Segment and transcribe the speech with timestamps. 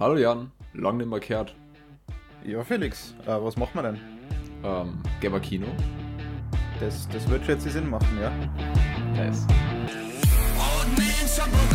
[0.00, 1.54] Hallo Jan, lang nicht mehr gehört.
[2.42, 3.98] Ja, Felix, äh, was machen wir denn?
[4.64, 5.66] Ähm, gehen wir Kino?
[6.80, 8.30] Das, das wird schon jetzt Sinn machen, ja?
[9.12, 9.46] Nice.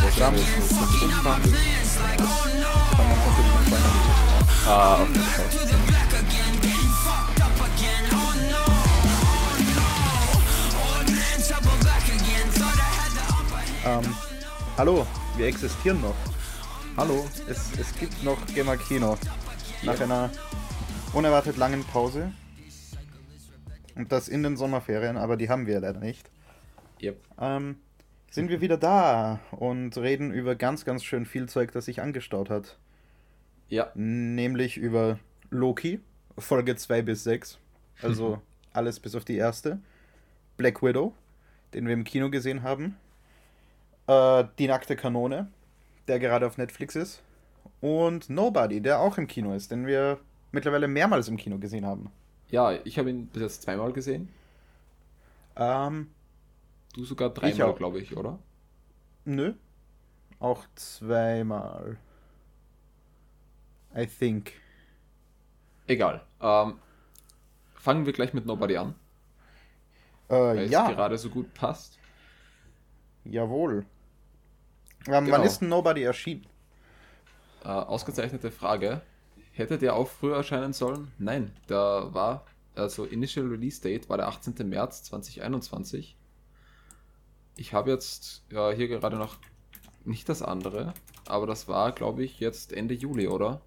[0.02, 0.74] Was haben wir jetzt.
[4.68, 5.46] Ah, auf jeden Fall.
[13.86, 14.16] Ähm,
[14.80, 15.06] hallo,
[15.38, 16.35] wir existieren noch.
[16.98, 19.18] Hallo, es, es gibt noch Gamer Kino.
[19.84, 20.32] Nach einer
[21.14, 22.32] unerwartet langen Pause.
[23.96, 26.32] Und das in den Sommerferien, aber die haben wir leider nicht.
[27.02, 27.20] Yep.
[27.38, 27.76] Ähm,
[28.32, 32.50] sind wir wieder da und reden über ganz, ganz schön viel Zeug, das sich angestaut
[32.50, 32.78] hat.
[33.68, 35.20] Ja, Nämlich über
[35.50, 36.00] Loki,
[36.38, 37.60] Folge 2 bis 6.
[38.02, 38.42] Also
[38.74, 39.80] alles bis auf die erste.
[40.56, 41.14] Black Widow,
[41.74, 42.96] den wir im Kino gesehen haben.
[44.08, 45.50] Äh, die nackte Kanone,
[46.08, 47.22] der gerade auf Netflix ist.
[47.82, 50.20] Und Nobody, der auch im Kino ist, den wir
[50.52, 52.10] mittlerweile mehrmals im Kino gesehen haben.
[52.50, 54.30] ja, ich habe ihn bis jetzt zweimal gesehen.
[55.56, 56.10] Ähm,
[56.94, 58.40] Du sogar dreimal, glaube ich, oder?
[59.26, 59.54] nö.
[60.40, 61.98] Auch zweimal.
[63.96, 64.54] I think.
[65.88, 66.22] Egal.
[66.42, 66.80] Ähm,
[67.76, 68.96] fangen wir gleich mit Nobody an,
[70.30, 70.90] Äh, weil ja.
[70.90, 71.98] es gerade so gut passt.
[73.26, 73.86] Jawohl.
[75.08, 75.38] Ähm, Genau.
[75.38, 76.46] Wann ist denn Nobody erschienen?
[77.64, 79.02] Äh, ausgezeichnete Frage.
[79.52, 81.12] Hätte der auch früher erscheinen sollen?
[81.18, 84.68] Nein, der war, also Initial Release Date war der 18.
[84.68, 86.18] März 2021.
[87.58, 89.38] Ich habe jetzt ja, hier gerade noch
[90.04, 90.94] nicht das andere,
[91.26, 93.62] aber das war, glaube ich, jetzt Ende Juli, oder?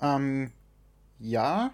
[0.00, 0.52] Ähm,
[1.18, 1.72] ja.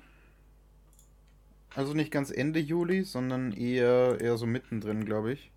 [1.74, 5.50] Also nicht ganz Ende Juli, sondern eher, eher so mittendrin, glaube ich.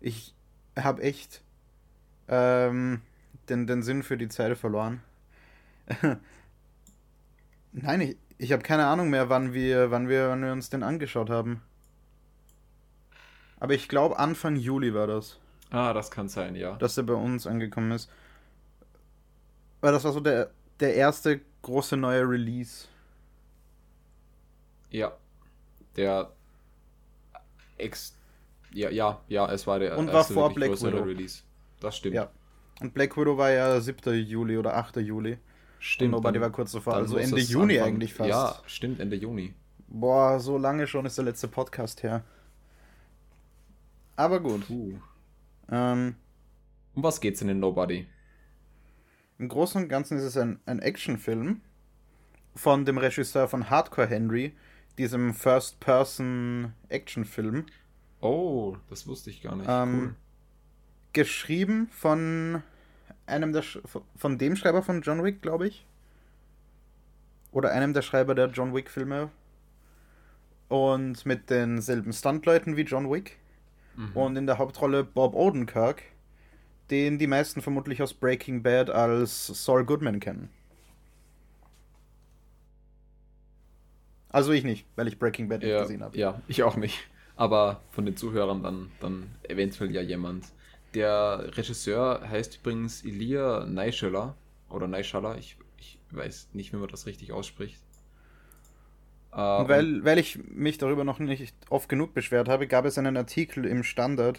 [0.00, 0.34] Ich
[0.84, 1.42] habe echt
[2.28, 3.02] ähm,
[3.48, 5.02] den, den Sinn für die Zeit verloren.
[7.72, 10.82] Nein, ich, ich habe keine Ahnung mehr, wann wir, wann wir, wann wir uns den
[10.82, 11.62] angeschaut haben.
[13.58, 15.38] Aber ich glaube, Anfang Juli war das.
[15.70, 16.76] Ah, das kann sein, ja.
[16.76, 18.10] dass er bei uns angekommen ist.
[19.80, 22.88] Weil das war so der, der erste große neue Release.
[24.90, 25.12] Ja.
[25.96, 26.32] Der
[27.78, 28.16] ex.
[28.72, 31.02] Ja, ja, ja, es war der Und war vor Black Widow.
[31.02, 31.42] Release.
[31.80, 32.14] Das stimmt.
[32.14, 32.30] Ja.
[32.80, 34.14] Und Black Widow war ja 7.
[34.24, 34.96] Juli oder 8.
[34.98, 35.38] Juli.
[35.78, 36.14] Stimmt.
[36.14, 38.30] Und Nobody war kurz davor, also Ende Juni Anfang- eigentlich fast.
[38.30, 39.54] Ja, stimmt, Ende Juni.
[39.88, 42.22] Boah, so lange schon ist der letzte Podcast her.
[44.16, 44.66] Aber gut.
[44.66, 44.98] Puh.
[45.70, 46.14] Ähm,
[46.94, 48.06] Um was geht's in Nobody?
[49.38, 51.62] Im Großen und Ganzen ist es ein, ein Actionfilm
[52.54, 54.54] von dem Regisseur von Hardcore Henry,
[54.98, 57.64] diesem First-Person-Actionfilm.
[58.20, 59.66] Oh, das wusste ich gar nicht.
[59.68, 60.14] Ähm,
[61.12, 62.62] geschrieben von
[63.26, 63.78] einem der Sch
[64.16, 65.86] von dem Schreiber von John Wick, glaube ich.
[67.52, 69.30] Oder einem der Schreiber der John Wick Filme.
[70.68, 73.38] Und mit denselben Stuntleuten wie John Wick.
[73.96, 74.04] cool.
[74.04, 74.16] Mhm.
[74.16, 76.02] Und in der Hauptrolle Bob Odenkirk,
[76.90, 80.50] den die meisten vermutlich aus Breaking Bad als Saul Goodman kennen.
[84.28, 86.16] Also ich nicht, weil ich Breaking Bad nicht ja, gesehen habe.
[86.16, 87.08] ja, ich auch nicht.
[87.40, 90.44] Aber von den Zuhörern dann, dann eventuell ja jemand.
[90.92, 94.36] Der Regisseur heißt übrigens Elia Neischeller
[94.68, 95.38] oder Neischeller.
[95.38, 97.80] Ich, ich weiß nicht, wie man das richtig ausspricht.
[99.32, 103.16] Äh, weil, weil ich mich darüber noch nicht oft genug beschwert habe, gab es einen
[103.16, 104.38] Artikel im Standard,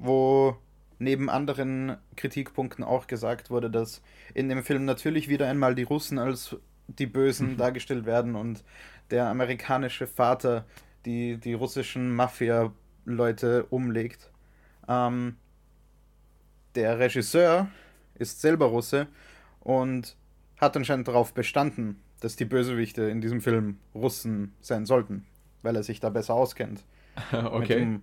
[0.00, 0.56] wo
[0.98, 4.02] neben anderen Kritikpunkten auch gesagt wurde, dass
[4.34, 6.56] in dem Film natürlich wieder einmal die Russen als
[6.88, 8.64] die Bösen dargestellt werden und
[9.12, 10.64] der amerikanische Vater
[11.06, 14.30] die, die russischen Mafia-Leute umlegt.
[14.88, 15.36] Ähm,
[16.74, 17.68] der Regisseur
[18.14, 19.06] ist selber Russe
[19.60, 20.16] und
[20.58, 25.26] hat anscheinend darauf bestanden, dass die Bösewichte in diesem Film Russen sein sollten,
[25.62, 26.84] weil er sich da besser auskennt.
[27.32, 27.78] Okay.
[27.80, 28.02] dem-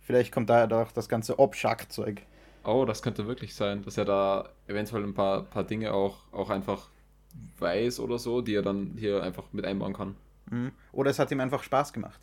[0.00, 2.22] vielleicht kommt daher doch das ganze Obschak-Zeug.
[2.64, 6.50] Oh, das könnte wirklich sein, dass er da eventuell ein paar, paar Dinge auch, auch
[6.50, 6.90] einfach
[7.58, 10.16] weiß oder so, die er dann hier einfach mit einbauen kann.
[10.50, 10.72] Mhm.
[10.92, 12.20] Oder es hat ihm einfach Spaß gemacht.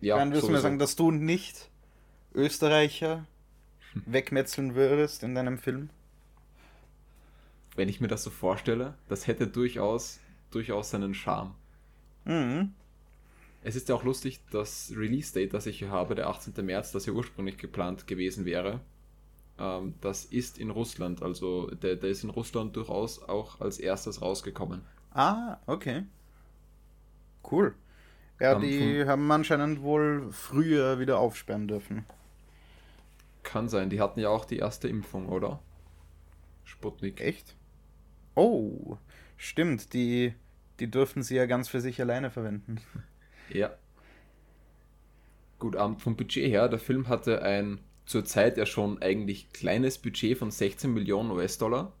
[0.00, 1.70] Ja, Dann wirst du mir sagen, dass du nicht
[2.34, 3.26] Österreicher
[4.06, 5.90] wegmetzeln würdest in deinem Film?
[7.76, 10.20] wenn ich mir das so vorstelle, das hätte durchaus,
[10.50, 11.54] durchaus seinen Charme.
[12.24, 12.72] Mhm.
[13.62, 16.64] Es ist ja auch lustig, das Release-Date, das ich hier habe, der 18.
[16.64, 18.80] März, das ja ursprünglich geplant gewesen wäre,
[19.58, 21.22] ähm, das ist in Russland.
[21.22, 24.82] Also der, der ist in Russland durchaus auch als erstes rausgekommen.
[25.12, 26.04] Ah, okay.
[27.50, 27.74] Cool.
[28.40, 32.04] Ja, Ähm, die haben anscheinend wohl früher wieder aufsperren dürfen.
[33.42, 35.60] Kann sein, die hatten ja auch die erste Impfung, oder?
[36.64, 37.20] Sputnik.
[37.20, 37.56] Echt?
[38.34, 38.96] Oh,
[39.36, 39.92] stimmt.
[39.92, 40.34] Die,
[40.80, 42.80] die dürften sie ja ganz für sich alleine verwenden.
[43.50, 43.74] Ja.
[45.58, 49.98] Gut, um, vom Budget her, der Film hatte ein zur Zeit ja schon eigentlich kleines
[49.98, 51.92] Budget von 16 Millionen US-Dollar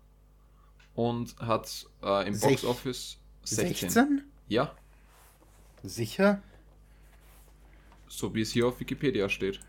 [0.94, 3.90] und hat äh, im Box Office 16.
[3.90, 4.22] 16?
[4.48, 4.74] Ja,
[5.84, 6.42] Sicher?
[8.14, 9.60] so wie es hier auf Wikipedia steht.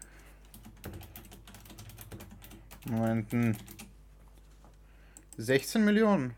[2.87, 3.31] Moment.
[3.31, 3.55] hm.
[5.37, 6.33] 16 Millionen.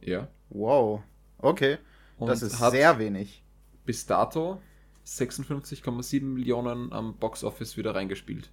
[0.00, 0.28] Ja.
[0.50, 1.02] Wow.
[1.38, 1.78] Okay.
[2.18, 3.42] Und das ist sehr wenig.
[3.84, 4.60] bis dato
[5.06, 8.50] 56,7 Millionen am Box Office wieder reingespielt.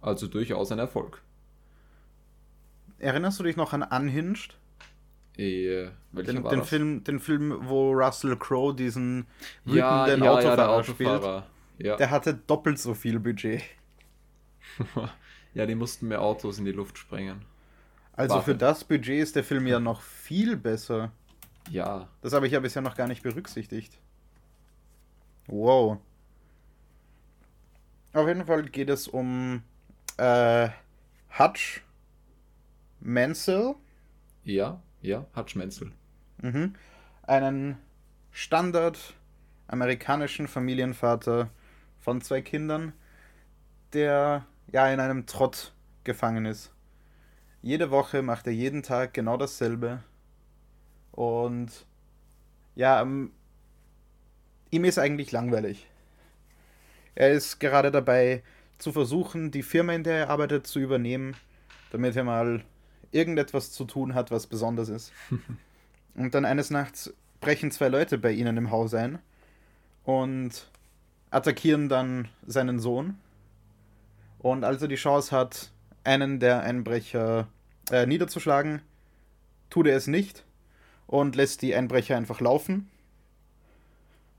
[0.00, 1.22] Also durchaus ein Erfolg.
[2.98, 4.58] Erinnerst du dich noch an Unhinged?
[5.38, 6.64] Äh, Den, den?
[6.64, 9.26] Film, den Film, wo Russell Crowe diesen
[9.64, 11.10] ja, wütenden ja, Autofahrer, ja, der spielt.
[11.10, 11.46] Autofahrer.
[11.78, 11.96] Ja.
[11.96, 13.62] Der hatte doppelt so viel Budget.
[15.54, 17.44] ja, die mussten mehr Autos in die Luft sprengen.
[18.14, 18.46] Also Warte.
[18.46, 21.12] für das Budget ist der Film ja noch viel besser.
[21.70, 23.96] Ja, Das habe ich ja bisher noch gar nicht berücksichtigt.
[25.46, 25.98] Wow.
[28.12, 29.62] Auf jeden Fall geht es um
[30.16, 30.68] äh,
[31.38, 31.82] Hutch
[33.00, 33.76] Mansell,
[34.42, 35.92] ja, ja, hat Schmenzel.
[36.42, 36.74] mhm.
[37.22, 37.78] einen
[38.30, 39.14] Standard
[39.66, 41.50] amerikanischen Familienvater
[41.98, 42.92] von zwei Kindern,
[43.92, 45.74] der ja in einem Trott
[46.04, 46.72] gefangen ist.
[47.62, 50.02] Jede Woche macht er jeden Tag genau dasselbe.
[51.10, 51.86] Und
[52.76, 53.32] ja, ähm,
[54.70, 55.86] ihm ist eigentlich langweilig.
[57.14, 58.42] Er ist gerade dabei
[58.78, 61.34] zu versuchen, die Firma, in der er arbeitet, zu übernehmen,
[61.90, 62.64] damit er mal
[63.12, 65.12] irgendetwas zu tun hat, was besonders ist.
[66.14, 69.18] und dann eines Nachts brechen zwei Leute bei ihnen im Haus ein
[70.04, 70.68] und
[71.30, 73.18] attackieren dann seinen Sohn.
[74.38, 75.70] Und als er die Chance hat,
[76.04, 77.48] einen der Einbrecher
[77.90, 78.82] äh, niederzuschlagen,
[79.70, 80.44] tut er es nicht
[81.06, 82.88] und lässt die Einbrecher einfach laufen.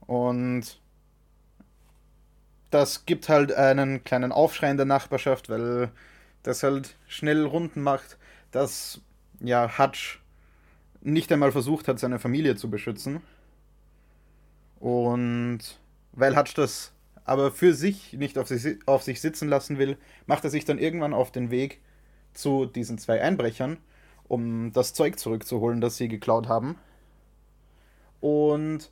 [0.01, 0.80] Und
[2.69, 5.92] das gibt halt einen kleinen Aufschrei in der Nachbarschaft, weil
[6.44, 8.18] das halt schnell Runden macht,
[8.51, 9.01] dass
[9.40, 10.22] ja Hutch
[11.01, 13.22] nicht einmal versucht hat, seine Familie zu beschützen.
[14.80, 15.60] Und
[16.12, 16.94] weil Hutch das
[17.25, 20.80] aber für sich nicht auf sich, auf sich sitzen lassen will, macht er sich dann
[20.80, 21.80] irgendwann auf den Weg
[22.34, 23.78] zu diesen zwei Einbrechern,
[24.28, 26.75] um das Zeug zurückzuholen, das sie geklaut haben.
[28.19, 28.90] Und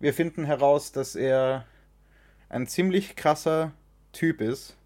[0.00, 1.64] wir finden heraus, dass er
[2.48, 3.72] ein ziemlich krasser
[4.12, 4.76] Typ ist,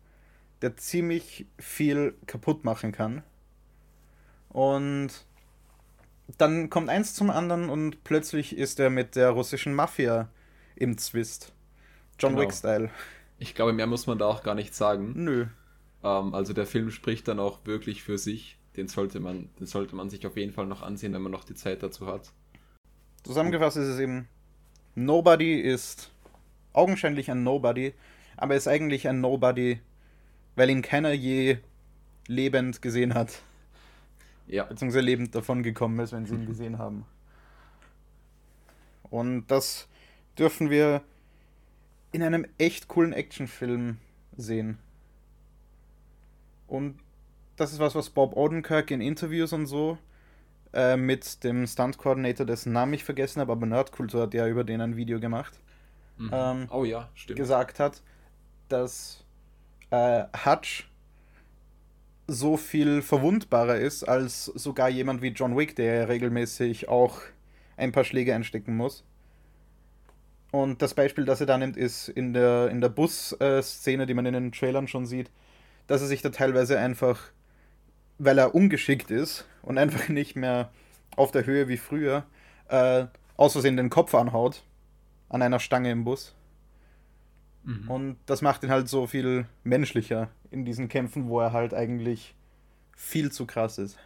[0.63, 3.23] der ziemlich viel kaputt machen kann.
[4.53, 5.11] Und
[6.39, 10.29] dann kommt eins zum anderen und plötzlich ist er mit der russischen Mafia
[10.77, 11.53] im Zwist.
[12.19, 12.43] John Genau.
[12.43, 12.91] Wick-Style.
[13.39, 15.13] Ich glaube, mehr muss man da auch gar nicht sagen.
[15.17, 15.47] Nö.
[16.05, 18.59] Ähm, also der Film spricht dann auch wirklich für sich.
[18.77, 21.45] Den sollte man, den sollte man sich auf jeden Fall noch ansehen, wenn man noch
[21.45, 22.31] die Zeit dazu hat.
[23.25, 24.29] Zusammengefasst ist es eben,
[24.95, 26.11] Nobody ist
[26.73, 27.95] augenscheinlich ein Nobody,
[28.37, 29.81] aber ist eigentlich ein Nobody,
[30.57, 31.59] weil ihn keiner je
[32.27, 33.43] lebend gesehen hat,
[34.53, 37.07] Ja, beziehungsweise lebend davon gekommen ist, wenn sie ihn gesehen haben.
[39.09, 39.89] Und das
[40.39, 41.01] dürfen wir
[42.13, 43.97] in einem echt coolen Actionfilm
[44.37, 44.77] sehen.
[46.67, 46.99] Und
[47.57, 49.97] das ist was, was Bob Odenkirk in Interviews und so
[50.75, 54.83] äh, mit dem Stunt-Coordinator, dessen Namen ich vergessen habe, aber Nerdkultur hat ja über den
[54.83, 55.59] ein Video gemacht,
[56.19, 56.31] mhm.
[56.31, 57.39] ähm, oh ja, stimmt.
[57.39, 58.03] gesagt hat,
[58.69, 59.25] dass
[59.91, 60.92] äh, Hutch
[62.33, 67.21] so viel verwundbarer ist als sogar jemand wie John Wick, der regelmäßig auch
[67.77, 69.05] ein paar Schläge einstecken muss.
[70.51, 74.27] Und das Beispiel, das er da nimmt, ist in der, in der Bus-Szene, die man
[74.27, 75.31] in den Trailern schon sieht,
[75.87, 77.21] dass er sich da teilweise einfach,
[78.19, 80.71] weil er ungeschickt ist und einfach nicht mehr
[81.17, 82.25] auf der Höhe wie früher,
[82.69, 84.63] äh, aus Versehen den Kopf anhaut
[85.29, 86.35] an einer Stange im Bus.
[87.65, 87.91] Mhm.
[87.91, 92.35] Und das macht ihn halt so viel menschlicher in diesen Kämpfen, wo er halt eigentlich
[92.97, 93.99] viel zu krass ist.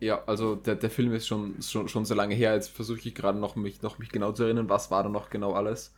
[0.00, 2.54] Ja, also der, der Film ist schon, schon, schon so lange her.
[2.54, 5.30] Jetzt versuche ich gerade noch mich, noch mich genau zu erinnern, was war da noch
[5.30, 5.94] genau alles.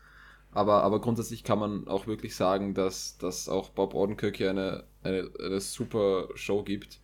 [0.53, 4.85] Aber, aber grundsätzlich kann man auch wirklich sagen, dass, dass auch Bob Odenkirk hier eine,
[5.03, 7.01] eine, eine super Show gibt.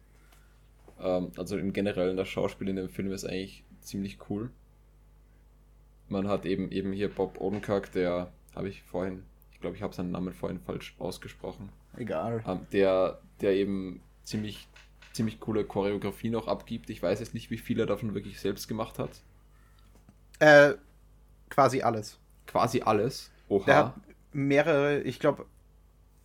[1.00, 4.50] Ähm, also im Generellen das Schauspiel in dem Film ist eigentlich ziemlich cool.
[6.08, 9.94] Man hat eben, eben hier Bob Odenkirk, der habe ich vorhin, ich glaube, ich habe
[9.94, 11.70] seinen Namen vorhin falsch ausgesprochen.
[11.96, 12.42] Egal.
[12.46, 14.68] Ähm, der, der eben ziemlich,
[15.12, 16.90] ziemlich coole Choreografie noch abgibt.
[16.90, 19.10] Ich weiß jetzt nicht, wie viel er davon wirklich selbst gemacht hat.
[20.38, 20.74] Äh,
[21.48, 22.18] quasi alles.
[22.46, 23.30] Quasi alles.
[23.48, 23.64] Oha.
[23.66, 23.94] Der hat
[24.32, 25.46] mehrere, ich glaube,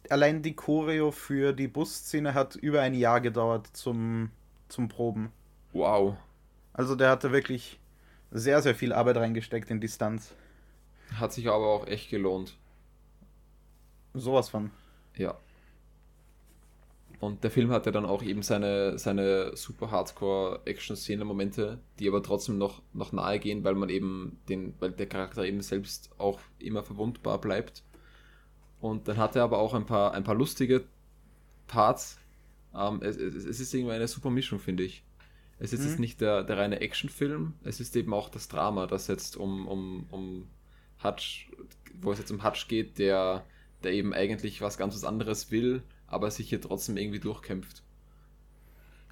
[0.10, 4.32] allein die Choreo für die Busszene hat über ein Jahr gedauert zum,
[4.70, 5.32] zum Proben.
[5.74, 6.16] Wow.
[6.74, 7.80] Also der hatte wirklich
[8.32, 10.34] sehr, sehr viel Arbeit reingesteckt in Distanz.
[11.14, 12.56] Hat sich aber auch echt gelohnt.
[14.14, 14.72] Sowas von.
[15.16, 15.38] Ja.
[17.20, 22.82] Und der Film hatte dann auch eben seine, seine super Hardcore-Action-Szene-Momente, die aber trotzdem noch,
[22.94, 27.40] noch nahe gehen, weil man eben den, weil der Charakter eben selbst auch immer verwundbar
[27.40, 27.84] bleibt.
[28.82, 30.84] Und dann hat er aber auch ein paar, ein paar lustige
[31.68, 32.20] Parts.
[32.76, 35.04] Ähm, es, es, es ist irgendwie eine super Mischung, finde ich.
[35.58, 35.88] Es ist mhm.
[35.88, 39.68] jetzt nicht der, der reine Actionfilm, es ist eben auch das Drama, das jetzt um,
[39.68, 40.48] um, um
[41.06, 41.50] Hutch,
[42.02, 43.46] wo es jetzt um Hutch geht, der,
[43.84, 47.84] der eben eigentlich was ganz was anderes will, aber sich hier trotzdem irgendwie durchkämpft.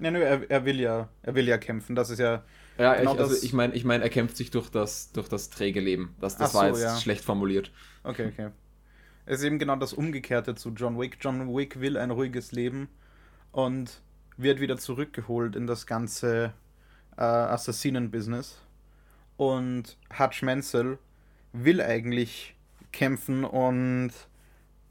[0.00, 2.44] Ja, nö, er, er will ja, er will ja kämpfen, das ist ja.
[2.78, 5.50] Ja, genau ich, also ich meine, ich mein, er kämpft sich durch das, durch das
[5.50, 6.16] träge Leben.
[6.20, 6.96] Das, das war so, jetzt ja.
[6.98, 7.70] schlecht formuliert.
[8.02, 8.50] Okay, okay.
[9.26, 11.18] Es ist eben genau das Umgekehrte zu John Wick.
[11.20, 12.88] John Wick will ein ruhiges Leben
[13.52, 14.02] und
[14.36, 16.52] wird wieder zurückgeholt in das ganze
[17.16, 18.60] äh, Assassinen-Business.
[19.36, 20.98] Und Hutch Mansell
[21.54, 22.54] will eigentlich
[22.92, 24.12] kämpfen und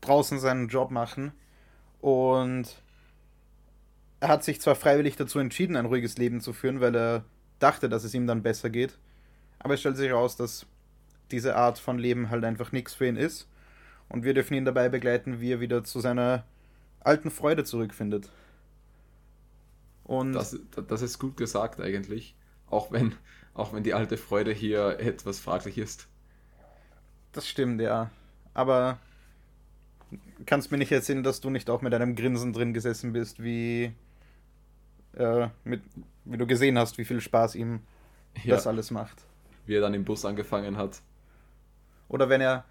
[0.02, 1.34] draußen seinen Job machen.
[2.02, 2.82] Und
[4.20, 7.26] er hat sich zwar freiwillig dazu entschieden, ein ruhiges Leben zu führen, weil er
[7.60, 8.98] dachte, dass es ihm dann besser geht.
[9.60, 10.66] Aber es stellt sich heraus, dass
[11.32, 13.48] diese Art von Leben halt einfach nichts für ihn ist.
[14.10, 16.46] Und wir dürfen ihn dabei begleiten, wie er wieder zu seiner
[17.02, 18.30] alten Freude zurückfindet.
[20.04, 22.36] Und das, das ist gut gesagt eigentlich,
[22.68, 23.16] auch wenn,
[23.54, 26.08] auch wenn die alte Freude hier etwas fraglich ist.
[27.34, 28.10] Das stimmt, ja.
[28.54, 29.00] Aber
[30.46, 33.94] kannst mir nicht erzählen, dass du nicht auch mit einem Grinsen drin gesessen bist, wie,
[35.16, 35.82] äh, mit,
[36.26, 37.82] wie du gesehen hast, wie viel Spaß ihm
[38.44, 38.56] ja.
[38.56, 39.24] das alles macht.
[39.66, 41.02] Wie er dann im Bus angefangen hat.
[42.08, 42.66] Oder wenn er,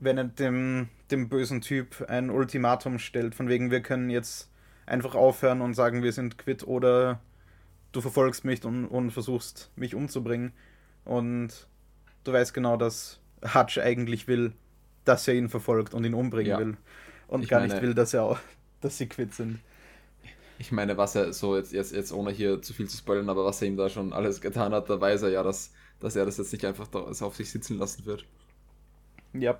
[0.00, 4.50] wenn er dem, dem bösen Typ ein Ultimatum stellt, von wegen, wir können jetzt
[4.86, 7.20] einfach aufhören und sagen, wir sind quitt oder
[7.92, 10.52] du verfolgst mich und, und versuchst mich umzubringen.
[11.04, 11.68] Und
[12.24, 13.20] du weißt genau, dass
[13.52, 14.52] Hutch eigentlich will,
[15.04, 16.58] dass er ihn verfolgt und ihn umbringen ja.
[16.58, 16.76] will.
[17.28, 18.38] Und ich gar meine, nicht will, dass er auch,
[18.80, 19.60] dass sie quitt sind.
[20.58, 23.44] Ich meine, was er so jetzt, jetzt, jetzt ohne hier zu viel zu spoilern, aber
[23.44, 26.24] was er ihm da schon alles getan hat, da weiß er ja, dass, dass er
[26.24, 28.24] das jetzt nicht einfach da, auf sich sitzen lassen wird.
[29.32, 29.58] Ja.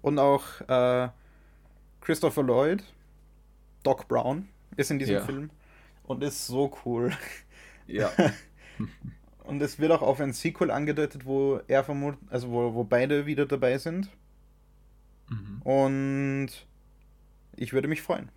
[0.00, 1.08] Und auch äh,
[2.00, 2.84] Christopher Lloyd,
[3.82, 5.22] Doc Brown ist in diesem ja.
[5.22, 5.50] Film
[6.04, 7.12] und ist so cool.
[7.86, 8.10] Ja.
[9.46, 13.26] und es wird auch auf ein Sequel angedeutet, wo er vermutet, also wo, wo beide
[13.26, 14.08] wieder dabei sind.
[15.28, 15.62] Mhm.
[15.62, 16.48] Und
[17.56, 18.30] ich würde mich freuen.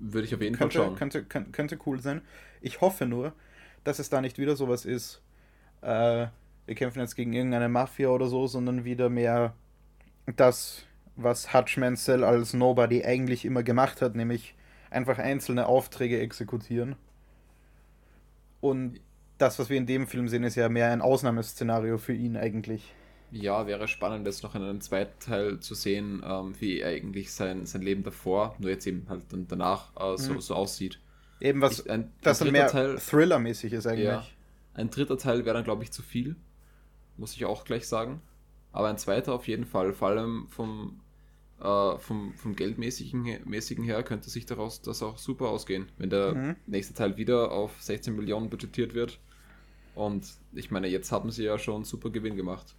[0.00, 0.96] Würde ich auf jeden könnte, Fall schauen.
[0.96, 2.22] Könnte, könnte, könnte cool sein.
[2.60, 3.32] Ich hoffe nur,
[3.84, 5.22] dass es da nicht wieder sowas ist,
[5.82, 6.26] äh,
[6.66, 9.54] wir kämpfen jetzt gegen irgendeine Mafia oder so, sondern wieder mehr
[10.36, 10.84] das
[11.16, 14.54] was Hutch Mansell als Nobody eigentlich immer gemacht hat, nämlich
[14.90, 16.94] einfach einzelne Aufträge exekutieren.
[18.60, 19.00] Und
[19.38, 22.92] das, was wir in dem Film sehen, ist ja mehr ein Ausnahmeszenario für ihn eigentlich.
[23.30, 27.66] Ja, wäre spannend, jetzt noch in einem zweiten Teil zu sehen, ähm, wie eigentlich sein,
[27.66, 30.40] sein Leben davor, nur jetzt eben halt dann danach äh, so, mhm.
[30.40, 30.98] so aussieht.
[31.40, 34.06] Eben was, ich, ein, das ein mehr Thriller-mäßig ist eigentlich.
[34.06, 34.26] Ja,
[34.74, 36.36] ein dritter Teil wäre dann, glaube ich, zu viel,
[37.16, 38.22] muss ich auch gleich sagen.
[38.72, 41.00] Aber ein zweiter auf jeden Fall, vor allem vom,
[41.60, 46.34] äh, vom, vom Geldmäßigen mäßigen her könnte sich daraus das auch super ausgehen, wenn der
[46.34, 46.56] mhm.
[46.66, 49.20] nächste Teil wieder auf 16 Millionen budgetiert wird.
[49.94, 52.74] Und ich meine, jetzt haben sie ja schon super Gewinn gemacht.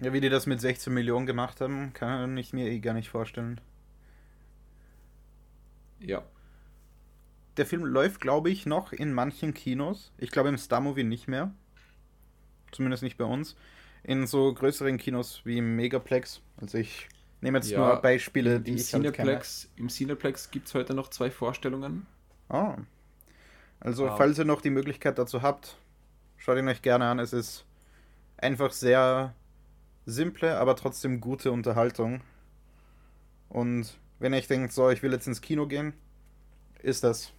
[0.00, 3.10] Ja, wie die das mit 16 Millionen gemacht haben, kann ich mir eh gar nicht
[3.10, 3.60] vorstellen.
[6.00, 6.22] Ja.
[7.56, 10.12] Der Film läuft, glaube ich, noch in manchen Kinos.
[10.16, 11.52] Ich glaube im Star Movie nicht mehr.
[12.72, 13.56] Zumindest nicht bei uns.
[14.02, 16.40] In so größeren Kinos wie Megaplex.
[16.56, 17.08] Also ich
[17.42, 21.08] nehme jetzt ja, nur Beispiele, die ich Cineplex, halt Im Cineplex gibt es heute noch
[21.08, 22.06] zwei Vorstellungen.
[22.48, 22.74] Oh.
[23.80, 24.16] Also, wow.
[24.16, 25.76] falls ihr noch die Möglichkeit dazu habt,
[26.42, 27.20] schaut ihn euch gerne an.
[27.20, 27.64] Es ist
[28.36, 29.32] einfach sehr
[30.06, 32.20] simple, aber trotzdem gute Unterhaltung.
[33.48, 35.92] Und wenn ihr denkt, so, ich will jetzt ins Kino gehen,
[36.82, 37.32] ist das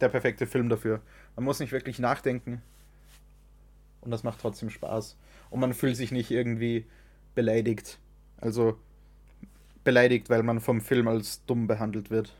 [0.00, 1.00] der perfekte Film dafür.
[1.36, 2.60] Man muss nicht wirklich nachdenken.
[4.00, 5.16] Und das macht trotzdem Spaß.
[5.50, 6.86] Und man fühlt sich nicht irgendwie
[7.36, 7.98] beleidigt.
[8.38, 8.78] Also,
[9.84, 12.34] beleidigt, weil man vom Film als dumm behandelt wird.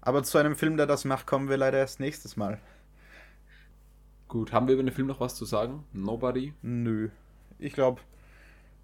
[0.00, 2.60] Aber zu einem Film, der das macht, kommen wir leider erst nächstes Mal.
[4.30, 5.82] Gut, haben wir über den Film noch was zu sagen?
[5.92, 6.54] Nobody?
[6.62, 7.08] Nö.
[7.58, 8.00] Ich glaube,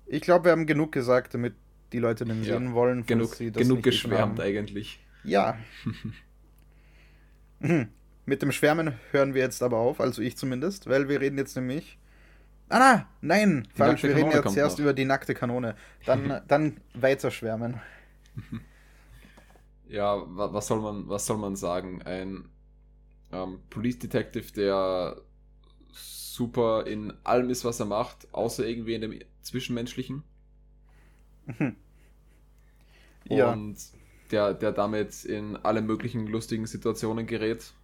[0.05, 1.55] ich glaube, wir haben genug gesagt, damit
[1.93, 2.59] die Leute den ja.
[2.59, 3.07] sehen wollen.
[3.07, 4.99] Genug, genug geschwärmt eigentlich.
[5.23, 5.57] Ja.
[8.26, 11.55] Mit dem Schwärmen hören wir jetzt aber auf, also ich zumindest, weil wir reden jetzt
[11.55, 11.97] nämlich
[12.69, 14.03] Ah, na, nein, Die falsch.
[14.03, 14.79] Wir reden jetzt noch.
[14.81, 15.76] über die nackte Kanone.
[16.05, 17.81] Dann, dann weiter schwärmen.
[19.88, 22.03] Ja, wa was soll man, was soll man sagen?
[22.03, 22.49] Ein
[23.31, 25.17] ähm, Police Detective, der
[25.97, 30.25] super in allem ist, was er macht, außer irgendwie in dem Zwischenmenschlichen.
[33.29, 33.53] Ja.
[33.53, 33.76] Und
[34.31, 37.75] der, der damit in alle möglichen lustigen Situationen gerät.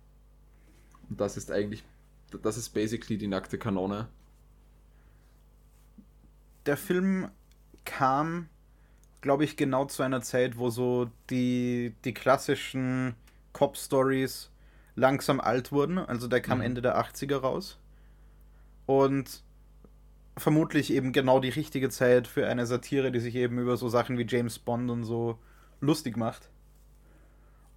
[1.09, 1.85] Und das ist eigentlich,
[2.43, 4.09] das ist basically die nackte Kanone.
[6.67, 7.31] der Film
[7.85, 8.49] kam,
[9.23, 13.17] glaube ich, genau zu einer Zeit, wo so die, die klassischen
[13.55, 14.51] Cop-Stories
[14.97, 15.99] langsam alt wurden.
[15.99, 16.63] Also der kam Mhm.
[16.63, 17.79] Ende der 80er raus.
[18.87, 19.43] Und
[20.37, 24.19] vermutlich eben genau die richtige Zeit für eine Satire, die sich eben über so Sachen
[24.19, 25.39] wie James Bond und so
[25.81, 26.49] lustig macht.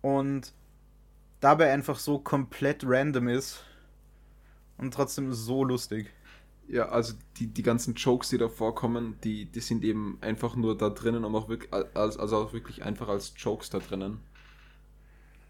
[0.02, 0.54] Und
[1.40, 3.64] dabei einfach so komplett random ist
[4.78, 6.12] und trotzdem so lustig.
[6.68, 10.78] Ja, also die, die ganzen Jokes, die da vorkommen, die, die sind eben einfach nur
[10.78, 14.20] da drinnen, um auch wirklich, als, also auch wirklich einfach als Jokes da drinnen.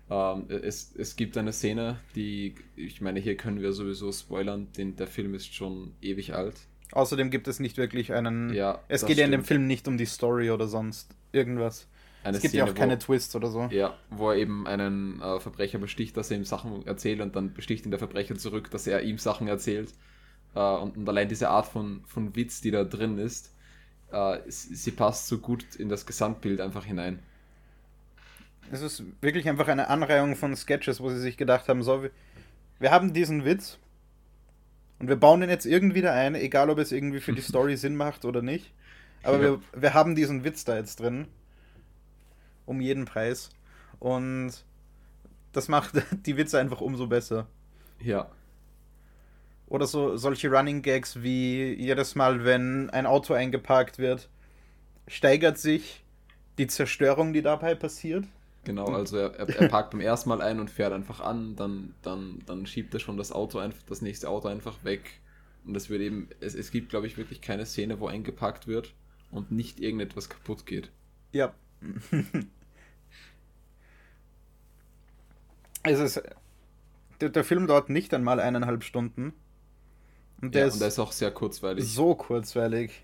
[0.10, 4.96] Ähm, es, es gibt eine Szene, die, ich meine, hier können wir sowieso spoilern, denn
[4.96, 6.56] der Film ist schon ewig alt.
[6.92, 8.54] Außerdem gibt es nicht wirklich einen.
[8.54, 9.48] Ja, es geht ja in dem stimmt.
[9.48, 11.88] Film nicht um die Story oder sonst irgendwas.
[12.24, 13.68] Eine es gibt ja auch Szene, keine wo, Twists oder so.
[13.72, 17.54] Ja, wo er eben einen äh, Verbrecher besticht, dass er ihm Sachen erzählt und dann
[17.54, 19.94] besticht ihn der Verbrecher zurück, dass er ihm Sachen erzählt.
[20.56, 23.54] Äh, und, und allein diese Art von, von Witz, die da drin ist,
[24.12, 27.20] äh, sie passt so gut in das Gesamtbild einfach hinein.
[28.72, 32.05] Es ist wirklich einfach eine Anreihung von Sketches, wo sie sich gedacht haben: so,
[32.79, 33.77] wir, haben diesen Witz
[35.00, 37.77] und wir bauen den jetzt irgendwie da ein, egal ob es irgendwie für die Story
[37.77, 38.74] Sinn macht oder nicht.
[39.24, 39.41] Aber Ja.
[39.41, 41.27] wir, wir haben diesen Witz da jetzt drin.
[42.65, 43.50] Um jeden Preis.
[44.00, 44.51] Und
[45.51, 45.93] das macht
[46.25, 47.48] die Witze einfach umso besser.
[48.00, 48.29] Ja,
[49.67, 54.29] Oder so solche Running Gags wie jedes Mal, wenn ein Auto eingeparkt wird,
[55.07, 56.03] steigert sich
[56.57, 58.25] die Zerstörung, die dabei passiert.
[58.65, 58.88] Genau.
[58.88, 62.39] Also er, er, er parkt beim ersten Mal ein und fährt einfach an, dann, dann,
[62.45, 65.21] dann schiebt er schon das Auto einfach, das nächste Auto einfach weg.
[65.65, 68.93] Und es wird eben, es, es gibt, glaube ich, wirklich keine Szene, wo eingeparkt wird
[69.32, 70.91] und nicht irgendetwas kaputt geht.
[71.32, 71.54] Ja.
[75.84, 76.21] es ist.
[77.21, 79.34] Der, der Film dauert nicht einmal eineinhalb Stunden.
[80.41, 81.86] Und der ja, ist, und der ist auch sehr kurzweilig.
[81.88, 83.04] so kurzweilig.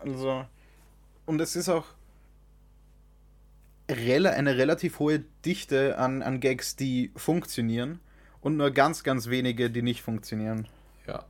[0.00, 0.46] Also.
[1.26, 1.86] Und es ist auch
[3.92, 8.00] eine relativ hohe Dichte an, an Gags, die funktionieren.
[8.40, 10.66] Und nur ganz, ganz wenige, die nicht funktionieren.
[11.06, 11.24] Ja.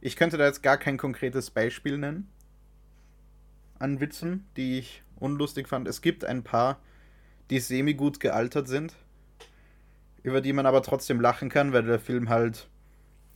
[0.00, 2.28] Ich könnte da jetzt gar kein konkretes Beispiel nennen
[3.78, 5.88] an Witzen, die ich unlustig fand.
[5.88, 6.78] Es gibt ein paar,
[7.50, 8.96] die semi gut gealtert sind,
[10.22, 12.68] über die man aber trotzdem lachen kann, weil der Film halt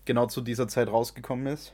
[0.04, 1.72] genau zu dieser Zeit rausgekommen ist.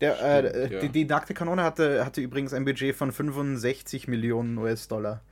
[0.00, 0.80] Der, äh, Stimmt, ja.
[0.80, 5.22] die, die nackte Kanone hatte, hatte übrigens ein Budget von 65 Millionen US-Dollar.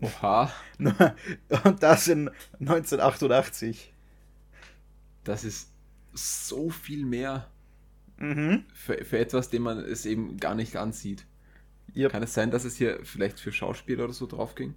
[0.00, 0.52] Oha,
[1.64, 2.30] Und das in
[2.60, 3.92] 1988.
[5.24, 5.70] das ist
[6.12, 7.48] so viel mehr
[8.16, 8.64] Mhm.
[8.72, 11.26] für, für etwas, dem man es eben gar nicht ansieht.
[11.96, 12.12] Yep.
[12.12, 14.74] Kann es sein, dass es hier vielleicht für Schauspieler oder so drauf ging?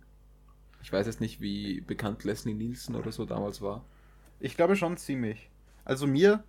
[0.82, 3.86] Ich weiß jetzt nicht, wie bekannt Leslie Nielsen oder so damals war.
[4.39, 5.49] Ich glaube schon ziemlich.
[5.86, 6.43] Also mir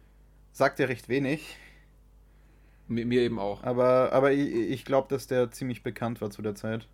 [0.53, 1.57] sagt er recht wenig,
[2.89, 3.63] Mir, mir eben auch.
[3.65, 6.89] aber, aber ich, ich glaube, dass der ziemlich bekannt war zu der Zeit.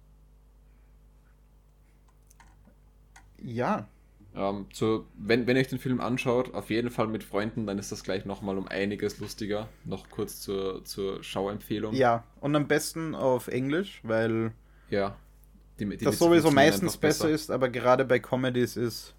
[3.42, 3.86] Ja,
[4.36, 7.78] Ähm, zu, wenn, wenn ihr euch den Film anschaut, auf jeden Fall mit Freunden, dann
[7.78, 9.68] ist das gleich nochmal um einiges lustiger.
[9.84, 11.94] Noch kurz zur, zur Schauempfehlung.
[11.94, 12.24] ja.
[12.40, 14.52] Und am besten auf Englisch, weil
[14.90, 15.16] Ja.
[15.78, 19.14] Die, die das sowieso meistens einfach besser ist, aber gerade bei Comedies ist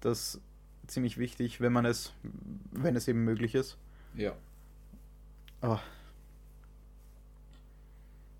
[0.00, 0.40] das
[0.86, 2.12] ziemlich wichtig, wenn man es,
[2.72, 3.76] wenn es eben möglich ist.
[4.16, 4.32] Ja.
[5.62, 5.78] Oh.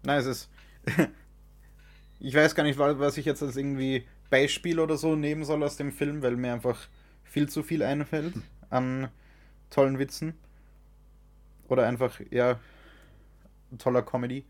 [0.02, 0.48] Nein, es ist.
[2.20, 5.62] ich weiß gar nicht, wa- was ich jetzt als irgendwie Beispiel oder so nehmen soll
[5.62, 6.88] aus dem Film, weil mir einfach
[7.24, 8.34] viel zu viel einfällt
[8.70, 9.08] an
[9.70, 10.34] tollen Witzen.
[11.68, 12.58] Oder einfach, ja,
[13.78, 14.44] toller Comedy.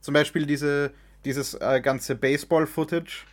[0.00, 0.92] Zum Beispiel diese,
[1.24, 3.26] dieses äh, ganze Baseball-Footage,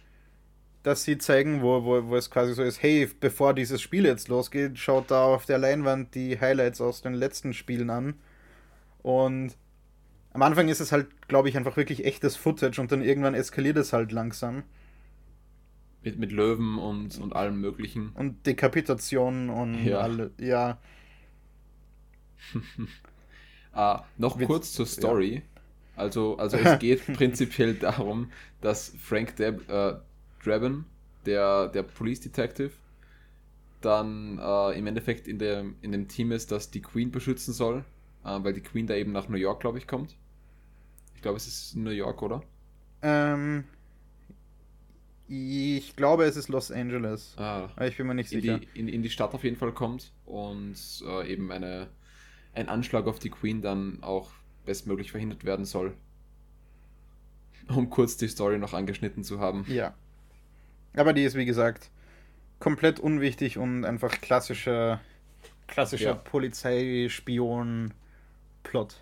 [0.83, 4.29] das sie zeigen, wo, wo, wo es quasi so ist, hey, bevor dieses Spiel jetzt
[4.29, 8.15] losgeht, schaut da auf der Leinwand die Highlights aus den letzten Spielen an.
[9.03, 9.57] Und
[10.33, 13.77] am Anfang ist es halt, glaube ich, einfach wirklich echtes Footage und dann irgendwann eskaliert
[13.77, 14.63] es halt langsam.
[16.03, 18.09] Mit, mit Löwen und, und allem Möglichen.
[18.15, 19.99] Und Dekapitation und Ja.
[19.99, 20.77] alle, ja.
[23.73, 25.41] Ah, noch Witz- kurz zur Story.
[25.95, 29.95] Also, also es geht prinzipiell darum, dass Frank Deb äh,
[30.43, 30.85] Drabin,
[31.25, 32.71] der, der Police Detective,
[33.81, 37.83] dann äh, im Endeffekt in dem, in dem Team ist, das die Queen beschützen soll,
[38.23, 40.15] äh, weil die Queen da eben nach New York, glaube ich, kommt.
[41.23, 42.43] Ich glaube, es ist New York, oder?
[43.01, 43.63] Ähm,
[45.29, 47.33] ich glaube, es ist Los Angeles.
[47.37, 48.59] Ah, Aber ich bin mir nicht in, sicher.
[48.59, 50.75] die, in, in die Stadt auf jeden Fall kommt und
[51.07, 51.87] äh, eben eine,
[52.53, 54.31] ein Anschlag auf die Queen dann auch
[54.65, 55.93] bestmöglich verhindert werden soll.
[57.69, 59.63] Um kurz die Story noch angeschnitten zu haben.
[59.69, 59.93] Ja.
[60.93, 61.89] Aber die ist, wie gesagt,
[62.59, 64.99] komplett unwichtig und einfach klassischer,
[65.67, 66.15] klassischer Ja.
[66.15, 68.97] Polizeispion-Plot.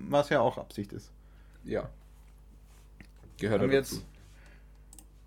[0.00, 1.10] Was ja auch Absicht ist.
[1.64, 1.90] Ja.
[3.38, 3.96] Gehört Haben wir dazu.
[3.96, 4.06] jetzt,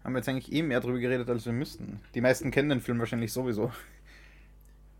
[0.03, 1.99] haben wir jetzt eigentlich eh mehr drüber geredet, als wir müssten.
[2.15, 3.71] Die meisten kennen den Film wahrscheinlich sowieso.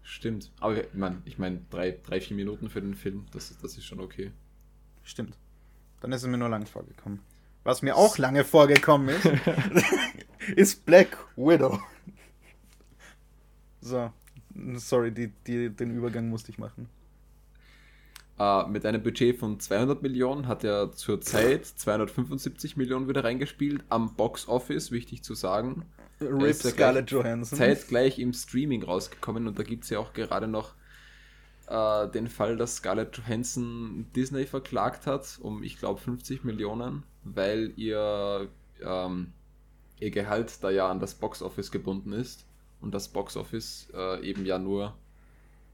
[0.04, 0.52] Stimmt.
[0.60, 3.78] Aber ich meine, ich mein, drei, drei, vier Minuten für den Film, das, ist- das
[3.78, 4.32] ist schon okay.
[5.04, 5.38] Stimmt.
[6.02, 7.20] Dann ist es mir nur lang vorgekommen.
[7.64, 9.26] Was mir auch lange vorgekommen ist,
[10.56, 11.80] ist Black Widow.
[13.82, 14.12] So.
[14.76, 16.90] Sorry, die, die, den Übergang musste ich machen.
[18.40, 24.16] Äh, mit einem Budget von 200 Millionen hat er zurzeit 275 Millionen wieder reingespielt am
[24.16, 25.86] Box Office, wichtig zu sagen.
[26.20, 27.58] Rip Scarlett gleich- Johansson.
[27.58, 30.74] Zeitgleich im Streaming rausgekommen und da gibt es ja auch gerade noch
[31.68, 37.72] äh, den Fall, dass Scarlett Johansson Disney verklagt hat um, ich glaube, 50 Millionen, weil
[37.76, 38.48] ihr,
[38.84, 39.32] ähm,
[40.00, 42.46] ihr Gehalt da ja an das Box Office gebunden ist
[42.82, 44.96] und das Box Office äh, eben ja nur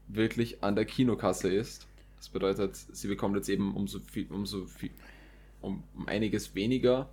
[0.08, 1.86] wirklich an der Kinokasse ist.
[2.20, 4.90] Das bedeutet, sie bekommt jetzt eben umso viel, umso viel,
[5.62, 7.08] um, um einiges weniger,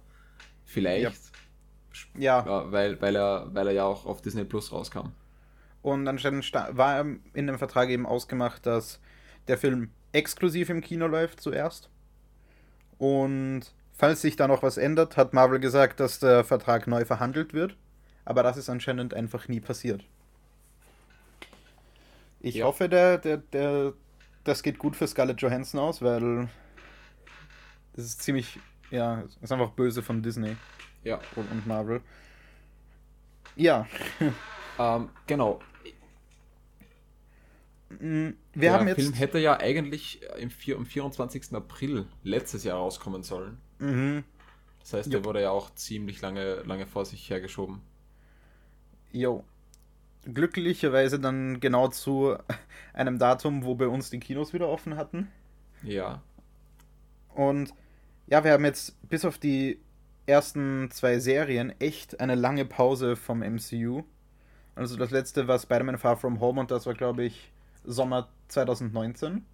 [0.66, 1.32] vielleicht,
[2.14, 5.14] Ja, ja, weil, weil, er, weil er ja auch auf Disney Plus rauskam.
[5.82, 9.00] und anscheinend war in dem Vertrag eben ausgemacht, dass
[9.48, 11.90] der Film exklusiv im Kino läuft zuerst.
[12.98, 13.62] Und
[13.94, 17.78] falls sich da noch was ändert, hat Marvel gesagt, dass der Vertrag neu verhandelt wird.
[18.26, 20.04] Aber das ist anscheinend einfach nie passiert.
[22.40, 22.66] Ich Ja.
[22.66, 23.94] hoffe, der, der, der,
[24.48, 26.48] das geht gut für Scarlett Johansson aus, weil
[27.94, 30.56] das ist ziemlich, ja, ist einfach böse von Disney
[31.04, 32.02] Ja, und, Marvel.
[33.56, 33.88] Ja,
[34.80, 35.60] ähm, genau.
[37.90, 39.02] mm, wir der haben jetzt.
[39.02, 41.54] Film hätte ja eigentlich im vier, am 24.
[41.54, 43.58] April letztes Jahr rauskommen sollen.
[43.80, 44.24] Mhm.
[44.80, 45.20] Das heißt, Jo.
[45.20, 47.82] der wurde ja auch ziemlich lange, lange vor sich hergeschoben.
[49.12, 49.44] Jo.
[50.34, 52.38] Glücklicherweise dann genau zu
[52.94, 55.30] einem Datum, wo bei uns die Kinos wieder offen hatten.
[55.84, 56.22] Ja,
[57.36, 57.74] Und
[58.28, 59.80] ja, wir haben jetzt bis auf die
[60.26, 64.04] ersten zwei Serien echt eine lange Pause vom MCU.
[64.76, 67.52] Also das letzte war Spider-Man Far From Home und das war, glaube ich,
[67.84, 69.46] Sommer 2019.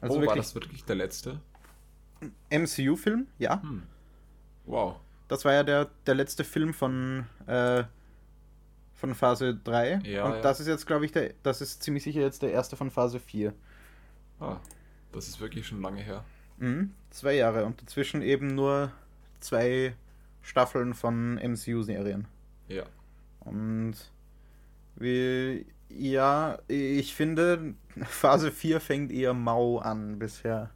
[0.00, 1.40] Also oh, war wirklich das wirklich der letzte?
[2.50, 3.62] MCU-Film, ja.
[3.62, 3.82] Hm.
[4.64, 4.96] Wow.
[5.28, 7.84] Das war ja der, der letzte Film von, äh,
[9.04, 10.00] von Phase 3.
[10.04, 10.40] Ja, und ja.
[10.40, 13.20] das ist jetzt, glaube ich, der, das ist ziemlich sicher jetzt der erste von Phase
[13.20, 13.52] 4.
[14.40, 14.56] Ah,
[15.12, 16.24] das ist wirklich schon lange her.
[16.56, 18.92] Mhm, zwei Jahre und dazwischen eben nur
[19.40, 19.94] zwei
[20.40, 22.26] Staffeln von MCU-Serien.
[22.68, 22.84] Ja.
[23.40, 23.94] Und
[24.96, 30.70] wie, ja, ich finde, Phase 4 fängt eher mau an bisher.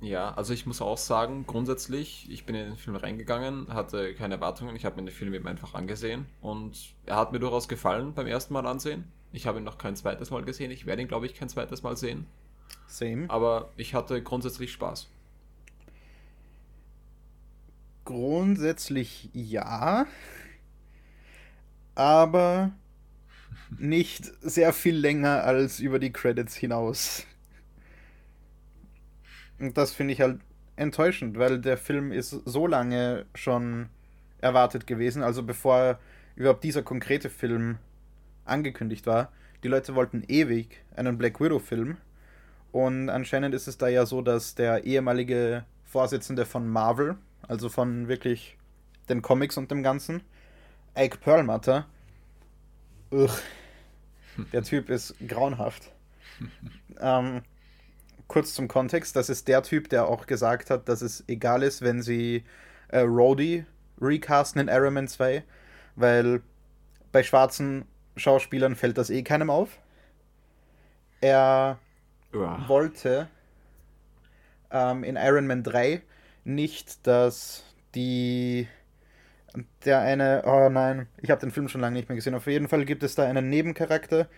[0.00, 4.34] Ja, also ich muss auch sagen, grundsätzlich, ich bin in den Film reingegangen, hatte keine
[4.34, 8.12] Erwartungen, ich habe mir den Film eben einfach angesehen und er hat mir durchaus gefallen
[8.12, 9.04] beim ersten Mal ansehen.
[9.32, 11.82] Ich habe ihn noch kein zweites Mal gesehen, ich werde ihn, glaube ich, kein zweites
[11.82, 12.26] Mal sehen,
[12.86, 13.24] Same.
[13.28, 15.08] aber ich hatte grundsätzlich Spaß.
[18.04, 20.06] Grundsätzlich ja,
[21.94, 22.72] aber
[23.78, 27.26] nicht sehr viel länger als über die Credits hinaus.
[29.58, 30.40] Und das finde ich halt
[30.76, 33.88] enttäuschend, weil der Film ist so lange schon
[34.40, 35.98] erwartet gewesen, also bevor
[36.36, 37.78] überhaupt dieser konkrete Film
[38.44, 39.32] angekündigt war.
[39.62, 41.96] Die Leute wollten ewig einen Black Widow-Film
[42.72, 47.16] und anscheinend ist es da ja so, dass der ehemalige Vorsitzende von Marvel,
[47.48, 48.58] also von wirklich
[49.08, 50.20] den Comics und dem Ganzen,
[50.96, 51.86] Ike Perlmutter,
[53.10, 53.32] ugh,
[54.52, 55.90] der Typ ist grauenhaft.
[57.00, 57.42] ähm,
[58.28, 61.82] kurz zum Kontext, das ist der Typ, der auch gesagt hat, dass es egal ist,
[61.82, 62.44] wenn sie
[62.88, 63.64] äh, Rhodey
[64.00, 65.44] recasten in Iron Man 2,
[65.96, 66.42] weil
[67.12, 67.86] bei schwarzen
[68.16, 69.78] Schauspielern fällt das eh keinem auf.
[71.20, 71.78] Er
[72.32, 72.68] Uah.
[72.68, 73.28] wollte
[74.70, 76.02] ähm, in Iron Man 3
[76.44, 78.68] nicht, dass die
[79.84, 82.34] der eine, oh nein, ich habe den Film schon lange nicht mehr gesehen.
[82.34, 84.28] Auf jeden Fall gibt es da einen Nebencharakter,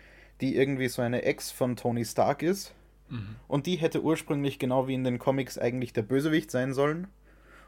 [0.41, 2.73] die irgendwie so eine Ex von Tony Stark ist.
[3.09, 3.35] Mhm.
[3.47, 7.07] Und die hätte ursprünglich genau wie in den Comics eigentlich der Bösewicht sein sollen.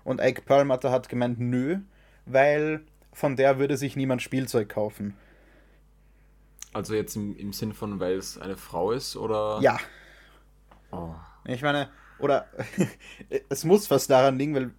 [0.04, 1.80] Und Ike Perlmutter hat gemeint, nö,
[2.25, 2.82] weil
[3.13, 5.15] von der würde sich niemand Spielzeug kaufen.
[6.73, 9.60] Also jetzt im, im Sinn von, weil es eine Frau ist, oder?
[9.62, 9.77] Ja.
[10.91, 11.13] Oh.
[11.45, 12.47] Ich meine, oder
[13.49, 14.71] es muss was daran liegen, weil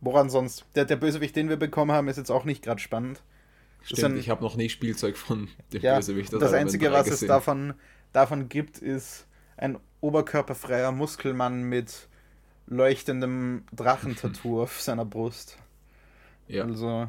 [0.00, 0.64] woran sonst?
[0.74, 3.22] Der, der Bösewicht, den wir bekommen haben, ist jetzt auch nicht gerade spannend.
[3.82, 6.32] Stimmt, ein- ich habe noch nie Spielzeug von dem Ja, Bösewicht.
[6.32, 7.28] das aber Einzige, was es gesehen.
[7.28, 7.74] davon,
[8.12, 12.08] davon gibt, ist ein oberkörperfreier Muskelmann mit
[12.66, 15.58] leuchtendem Drachentattoo auf seiner Brust.
[16.48, 17.08] Ja, Also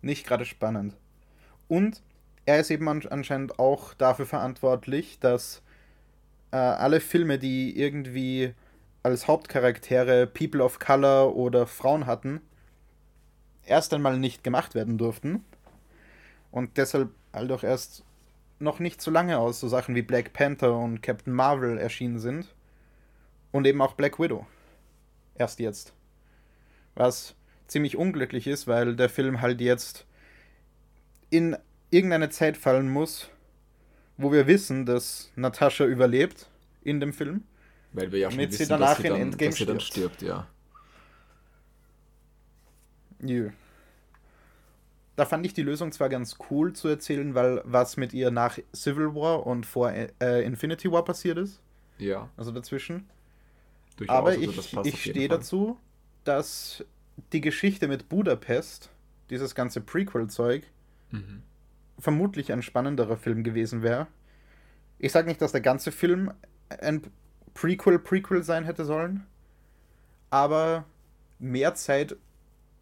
[0.00, 0.96] nicht gerade spannend.
[1.68, 2.02] Und
[2.44, 5.62] er ist eben an- anscheinend auch dafür verantwortlich, dass
[6.50, 8.54] äh, alle Filme, die irgendwie
[9.02, 12.40] als Hauptcharaktere People of Color oder Frauen hatten,
[13.64, 15.44] erst einmal nicht gemacht werden durften.
[16.50, 18.04] Und deshalb halt auch erst
[18.62, 22.54] noch nicht so lange aus so Sachen wie Black Panther und Captain Marvel erschienen sind.
[23.50, 24.46] Und eben auch Black Widow.
[25.34, 25.92] Erst jetzt.
[26.94, 27.34] Was
[27.66, 30.06] ziemlich unglücklich ist, weil der Film halt jetzt
[31.28, 31.56] in
[31.90, 33.28] irgendeine Zeit fallen muss,
[34.16, 36.48] wo wir wissen, dass Natascha überlebt
[36.82, 37.44] in dem Film.
[37.92, 39.66] weil wir ja schon damit sie wissen, danach dass sie in dann, Endgame dass sie
[39.66, 40.16] dann stirbt.
[40.16, 40.46] stirbt, ja.
[43.20, 43.50] Jö.
[45.22, 48.58] Da fand ich die Lösung zwar ganz cool zu erzählen, weil was mit ihr nach
[48.74, 51.60] Civil War und vor äh, Infinity War passiert ist,
[51.98, 53.08] Ja, also dazwischen.
[53.96, 54.16] durchaus.
[54.16, 55.78] Aber also ich, passt ich stehe dazu,
[56.24, 56.84] dass
[57.32, 58.90] die Geschichte mit Budapest,
[59.30, 60.64] dieses ganze Prequel-Zeug,
[61.12, 61.42] Mhm.
[62.00, 64.08] vermutlich ein spannenderer Film gewesen wäre.
[64.98, 66.32] Ich sage nicht, dass der ganze Film
[66.80, 67.02] ein
[67.54, 69.24] Prequel-Prequel sein hätte sollen,
[70.30, 70.84] aber
[71.38, 72.16] mehr Zeit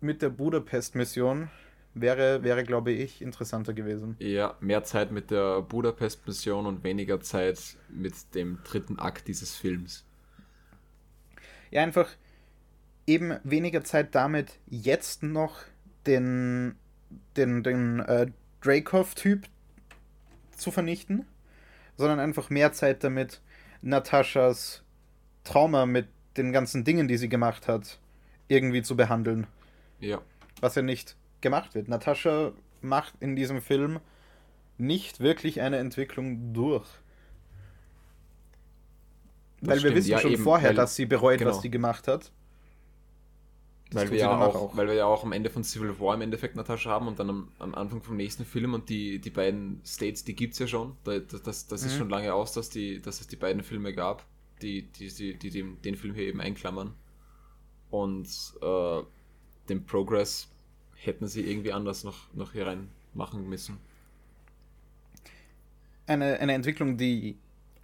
[0.00, 1.50] mit der Budapest-Mission
[1.94, 4.16] wäre, wäre, glaube ich, interessanter gewesen.
[4.18, 10.04] Ja, mehr Zeit mit der Budapest-Mission und weniger Zeit mit dem dritten Akt dieses Films.
[11.70, 12.08] Ja, einfach
[13.06, 15.62] eben weniger Zeit damit, jetzt noch
[16.06, 16.76] den,
[17.36, 18.26] den, den äh,
[18.62, 19.46] Dracov-Typ
[20.56, 21.26] zu vernichten,
[21.96, 23.40] sondern einfach mehr Zeit damit,
[23.82, 24.84] Nataschas
[25.44, 27.98] Trauma mit den ganzen Dingen, die sie gemacht hat,
[28.48, 29.46] irgendwie zu behandeln.
[30.00, 30.20] Ja,
[30.60, 31.88] Was ja nicht gemacht wird.
[31.88, 34.00] Natascha macht in diesem Film
[34.78, 36.86] nicht wirklich eine Entwicklung durch.
[39.60, 39.96] Das weil wir stimmt.
[39.96, 41.50] wissen Ja, schon eben, vorher, weil- dass sie bereut, genau.
[41.50, 42.32] was sie gemacht hat.
[43.90, 46.14] Das weil wir, ja danach auch, weil wir ja auch am Ende von Civil War
[46.14, 49.30] im Endeffekt Natascha haben und dann am, am Anfang vom nächsten Film und die, die
[49.30, 50.96] beiden States, die gibt es ja schon.
[51.02, 51.98] Da, das das, das ist Mhm.
[51.98, 54.24] schon lange aus, dass, die, dass es die beiden Filme gab,
[54.62, 56.94] die, die, die, die den, den Film hier eben einklammern.
[57.90, 58.28] Und
[58.62, 59.02] äh,
[59.68, 60.48] den Progress
[61.04, 63.78] hätten sie irgendwie anders noch, noch hier rein machen müssen.
[66.06, 67.36] eine, eine Entwicklung, die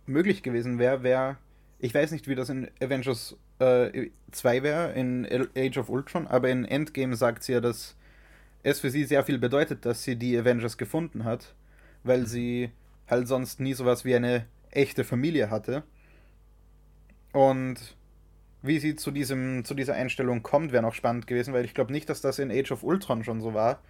[0.06, 1.36] möglich gewesen wäre, wäre,
[1.78, 5.26] ich weiß nicht, wie das in Avengers äh, 2 wäre, in
[5.56, 7.96] Age of Ultron, aber in Endgame sagt sie ja, dass
[8.62, 11.54] es für sie sehr viel bedeutet, dass sie die Avengers gefunden hat,
[12.02, 12.70] weil sie
[13.08, 15.84] halt sonst nie sowas wie eine echte Familie hatte.
[17.32, 17.96] Und
[18.66, 21.92] wie sie zu, diesem, zu dieser Einstellung kommt, wäre noch spannend gewesen, weil ich glaube
[21.92, 23.80] nicht, dass das in Age of Ultron schon so war,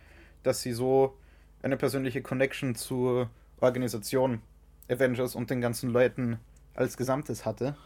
[0.43, 1.17] dass sie so
[1.63, 4.41] eine persönliche Connection zur Organisation
[4.89, 6.39] Avengers und den ganzen Leuten
[6.75, 7.77] als Gesamtes hatte.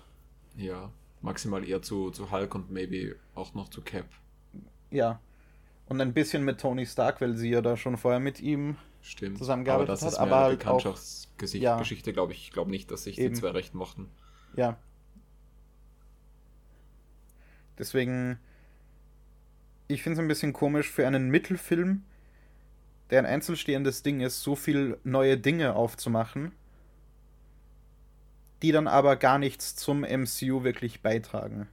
[0.57, 0.91] Ja,
[1.23, 4.07] maximal eher zu, zu Hulk und maybe auch noch zu Cap.
[4.91, 5.21] Ja.
[5.89, 8.77] Und ein bisschen mit Tony Stark, weil sie ja da schon vorher mit ihm.
[9.03, 9.39] Stimmt.
[9.39, 11.79] zusammengearbeitet aber das hat, ist aber mehr eine halt Bekanntschaftsgeschichte, ja.
[11.79, 12.45] Geschichte, glaube ich.
[12.45, 13.35] Ich glaube nicht, dass sich Eben.
[13.35, 14.09] die zwei recht mochten.
[14.57, 14.77] Ja.
[17.81, 18.39] Deswegen.
[19.89, 22.03] Ich finde es ein bisschen komisch für einen Mittelfilm,
[23.11, 26.53] der ein einzelstehendes Ding ist, so viel neue Dinge aufzumachen,
[28.63, 31.67] die dann aber gar nichts zum MCU wirklich beitragen.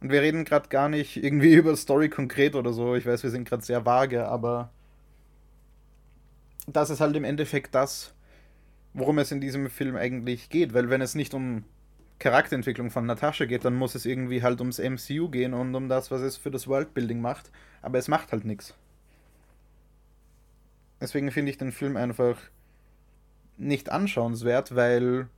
[0.00, 2.94] Und wir reden gerade gar nicht irgendwie über Story konkret oder so.
[2.94, 4.70] Ich weiß, wir sind gerade sehr vage, aber
[6.66, 8.14] das ist halt im Endeffekt das,
[8.94, 10.72] worum es in diesem Film eigentlich geht.
[10.72, 11.64] Weil wenn es nicht um
[12.20, 16.10] Charakterentwicklung von Natascha geht, dann muss es irgendwie halt ums MCU gehen und um das,
[16.10, 17.50] was es für das Worldbuilding macht.
[17.82, 18.74] Aber es macht halt nichts.
[21.00, 22.36] Deswegen finde ich den Film einfach
[23.56, 25.28] nicht anschauenswert, weil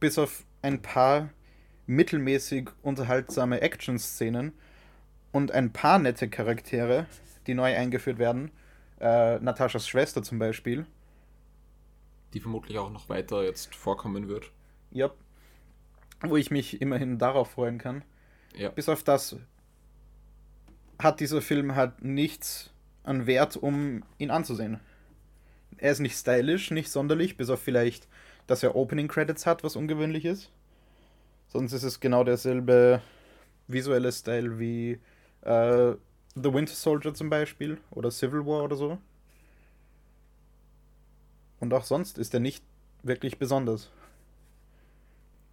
[0.00, 1.28] bis auf ein paar
[1.86, 4.52] mittelmäßig unterhaltsame Action-Szenen
[5.32, 7.06] und ein paar nette Charaktere,
[7.46, 8.50] die neu eingeführt werden,
[9.00, 10.86] äh, Nataschas Schwester zum Beispiel,
[12.34, 14.52] Die vermutlich auch noch weiter jetzt vorkommen wird.
[14.90, 15.10] ja,
[16.20, 18.04] wo ich mich immerhin darauf freuen kann.
[18.56, 18.70] Ja.
[18.70, 19.36] Bis auf das
[20.98, 22.70] hat dieser Film halt nichts
[23.04, 24.80] an Wert, um ihn anzusehen.
[25.76, 28.08] Er ist nicht stylisch, nicht sonderlich, bis auf vielleicht,
[28.46, 30.50] dass er Opening Credits hat, was ungewöhnlich ist.
[31.48, 33.00] Sonst ist es genau derselbe
[33.68, 34.98] visuelle Style wie
[35.42, 35.92] äh,
[36.34, 38.98] The Winter Soldier zum Beispiel oder Civil War oder so.
[41.60, 42.64] Und auch sonst ist er nicht
[43.02, 43.90] wirklich besonders.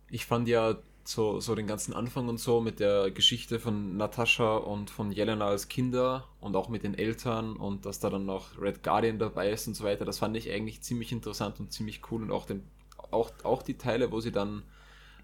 [0.09, 4.57] Ich fand ja so, so den ganzen Anfang und so mit der Geschichte von Natascha
[4.57, 8.59] und von Jelena als Kinder und auch mit den Eltern und dass da dann noch
[8.59, 12.01] Red Guardian dabei ist und so weiter, das fand ich eigentlich ziemlich interessant und ziemlich
[12.09, 12.63] cool und auch, den,
[13.11, 14.63] auch, auch die Teile, wo sie dann,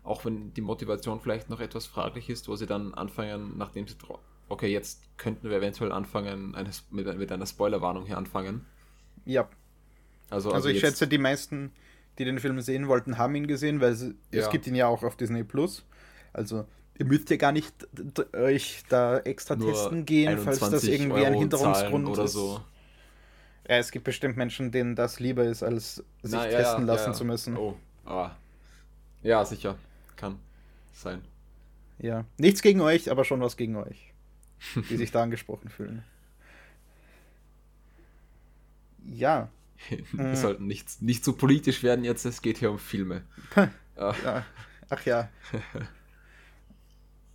[0.03, 3.95] auch wenn die Motivation vielleicht noch etwas fraglich ist, wo sie dann anfangen, nachdem sie,
[4.49, 8.65] okay, jetzt könnten wir eventuell anfangen, eine, mit, mit einer Spoilerwarnung hier anfangen.
[9.25, 9.49] Ja.
[10.29, 11.71] Also, also, also ich schätze, die meisten
[12.17, 14.41] die den Film sehen wollten, haben ihn gesehen, weil es, ja.
[14.41, 15.85] es gibt ihn ja auch auf Disney Plus.
[16.33, 16.65] Also
[16.97, 17.73] ihr müsst ja gar nicht
[18.33, 22.33] euch da extra Nur testen gehen, falls das irgendwie Euro ein Hintergrund oder ist.
[22.33, 22.61] so.
[23.67, 27.13] Ja, es gibt bestimmt Menschen, denen das lieber ist, als sich Na, testen ja, lassen
[27.13, 27.57] zu müssen.
[27.57, 28.31] Oh, ah.
[29.23, 29.77] Ja, sicher.
[30.15, 30.39] Kann
[30.93, 31.21] sein.
[31.99, 32.25] Ja.
[32.37, 34.13] Nichts gegen euch, aber schon was gegen euch.
[34.89, 36.03] Die sich da angesprochen fühlen.
[39.05, 39.49] Ja.
[39.89, 40.35] Wir mhm.
[40.35, 43.23] sollten nicht, nicht so politisch werden jetzt, es geht hier um Filme.
[43.97, 44.45] ja.
[44.89, 45.29] Ach ja.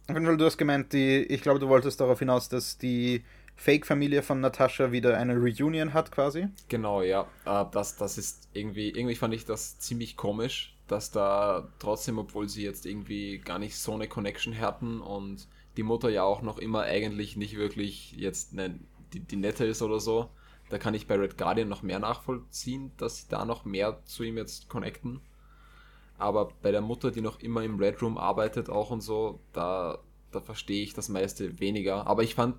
[0.08, 3.24] Du hast gemeint, die, ich glaube, du wolltest darauf hinaus, dass die
[3.56, 6.46] Fake-Familie von Natascha wieder eine Reunion hat, quasi.
[6.68, 7.26] Genau, ja.
[7.44, 12.48] Äh, das, das ist irgendwie, irgendwie fand ich das ziemlich komisch, dass da trotzdem, obwohl
[12.48, 16.58] sie jetzt irgendwie gar nicht so eine Connection hatten und die Mutter ja auch noch
[16.58, 18.78] immer eigentlich nicht wirklich jetzt ne,
[19.12, 20.30] die, die nette ist oder so,
[20.68, 24.24] da kann ich bei Red Guardian noch mehr nachvollziehen, dass sie da noch mehr zu
[24.24, 25.20] ihm jetzt connecten.
[26.18, 29.98] Aber bei der Mutter, die noch immer im Red Room arbeitet, auch und so, da,
[30.32, 32.06] da verstehe ich das meiste weniger.
[32.06, 32.56] Aber ich fand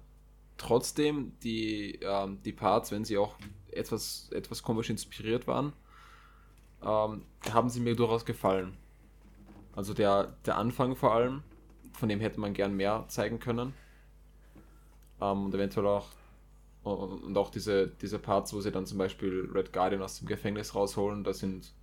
[0.58, 3.36] trotzdem die, ähm, die Parts, wenn sie auch
[3.72, 5.74] etwas, etwas komisch inspiriert waren,
[6.84, 8.78] ähm, haben sie mir durchaus gefallen.
[9.76, 11.44] Also der, der Anfang vor allem,
[11.94, 13.74] von dem hätte man gern mehr zeigen können.
[15.20, 16.08] Ähm, und eventuell auch
[16.94, 20.76] und auch diese, diese Parts, wo sie dann zum Beispiel Red Guardian aus dem Gefängnis
[20.76, 21.74] rausholen, da sind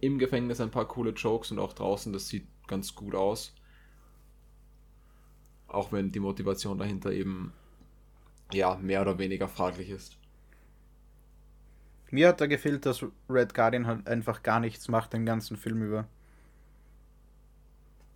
[0.00, 3.54] im Gefängnis ein paar coole Jokes und auch draußen, das sieht ganz gut aus.
[5.66, 7.52] Auch wenn die Motivation dahinter eben
[8.52, 10.16] ja mehr oder weniger fraglich ist.
[12.10, 15.82] Mir hat da gefehlt, dass Red Guardian halt einfach gar nichts macht den ganzen Film
[15.82, 16.06] über.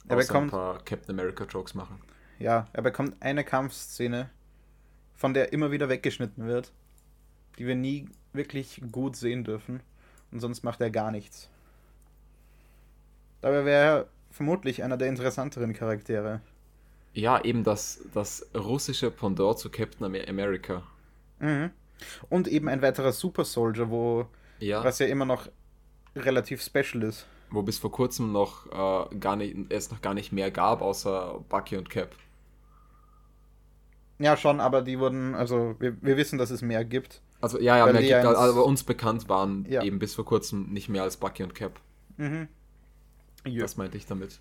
[0.09, 2.01] Er Außer bekommt ein paar Captain America Jokes machen.
[2.38, 4.31] Ja, er bekommt eine Kampfszene
[5.18, 6.72] von der immer wieder weggeschnitten wird,
[7.59, 9.81] die wir nie wirklich gut sehen dürfen.
[10.31, 11.50] Und sonst macht er gar nichts.
[13.40, 16.40] Dabei wäre er vermutlich einer der interessanteren Charaktere.
[17.14, 20.83] Ja, eben das, das russische Pendant zu Captain America.
[21.40, 21.70] Mhm.
[22.28, 24.26] Und eben ein weiterer Super Soldier, wo
[24.61, 24.85] ja.
[24.85, 25.48] was ja immer noch
[26.14, 27.26] relativ special ist.
[27.50, 31.42] Wo bis vor kurzem noch äh, gar nicht, es noch gar nicht mehr gab, außer
[31.48, 32.14] Bucky und Cap.
[34.18, 37.22] Ja, schon, aber die wurden, also wir, wir wissen, dass es mehr gibt.
[37.40, 39.83] Also ja, ja, mehr gibt, aber also uns bekannt waren ja.
[39.83, 41.81] eben bis vor kurzem nicht mehr als Bucky und Cap.
[42.16, 42.48] Mhm.
[43.46, 43.62] Ja.
[43.62, 44.40] Das meinte ich damit.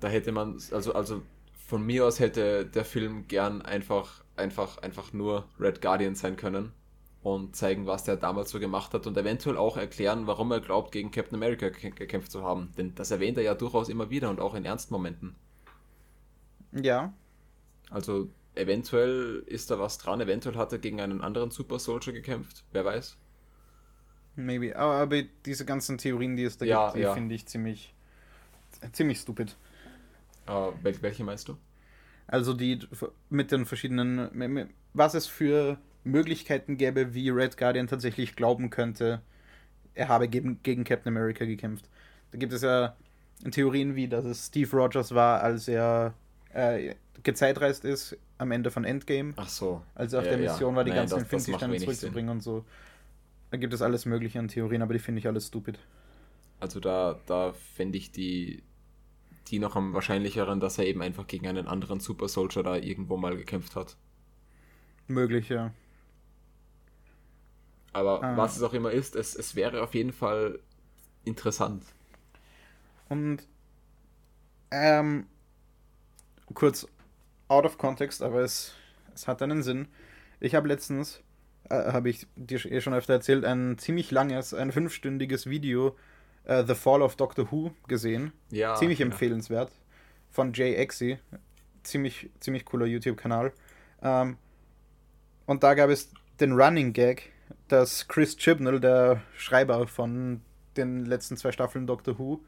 [0.00, 1.22] Da hätte man, also, also
[1.66, 6.72] von mir aus hätte der Film gern einfach, einfach, einfach nur Red Guardian sein können
[7.22, 10.92] und zeigen, was der damals so gemacht hat und eventuell auch erklären, warum er glaubt,
[10.92, 12.72] gegen Captain America gekämpft zu haben.
[12.76, 15.34] Denn das erwähnt er ja durchaus immer wieder und auch in ernsten Momenten.
[16.72, 17.14] Ja,
[17.92, 22.64] also eventuell ist da was dran, eventuell hat er gegen einen anderen Super Soldier gekämpft,
[22.72, 23.16] wer weiß.
[24.34, 27.14] Maybe, aber, diese ganzen Theorien, die es da ja, gibt, die ja.
[27.14, 27.94] finde ich ziemlich,
[28.92, 29.56] ziemlich stupid.
[30.48, 31.56] Uh, welche meinst du?
[32.26, 32.78] Also die
[33.28, 39.20] mit den verschiedenen, was es für Möglichkeiten gäbe, wie Red Guardian tatsächlich glauben könnte,
[39.94, 41.88] er habe gegen, gegen Captain America gekämpft.
[42.30, 42.96] Da gibt es ja
[43.50, 46.14] Theorien wie, dass es Steve Rogers war, als er
[46.54, 49.34] äh, gezeitreist ist am Ende von Endgame.
[49.36, 49.82] Ach so.
[49.94, 50.76] Also auf ja, der Mission ja.
[50.76, 52.36] war, die Nein, ganzen Infinity-Steine zurückzubringen Sinn.
[52.36, 52.64] und so.
[53.50, 55.78] Da gibt es alles Mögliche an Theorien, aber die finde ich alles stupid.
[56.58, 58.62] Also da, da fände ich die,
[59.48, 63.16] die noch am wahrscheinlicheren, dass er eben einfach gegen einen anderen Super Soldier da irgendwo
[63.16, 63.96] mal gekämpft hat.
[65.06, 65.72] Möglich, ja.
[67.92, 68.36] Aber ah.
[68.36, 70.60] was es auch immer ist, es, es wäre auf jeden Fall
[71.24, 71.84] interessant.
[73.08, 73.46] Und
[74.70, 75.26] ähm,
[76.54, 76.86] kurz
[77.48, 78.74] out of context, aber es,
[79.14, 79.88] es hat einen Sinn.
[80.40, 81.22] Ich habe letztens,
[81.68, 85.96] äh, habe ich dir eh schon öfter erzählt, ein ziemlich langes, ein fünfstündiges Video
[86.48, 88.32] uh, The Fall of Doctor Who gesehen.
[88.50, 88.74] Ja.
[88.74, 89.06] Ziemlich ja.
[89.06, 89.70] empfehlenswert.
[90.30, 91.18] Von Jay Exy.
[91.82, 93.52] Ziemlich, ziemlich cooler YouTube-Kanal.
[94.02, 94.38] Ähm,
[95.46, 97.32] und da gab es den Running Gag,
[97.68, 100.40] dass Chris Chibnall, der Schreiber von
[100.76, 102.40] den letzten zwei Staffeln Doctor Who,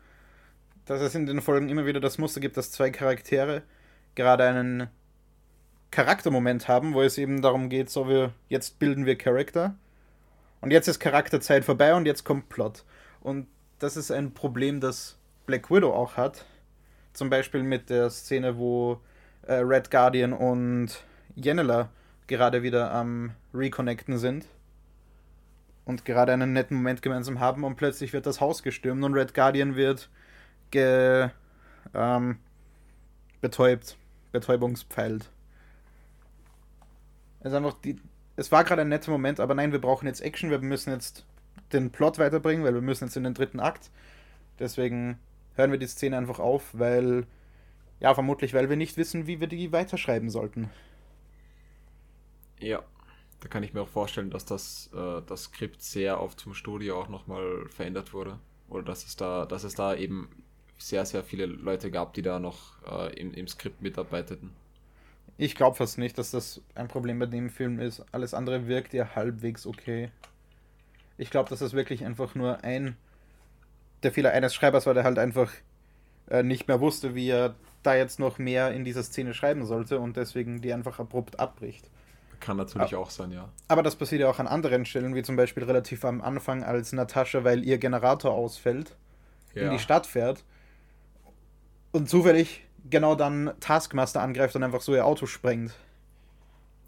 [0.87, 3.63] dass es in den Folgen immer wieder das Muster gibt, dass zwei Charaktere
[4.15, 4.89] gerade einen
[5.91, 9.75] Charaktermoment haben, wo es eben darum geht, so wir jetzt bilden wir Charakter
[10.61, 12.85] und jetzt ist Charakterzeit vorbei und jetzt kommt Plot.
[13.21, 13.47] Und
[13.79, 16.47] das ist ein Problem, das Black Widow auch hat.
[17.12, 19.01] Zum Beispiel mit der Szene, wo
[19.47, 21.05] äh, Red Guardian und
[21.37, 21.91] Yenneler
[22.27, 24.47] gerade wieder am Reconnecten sind
[25.85, 29.35] und gerade einen netten Moment gemeinsam haben und plötzlich wird das Haus gestürmt und Red
[29.35, 30.09] Guardian wird
[30.71, 31.29] ge,
[31.95, 32.39] ähm,
[33.41, 33.97] betäubt,
[34.35, 35.30] betäubungspfeilt.
[37.41, 37.97] Es ist einfach die,
[38.37, 41.24] es war gerade ein netter Moment, aber nein, wir brauchen jetzt Action, wir müssen jetzt
[41.72, 43.91] den Plot weiterbringen, weil wir müssen jetzt in den dritten Akt.
[44.59, 45.18] Deswegen
[45.55, 47.26] hören wir die Szene einfach auf, weil
[48.01, 50.68] ja, vermutlich, weil wir nicht wissen, wie wir die weiterschreiben sollten.
[52.59, 52.82] Ja,
[53.41, 57.01] da kann ich mir auch vorstellen, dass das, äh, das Skript sehr oft zum Studio
[57.01, 58.41] auch nochmal verändert wurde.
[58.68, 60.28] Oder dass es da, dass es da eben
[60.79, 64.51] sehr, sehr viele Leute gab, die da noch äh, im, im Skript mitarbeiteten.
[65.37, 68.05] Ich glaube fast nicht, dass das ein Problem bei dem Film ist.
[68.12, 70.11] Alles andere wirkt ja halbwegs okay.
[71.16, 72.97] Ich glaube, dass das wirklich einfach nur ein
[74.03, 75.51] der Fehler eines Schreibers war, der halt einfach
[76.29, 79.99] äh, nicht mehr wusste, wie er da jetzt noch mehr in dieser Szene schreiben sollte
[79.99, 81.89] und deswegen die einfach abrupt abbricht.
[82.41, 83.49] Kann natürlich aber, auch sein, ja.
[83.68, 86.93] Aber das passiert ja auch an anderen Stellen, wie zum Beispiel relativ am Anfang, als
[86.93, 88.97] Natascha, weil ihr Generator ausfällt,
[89.55, 89.62] ja.
[89.62, 90.45] in die Stadt fährt
[91.95, 95.73] und zufällig genau dann Taskmaster angreift und einfach so ihr Auto sprengt.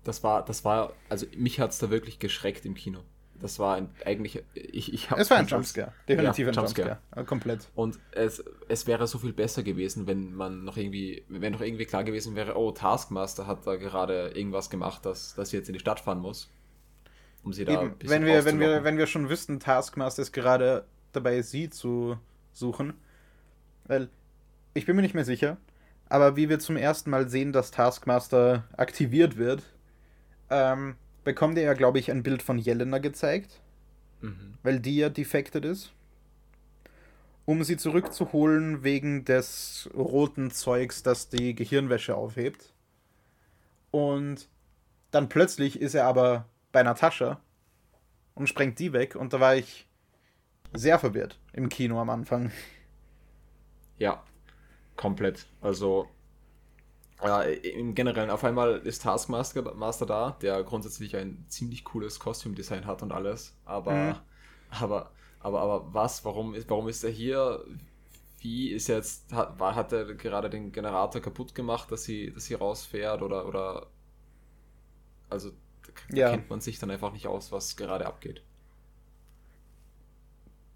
[0.05, 3.01] Das war, das war, also mich hat es da wirklich geschreckt im Kino.
[3.41, 6.89] Das war ein, eigentlich, ich, ich Es war ein Jumpscare, definitiv ja, ein Jumpscare.
[6.89, 7.25] Jumpscare.
[7.25, 7.69] Komplett.
[7.75, 11.85] Und es, es wäre so viel besser gewesen, wenn man noch irgendwie, wenn noch irgendwie
[11.85, 15.75] klar gewesen wäre, oh, Taskmaster hat da gerade irgendwas gemacht, dass, dass sie jetzt in
[15.75, 16.51] die Stadt fahren muss.
[17.43, 20.33] Um sie da Eben, ein wenn wir, wenn wir, wenn wir schon wüssten, Taskmaster ist
[20.33, 22.19] gerade dabei, sie zu
[22.53, 22.95] suchen.
[23.85, 24.09] Weil,
[24.77, 25.57] ich bin mir nicht mehr sicher,
[26.09, 29.63] aber wie wir zum ersten Mal sehen, dass Taskmaster aktiviert wird,
[30.51, 33.61] ähm, bekommt er ja, glaube ich, ein Bild von Jelena gezeigt,
[34.21, 34.59] mhm.
[34.63, 35.93] weil die ja defected ist,
[37.45, 42.73] um sie zurückzuholen wegen des roten Zeugs, das die Gehirnwäsche aufhebt.
[43.91, 44.49] Und
[45.11, 47.41] dann plötzlich ist er aber bei Natascha
[48.35, 49.89] und sprengt die weg und da war ich
[50.73, 52.53] sehr verwirrt im Kino am Anfang.
[53.99, 54.23] Ja,
[54.97, 55.47] komplett.
[55.61, 56.09] Also
[57.23, 62.87] ja, im Generellen, auf einmal ist Taskmaster Master da, der grundsätzlich ein ziemlich cooles Kostümdesign
[62.87, 63.57] hat und alles.
[63.65, 64.15] Aber, mhm.
[64.71, 66.25] aber, aber, aber was?
[66.25, 67.65] Warum ist, warum ist er hier?
[68.41, 72.55] Wie ist jetzt, hat, hat er gerade den Generator kaputt gemacht, dass sie, dass sie
[72.55, 73.87] rausfährt oder, oder,
[75.31, 75.51] also,
[76.11, 76.31] da ja.
[76.31, 78.43] kennt man sich dann einfach nicht aus, was gerade abgeht.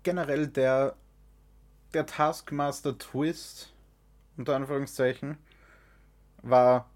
[0.02, 0.96] Generell der,
[1.92, 3.69] der Taskmaster Twist,
[4.40, 5.36] unter Anführungszeichen,
[6.42, 6.90] war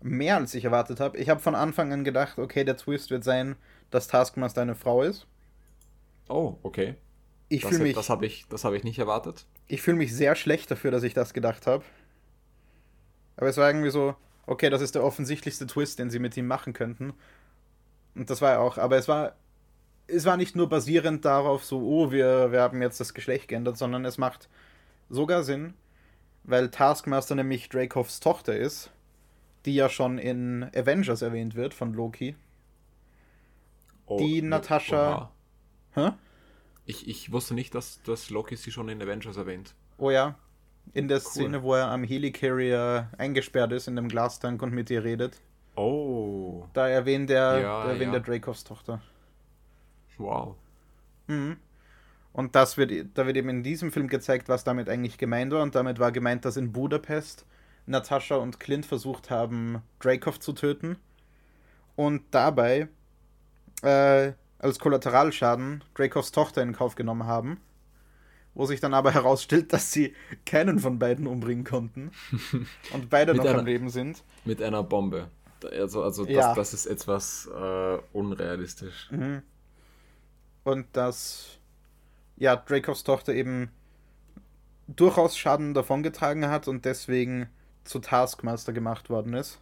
[0.00, 1.18] mehr als ich erwartet habe.
[1.18, 3.56] Ich habe von Anfang an gedacht, okay, der Twist wird sein,
[3.90, 5.26] dass Taskmaster eine Frau ist.
[6.28, 6.94] Oh, okay.
[7.48, 9.46] Ich das, mich, das habe ich, hab ich nicht erwartet.
[9.68, 11.84] Ich fühle mich sehr schlecht dafür, dass ich das gedacht habe.
[13.36, 14.14] Aber es war irgendwie so,
[14.46, 17.12] okay, das ist der offensichtlichste Twist, den sie mit ihm machen könnten.
[18.14, 18.78] Und das war er auch.
[18.78, 19.34] Aber es war,
[20.06, 23.76] es war nicht nur basierend darauf, so, oh, wir, wir haben jetzt das Geschlecht geändert,
[23.76, 24.48] sondern es macht
[25.08, 25.74] sogar Sinn,
[26.44, 28.90] weil Taskmaster nämlich Dracovs Tochter ist,
[29.64, 32.36] die ja schon in Avengers erwähnt wird von Loki.
[34.06, 35.30] Oh, die Natascha.
[35.94, 36.12] Hä?
[36.84, 39.74] Ich, ich wusste nicht, dass, dass Loki sie schon in Avengers erwähnt.
[39.98, 40.36] Oh ja.
[40.94, 41.24] In der cool.
[41.24, 45.40] Szene, wo er am Helicarrier eingesperrt ist in dem Glastank und mit ihr redet.
[45.76, 46.66] Oh.
[46.72, 48.18] Da erwähnt er, ja, erwähnt ja.
[48.18, 49.00] der Dracovs Tochter.
[50.18, 50.56] Wow.
[51.28, 51.56] Mhm.
[52.32, 55.62] Und das wird, da wird eben in diesem Film gezeigt, was damit eigentlich gemeint war.
[55.62, 57.44] Und damit war gemeint, dass in Budapest
[57.86, 60.96] Natascha und Clint versucht haben, Dracov zu töten.
[61.94, 62.88] Und dabei
[63.82, 67.60] äh, als Kollateralschaden Dracovs Tochter in Kauf genommen haben.
[68.54, 70.14] Wo sich dann aber herausstellt, dass sie
[70.46, 72.12] keinen von beiden umbringen konnten.
[72.92, 74.22] Und beide noch einer, am Leben sind.
[74.44, 75.28] Mit einer Bombe.
[75.78, 76.54] Also, also das, ja.
[76.54, 79.10] das ist etwas äh, unrealistisch.
[79.10, 79.42] Mhm.
[80.64, 81.58] Und das
[82.42, 83.70] ja, Dracos Tochter eben
[84.88, 87.48] durchaus Schaden davongetragen hat und deswegen
[87.84, 89.60] zu Taskmaster gemacht worden ist.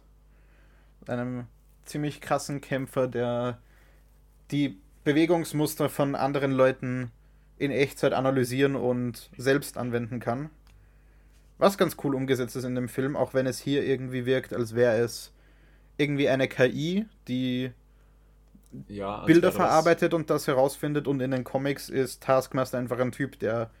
[1.05, 1.45] Einem
[1.85, 3.59] ziemlich krassen Kämpfer, der
[4.49, 7.11] die Bewegungsmuster von anderen Leuten
[7.59, 10.49] in Echtzeit analysieren und selbst anwenden kann.
[11.59, 14.73] Was ganz cool umgesetzt ist in dem Film, auch wenn es hier irgendwie wirkt, als
[14.73, 15.31] wäre es
[15.97, 17.73] irgendwie eine KI, die
[18.87, 21.07] ja, Bilder verarbeitet und das herausfindet.
[21.07, 23.71] Und in den Comics ist Taskmaster einfach ein Typ, der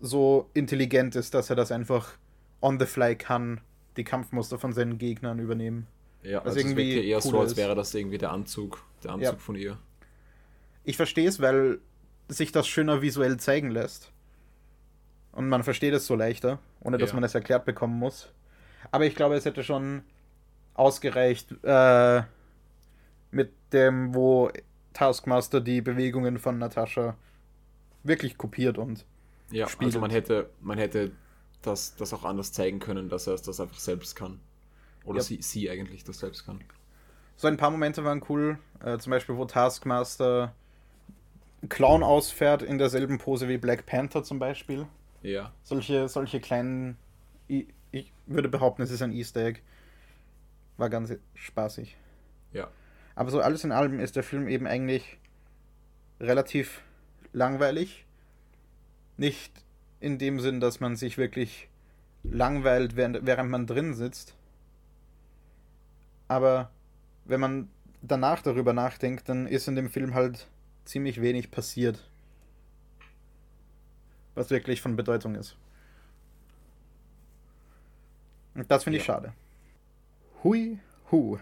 [0.00, 2.14] so intelligent ist, dass er das einfach
[2.60, 3.60] on the fly kann,
[3.96, 5.86] die Kampfmuster von seinen Gegnern übernehmen.
[6.22, 9.12] Ja, also irgendwie es wirkt ja eher so, als wäre das irgendwie der Anzug, der
[9.12, 9.38] Anzug ja.
[9.38, 9.78] von ihr.
[10.84, 11.78] Ich verstehe es, weil
[12.28, 14.12] sich das schöner visuell zeigen lässt.
[15.32, 17.14] Und man versteht es so leichter, ohne dass ja.
[17.14, 18.32] man es erklärt bekommen muss.
[18.90, 20.02] Aber ich glaube, es hätte schon
[20.74, 22.22] ausgereicht äh,
[23.72, 24.50] dem, wo
[24.92, 27.16] Taskmaster die Bewegungen von Natascha
[28.02, 29.04] wirklich kopiert und
[29.50, 29.88] ja, spielt.
[29.88, 31.12] also man hätte, man hätte
[31.62, 34.40] das, das auch anders zeigen können, dass er das einfach selbst kann.
[35.04, 35.22] Oder ja.
[35.22, 36.60] sie, sie eigentlich das selbst kann.
[37.36, 38.58] So ein paar Momente waren cool.
[38.84, 40.54] Äh, zum Beispiel, wo Taskmaster
[41.68, 44.86] Clown ausfährt in derselben Pose wie Black Panther zum Beispiel.
[45.22, 45.52] Ja.
[45.62, 46.96] Solche, solche kleinen.
[47.48, 49.60] Ich, ich würde behaupten, es ist ein Easter Egg.
[50.76, 51.96] War ganz spaßig.
[52.52, 52.68] Ja.
[53.18, 55.18] Aber so alles in allem ist der Film eben eigentlich
[56.20, 56.82] relativ
[57.32, 58.06] langweilig.
[59.16, 59.52] Nicht
[59.98, 61.68] in dem Sinn, dass man sich wirklich
[62.22, 64.36] langweilt, während, während man drin sitzt.
[66.28, 66.70] Aber
[67.24, 67.68] wenn man
[68.02, 70.46] danach darüber nachdenkt, dann ist in dem Film halt
[70.84, 72.08] ziemlich wenig passiert.
[74.36, 75.56] Was wirklich von Bedeutung ist.
[78.54, 79.00] Und das finde ja.
[79.00, 79.32] ich schade.
[80.44, 80.78] Hui,
[81.10, 81.36] hu.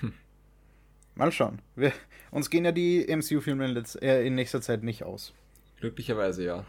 [0.00, 0.12] Hm.
[1.18, 1.60] Mal schauen.
[1.74, 1.92] Wir,
[2.30, 5.34] uns gehen ja die MCU-Filme in, äh, in nächster Zeit nicht aus.
[5.80, 6.64] Glücklicherweise ja.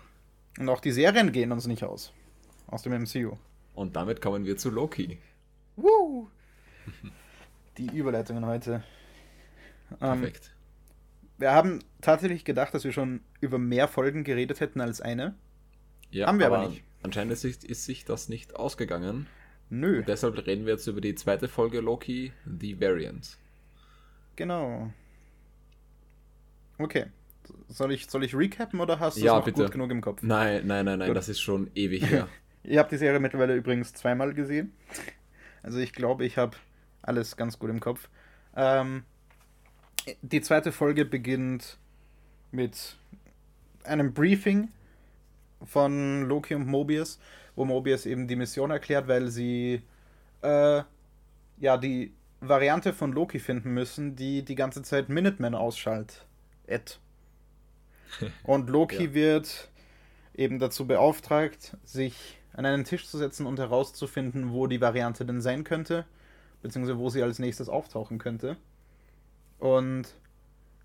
[0.58, 2.14] Und auch die Serien gehen uns nicht aus.
[2.66, 3.38] Aus dem MCU.
[3.76, 5.20] Und damit kommen wir zu Loki.
[5.76, 6.30] Woo!
[7.78, 8.84] die Überleitungen heute.
[10.02, 10.52] Ähm, Perfekt.
[11.38, 15.36] wir haben tatsächlich gedacht, dass wir schon über mehr Folgen geredet hätten als eine.
[16.10, 16.84] Ja, haben wir aber, aber nicht.
[17.04, 19.28] Anscheinend ist, ist, sich das nicht ausgegangen.
[19.70, 20.00] Nö.
[20.00, 23.38] Und deshalb reden wir jetzt über die zweite Folge Loki, The Variant.
[24.40, 24.90] Genau.
[26.78, 27.08] Okay.
[27.68, 29.64] Soll ich, soll ich recappen oder hast du ja, es noch bitte.
[29.64, 30.24] gut genug im Kopf?
[30.24, 31.18] Nein, nein, nein, nein, gut.
[31.18, 32.30] das ist schon ewig her.
[32.64, 34.72] Ihr habt die Serie mittlerweile übrigens zweimal gesehen.
[35.62, 36.56] Also ich glaube, ich habe
[37.02, 38.08] alles ganz gut im Kopf.
[38.56, 39.04] Ähm,
[40.22, 41.78] die zweite Folge beginnt
[42.52, 42.96] mit
[43.84, 44.70] einem Briefing
[45.66, 47.20] von Loki und Mobius,
[47.58, 49.82] wo Mobius eben die Mission erklärt, weil sie
[50.44, 50.82] äh,
[51.58, 56.26] ja die Variante von Loki finden müssen, die die ganze Zeit Minutemen ausschaltet.
[56.68, 57.00] Ed.
[58.44, 59.14] Und Loki ja.
[59.14, 59.70] wird
[60.34, 65.42] eben dazu beauftragt, sich an einen Tisch zu setzen und herauszufinden, wo die Variante denn
[65.42, 66.06] sein könnte,
[66.62, 68.58] beziehungsweise wo sie als nächstes auftauchen könnte.
[69.60, 70.16] Und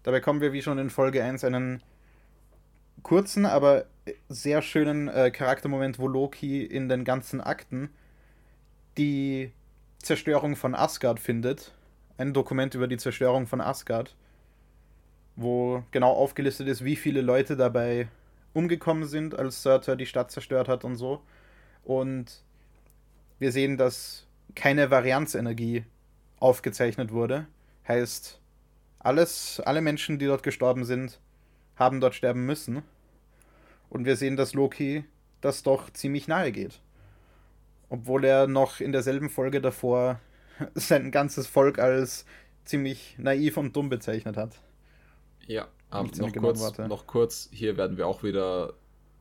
[0.02, 1.82] dabei kommen wir, wie schon in Folge 1, einen
[3.02, 3.86] kurzen, aber
[4.28, 7.90] sehr schönen äh, Charaktermoment, wo Loki in den ganzen Akten
[8.98, 9.52] die
[10.04, 11.72] Zerstörung von Asgard findet.
[12.18, 14.14] Ein Dokument über die Zerstörung von Asgard,
[15.34, 18.08] wo genau aufgelistet ist, wie viele Leute dabei
[18.52, 21.22] umgekommen sind, als Surtur die Stadt zerstört hat und so.
[21.82, 22.44] Und
[23.38, 25.84] wir sehen, dass keine Varianzenergie
[26.38, 27.46] aufgezeichnet wurde.
[27.88, 28.40] Heißt,
[28.98, 31.18] alles, alle Menschen, die dort gestorben sind,
[31.76, 32.82] haben dort sterben müssen.
[33.90, 35.04] Und wir sehen, dass Loki
[35.40, 36.80] das doch ziemlich nahe geht.
[37.88, 40.20] Obwohl er noch in derselben Folge davor
[40.74, 42.24] sein ganzes Volk als
[42.64, 44.58] ziemlich naiv und dumm bezeichnet hat.
[45.46, 48.74] Ja, ähm, noch, kurz, noch kurz, hier werden wir auch wieder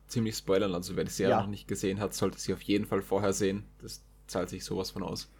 [0.08, 0.74] ziemlich spoilern.
[0.74, 1.40] Also wer die Serie ja.
[1.40, 3.64] noch nicht gesehen hat, sollte sie auf jeden Fall vorher sehen.
[3.82, 5.30] Das zahlt sich sowas von aus.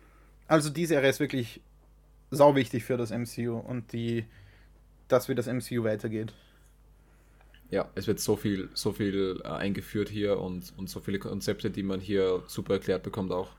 [0.46, 1.60] Also die Serie ist wirklich
[2.30, 4.26] sau wichtig für das MCU und die,
[5.08, 6.34] dass wie das MCU weitergeht.
[7.74, 11.72] Ja, es wird so viel, so viel äh, eingeführt hier und, und so viele Konzepte,
[11.72, 13.50] die man hier super erklärt bekommt auch.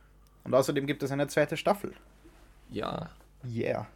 [0.45, 1.91] Und außerdem gibt es eine zweite Staffel.
[2.71, 3.09] Ja.
[3.45, 3.87] Yeah.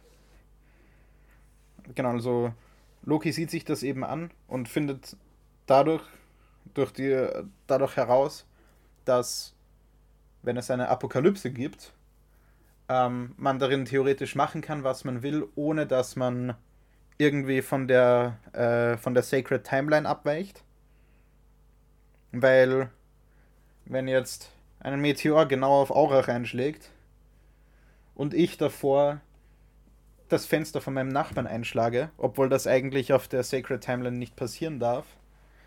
[1.94, 2.52] Genau, also
[3.02, 5.16] Loki sieht sich das eben an und findet
[5.64, 6.02] dadurch,
[6.74, 7.26] durch die,
[7.66, 8.44] dadurch heraus,
[9.06, 9.54] dass
[10.42, 11.94] wenn es eine Apokalypse gibt,
[12.90, 16.56] ähm, man darin theoretisch machen kann, was man will, ohne dass man
[17.20, 20.64] irgendwie von der, äh, von der Sacred Timeline abweicht.
[22.32, 22.90] Weil,
[23.84, 24.50] wenn jetzt
[24.80, 26.90] ein Meteor genau auf Aurach einschlägt
[28.14, 29.20] und ich davor
[30.28, 34.78] das Fenster von meinem Nachbarn einschlage, obwohl das eigentlich auf der Sacred Timeline nicht passieren
[34.78, 35.04] darf,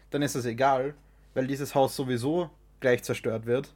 [0.10, 0.96] dann ist es egal,
[1.34, 2.50] weil dieses Haus sowieso
[2.80, 3.74] gleich zerstört wird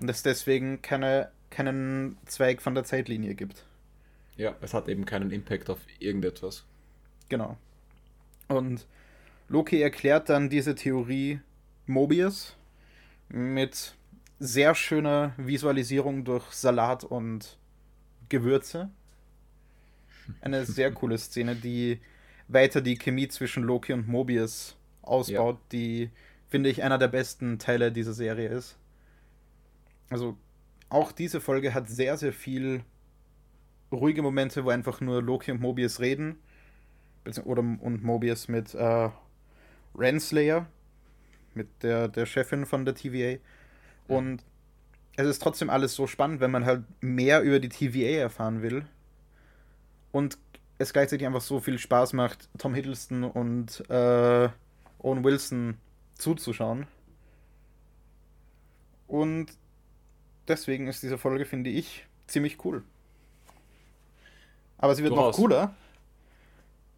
[0.00, 3.64] und es deswegen keine, keinen Zweig von der Zeitlinie gibt.
[4.36, 6.64] Ja, es hat eben keinen Impact auf irgendetwas.
[7.30, 7.56] Genau.
[8.48, 8.86] Und
[9.48, 11.40] Loki erklärt dann diese Theorie
[11.86, 12.56] Mobius
[13.30, 13.94] mit
[14.38, 17.56] sehr schöner Visualisierung durch Salat und
[18.28, 18.90] Gewürze.
[20.42, 22.00] Eine sehr coole Szene, die
[22.48, 25.62] weiter die Chemie zwischen Loki und Mobius ausbaut, ja.
[25.72, 26.10] die,
[26.50, 28.76] finde ich, einer der besten Teile dieser Serie ist
[30.10, 30.36] also
[30.88, 32.82] auch diese Folge hat sehr, sehr viel
[33.90, 36.36] ruhige Momente, wo einfach nur Loki und Mobius reden.
[37.44, 39.10] Oder und Mobius mit äh,
[39.94, 40.66] Renslayer,
[41.54, 43.38] mit der, der Chefin von der TVA.
[44.08, 44.42] Und
[45.16, 48.84] es ist trotzdem alles so spannend, wenn man halt mehr über die TVA erfahren will.
[50.12, 50.38] Und
[50.78, 54.48] es gleichzeitig einfach so viel Spaß macht, Tom Hiddleston und äh,
[54.98, 55.76] Owen Wilson
[56.14, 56.86] zuzuschauen.
[59.06, 59.48] Und
[60.48, 62.82] deswegen ist diese Folge, finde ich, ziemlich cool.
[64.78, 65.36] Aber sie wird Durchaus.
[65.36, 65.74] noch cooler,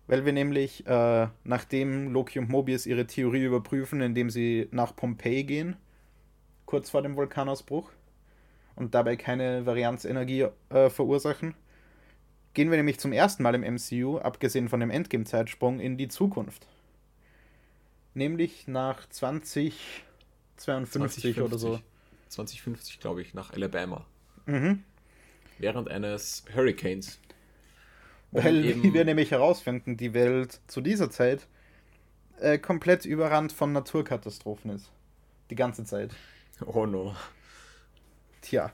[0.07, 5.45] weil wir nämlich, äh, nachdem Loki und Mobius ihre Theorie überprüfen, indem sie nach Pompeji
[5.45, 5.77] gehen,
[6.67, 7.91] kurz vor dem Vulkanausbruch,
[8.75, 11.55] und dabei keine Varianzenergie äh, verursachen,
[12.55, 16.67] gehen wir nämlich zum ersten Mal im MCU, abgesehen von dem Endgame-Zeitsprung, in die Zukunft.
[18.15, 20.05] Nämlich nach 2052
[20.57, 21.41] 2050.
[21.41, 21.81] oder so.
[22.29, 24.07] 2050, glaube ich, nach Alabama.
[24.47, 24.83] Mhm.
[25.59, 27.21] Während eines Hurricanes.
[28.33, 31.47] Weil, wie wir nämlich herausfinden, die Welt zu dieser Zeit
[32.41, 34.91] äh, komplett überrannt von Naturkatastrophen ist.
[35.51, 36.11] Die ganze Zeit.
[36.67, 37.15] Oh no.
[38.41, 38.73] Tja.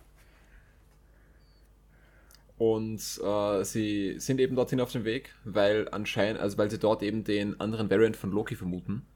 [2.57, 7.03] Und äh, sie sind eben dorthin auf dem Weg, weil anscheinend, also weil sie dort
[7.03, 9.07] eben den anderen Variant von Loki vermuten.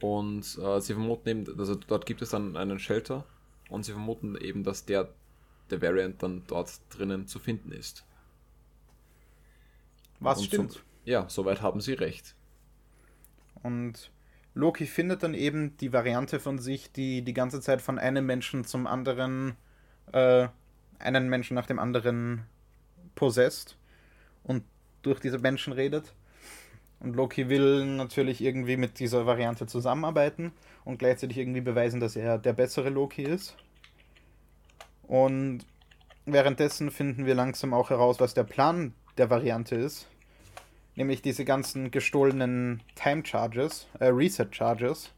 [0.00, 3.24] Und äh, sie vermuten eben, also dort gibt es dann einen Shelter
[3.68, 5.08] und sie vermuten eben, dass der,
[5.72, 8.04] der Variant dann dort drinnen zu finden ist.
[10.20, 10.72] Was und stimmt.
[10.72, 12.34] So, ja, soweit haben sie recht.
[13.62, 14.10] Und
[14.54, 18.64] Loki findet dann eben die Variante von sich, die die ganze Zeit von einem Menschen
[18.64, 19.56] zum anderen,
[20.12, 20.48] äh,
[20.98, 22.44] einen Menschen nach dem anderen
[23.14, 23.76] possesst
[24.42, 24.64] und
[25.02, 26.14] durch diese Menschen redet.
[27.00, 30.52] Und Loki will natürlich irgendwie mit dieser Variante zusammenarbeiten
[30.84, 33.56] und gleichzeitig irgendwie beweisen, dass er der bessere Loki ist.
[35.10, 35.66] Und
[36.24, 40.06] währenddessen finden wir langsam auch heraus, was der Plan der Variante ist
[41.00, 45.10] nämlich diese ganzen gestohlenen Time Charges, äh, Reset Charges,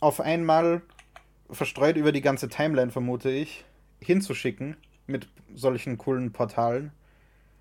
[0.00, 0.82] auf einmal
[1.50, 3.64] verstreut über die ganze Timeline, vermute ich,
[4.00, 6.90] hinzuschicken mit solchen coolen Portalen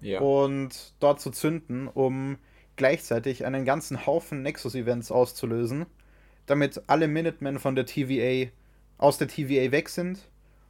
[0.01, 0.20] ja.
[0.22, 2.38] und dort zu zünden, um
[2.78, 5.86] gleichzeitig einen ganzen Haufen Nexus-Events auszulösen,
[6.47, 8.49] damit alle Minutemen von der TVA
[9.02, 10.30] aus der TVA weg sind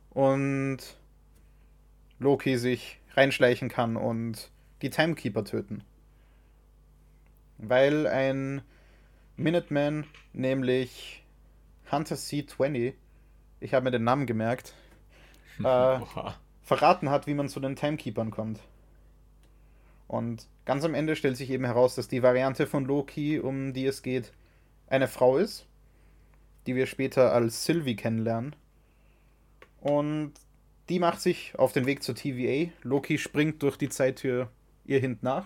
[0.09, 0.79] und
[2.17, 4.49] Loki sich reinschleichen kann und
[4.81, 5.83] die Timekeeper töten.
[7.57, 8.61] Weil ein
[9.35, 11.23] Minuteman, nämlich
[11.91, 12.93] Hunter C20,
[13.59, 14.73] ich habe mir den Namen gemerkt,
[15.63, 15.99] äh,
[16.63, 18.61] verraten hat, wie man zu den Timekeepern kommt.
[20.07, 23.85] Und ganz am Ende stellt sich eben heraus, dass die Variante von Loki, um die
[23.85, 24.31] es geht,
[24.87, 25.67] eine Frau ist,
[26.67, 28.55] die wir später als Sylvie kennenlernen.
[29.79, 30.33] Und
[30.89, 32.71] die macht sich auf den Weg zur TVA.
[32.83, 34.49] Loki springt durch die Zeittür
[34.85, 35.45] ihr hinten nach.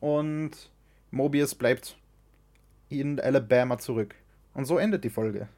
[0.00, 0.70] Und
[1.10, 1.96] Mobius bleibt
[2.88, 4.14] in Alabama zurück.
[4.54, 5.48] Und so endet die Folge.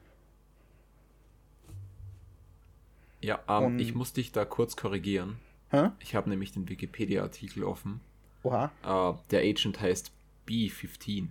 [3.21, 5.37] Ja, ähm, ich muss dich da kurz korrigieren.
[5.71, 5.89] Hä?
[5.99, 8.01] Ich habe nämlich den Wikipedia-Artikel offen.
[8.43, 8.71] Oha.
[8.83, 10.11] Äh, der Agent heißt
[10.47, 11.27] B15.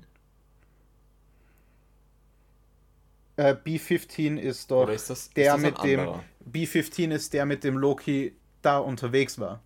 [3.39, 6.09] Äh, B15 ist doch ist das, der ist mit dem.
[6.53, 9.63] B15 ist der mit dem Loki da unterwegs war.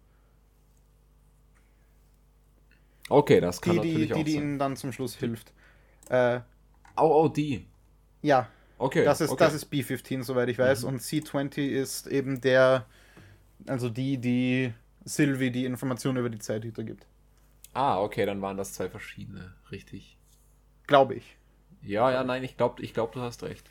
[3.09, 5.55] Okay, das kann die, natürlich die, auch die, die ihnen dann zum Schluss hilft.
[6.11, 6.41] Äh,
[6.99, 7.67] oh, oh, die.
[8.21, 8.47] Ja.
[8.77, 9.05] Okay.
[9.05, 9.45] Das ist, okay.
[9.45, 10.83] Das ist B15, soweit ich weiß.
[10.83, 10.89] Mhm.
[10.89, 12.85] Und C20 ist eben der,
[13.67, 14.75] also die, die
[15.07, 17.07] Sylvie die Informationen über die Zeithüter gibt.
[17.73, 20.19] Ah, okay, dann waren das zwei verschiedene, richtig.
[20.87, 21.39] Glaube ich.
[21.83, 23.71] Ja, ja, nein, ich glaube, ich glaub, du hast recht.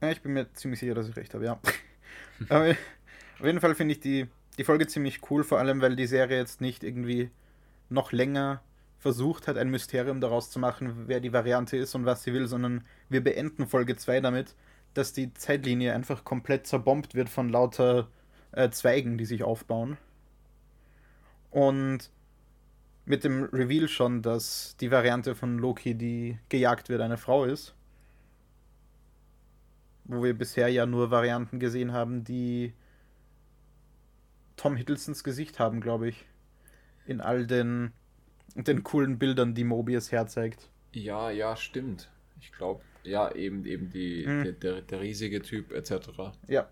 [0.00, 1.60] Ja, ich bin mir ziemlich sicher, dass ich recht habe, ja.
[2.48, 6.06] Aber auf jeden Fall finde ich die die Folge ziemlich cool, vor allem weil die
[6.06, 7.30] Serie jetzt nicht irgendwie
[7.88, 8.60] noch länger
[8.98, 12.48] versucht hat, ein Mysterium daraus zu machen, wer die Variante ist und was sie will,
[12.48, 14.56] sondern wir beenden Folge 2 damit,
[14.94, 18.08] dass die Zeitlinie einfach komplett zerbombt wird von lauter
[18.50, 19.96] äh, Zweigen, die sich aufbauen.
[21.50, 22.10] Und
[23.08, 27.74] mit dem Reveal schon, dass die Variante von Loki, die gejagt wird, eine Frau ist.
[30.04, 32.72] Wo wir bisher ja nur Varianten gesehen haben, die
[34.56, 36.26] Tom Hiddlestons Gesicht haben, glaube ich.
[37.06, 37.92] In all den,
[38.54, 40.68] den coolen Bildern, die Mobius herzeigt.
[40.92, 42.10] Ja, ja, stimmt.
[42.40, 44.44] Ich glaube, ja, eben, eben die, hm.
[44.44, 46.10] der, der, der, riesige Typ etc.
[46.46, 46.68] Ja.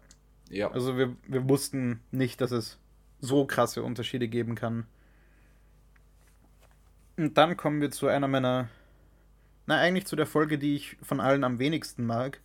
[0.50, 0.70] Ja.
[0.70, 2.78] Also wir, wir wussten nicht, dass es
[3.20, 4.86] so krasse Unterschiede geben kann.
[7.16, 8.68] Und dann kommen wir zu einer meiner,
[9.66, 12.40] na eigentlich zu der Folge, die ich von allen am wenigsten mag.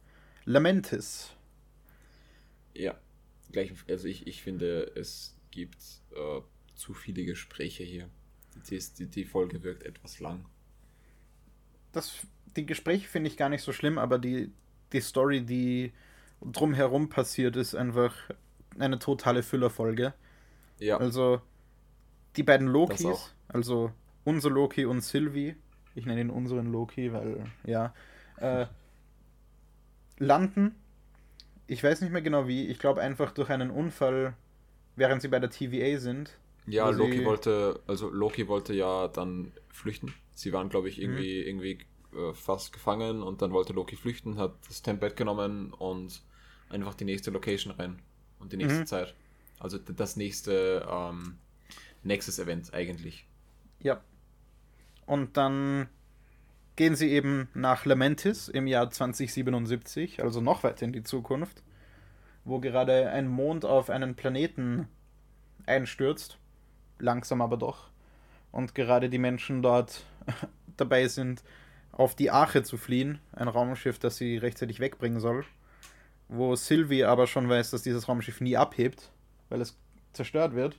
[0.46, 1.36] Lamentis.
[2.74, 2.98] Ja,
[3.52, 5.78] gleich, also ich, ich finde, es gibt
[6.12, 6.42] äh,
[6.76, 8.10] zu viele Gespräche hier.
[8.70, 10.46] Die, die, die Folge wirkt etwas lang.
[11.92, 12.16] Das,
[12.56, 14.52] die Gespräche finde ich gar nicht so schlimm, aber die,
[14.94, 15.92] die Story, die
[16.42, 18.16] drumherum passiert, ist einfach
[18.80, 20.14] eine totale Füllerfolge.
[20.80, 20.98] Ja.
[20.98, 21.42] Also
[22.36, 23.92] die beiden Lokis, also
[24.24, 25.56] unser Loki und Sylvie,
[25.96, 27.94] ich nenne ihn unseren Loki, weil, ja,
[28.38, 28.66] äh,
[30.18, 30.76] landen,
[31.68, 34.36] ich weiß nicht mehr genau wie, ich glaube einfach durch einen Unfall,
[34.96, 36.38] während sie bei der TVA sind.
[36.68, 40.14] Ja, Loki wollte, also Loki wollte ja dann flüchten.
[40.34, 41.48] Sie waren, glaube ich, irgendwie, mhm.
[41.48, 41.80] irgendwie
[42.14, 46.22] äh, fast gefangen und dann wollte Loki flüchten, hat das Tempad genommen und
[46.70, 48.00] einfach die nächste Location rein
[48.40, 48.86] und die nächste mhm.
[48.86, 49.16] Zeit.
[49.60, 51.38] Also das nächste ähm,
[52.04, 53.28] Nexus-Event eigentlich.
[53.80, 54.02] Ja.
[55.06, 55.88] Und dann
[56.76, 61.64] gehen sie eben nach Lamentis im Jahr 2077, also noch weiter in die Zukunft,
[62.44, 64.88] wo gerade ein Mond auf einen Planeten
[65.66, 66.38] einstürzt,
[67.00, 67.90] langsam aber doch,
[68.52, 70.06] und gerade die Menschen dort
[70.78, 71.44] dabei sind,
[71.92, 75.46] auf die Arche zu fliehen, ein Raumschiff, das sie rechtzeitig wegbringen soll,
[76.30, 79.12] wo Sylvie aber schon weiß, dass dieses Raumschiff nie abhebt,
[79.50, 79.78] weil es
[80.14, 80.78] zerstört wird.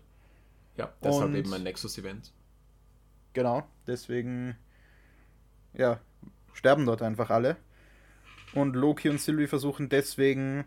[0.76, 2.32] Ja, deshalb und eben ein Nexus-Event.
[3.32, 4.56] Genau, deswegen
[5.74, 6.00] ja,
[6.52, 7.56] sterben dort einfach alle.
[8.54, 10.64] Und Loki und Sylvie versuchen deswegen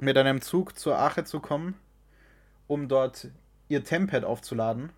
[0.00, 1.74] mit einem Zug zur Ache zu kommen,
[2.66, 3.28] um dort
[3.68, 4.90] ihr Tempad aufzuladen,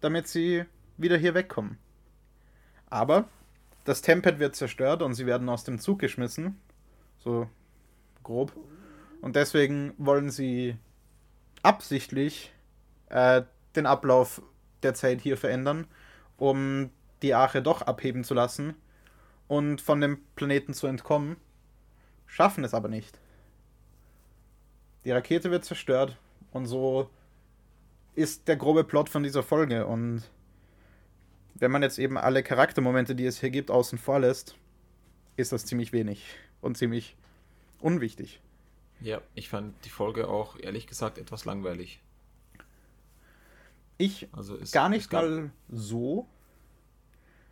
[0.00, 0.64] damit sie
[0.96, 1.78] wieder hier wegkommen.
[2.86, 3.28] Aber
[3.84, 6.58] das Tempad wird zerstört und sie werden aus dem Zug geschmissen.
[7.18, 7.48] So
[8.22, 8.52] grob.
[9.20, 10.76] Und deswegen wollen sie
[11.62, 12.52] absichtlich
[13.08, 13.42] äh,
[13.76, 14.42] den Ablauf
[14.84, 15.86] der Zeit hier verändern,
[16.36, 16.90] um
[17.22, 18.74] die Arche doch abheben zu lassen
[19.48, 21.36] und von dem Planeten zu entkommen,
[22.26, 23.18] schaffen es aber nicht.
[25.04, 26.16] Die Rakete wird zerstört
[26.52, 27.10] und so
[28.14, 30.22] ist der grobe Plot von dieser Folge und
[31.54, 34.56] wenn man jetzt eben alle Charaktermomente, die es hier gibt, außen vor lässt,
[35.36, 37.16] ist das ziemlich wenig und ziemlich
[37.80, 38.40] unwichtig.
[39.00, 42.00] Ja, ich fand die Folge auch ehrlich gesagt etwas langweilig.
[43.96, 46.28] Ich also gar nicht mal so,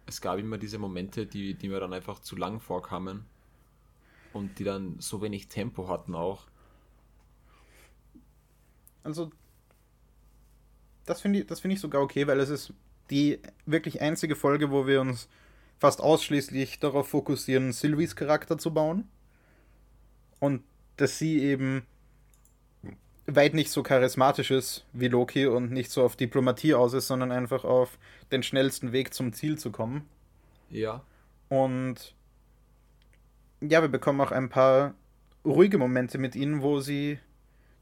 [0.07, 3.24] es gab immer diese Momente, die, die mir dann einfach zu lang vorkamen
[4.32, 6.47] und die dann so wenig Tempo hatten auch.
[9.05, 9.30] Also,
[11.07, 12.72] das finde ich, find ich sogar okay, weil es ist
[13.11, 15.28] die wirklich einzige Folge, wo wir uns
[15.78, 19.09] fast ausschließlich darauf fokussieren, Sylvies Charakter zu bauen.
[20.38, 20.62] Und
[20.97, 21.86] dass sie eben
[23.27, 27.31] weit nicht so charismatisch ist wie Loki und nicht so auf Diplomatie aus ist, sondern
[27.31, 27.99] einfach auf
[28.31, 30.09] den schnellsten Weg zum Ziel zu kommen.
[30.70, 31.03] Ja.
[31.49, 32.14] Und
[33.61, 34.95] ja, wir bekommen auch ein paar
[35.45, 37.18] ruhige Momente mit ihnen, wo sie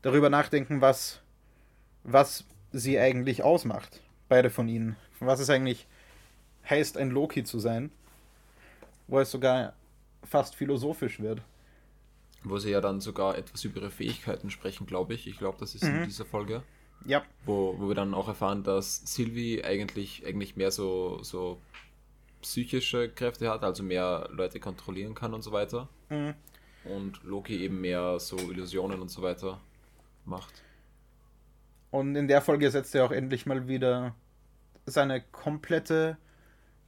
[0.03, 1.20] darüber nachdenken, was,
[2.05, 4.01] was sie eigentlich ausmacht.
[4.28, 4.97] Beide von ihnen.
[5.20, 5.86] Was es eigentlich
[6.68, 7.91] heißt, ein Loki zu sein.
[9.09, 9.72] Wo es sogar
[10.22, 11.43] fast philosophisch wird
[12.43, 15.26] wo sie ja dann sogar etwas über ihre Fähigkeiten sprechen, glaube ich.
[15.26, 15.97] Ich glaube, das ist mhm.
[15.97, 16.62] in dieser Folge.
[17.05, 17.22] Ja.
[17.45, 21.61] Wo, wo wir dann auch erfahren, dass Sylvie eigentlich, eigentlich mehr so, so
[22.43, 25.88] psychische Kräfte hat, also mehr Leute kontrollieren kann und so weiter.
[26.09, 26.34] Mhm.
[26.84, 29.61] Und Loki eben mehr so Illusionen und so weiter
[30.24, 30.62] macht.
[31.91, 34.14] Und in der Folge setzt er auch endlich mal wieder
[34.86, 36.16] seine komplette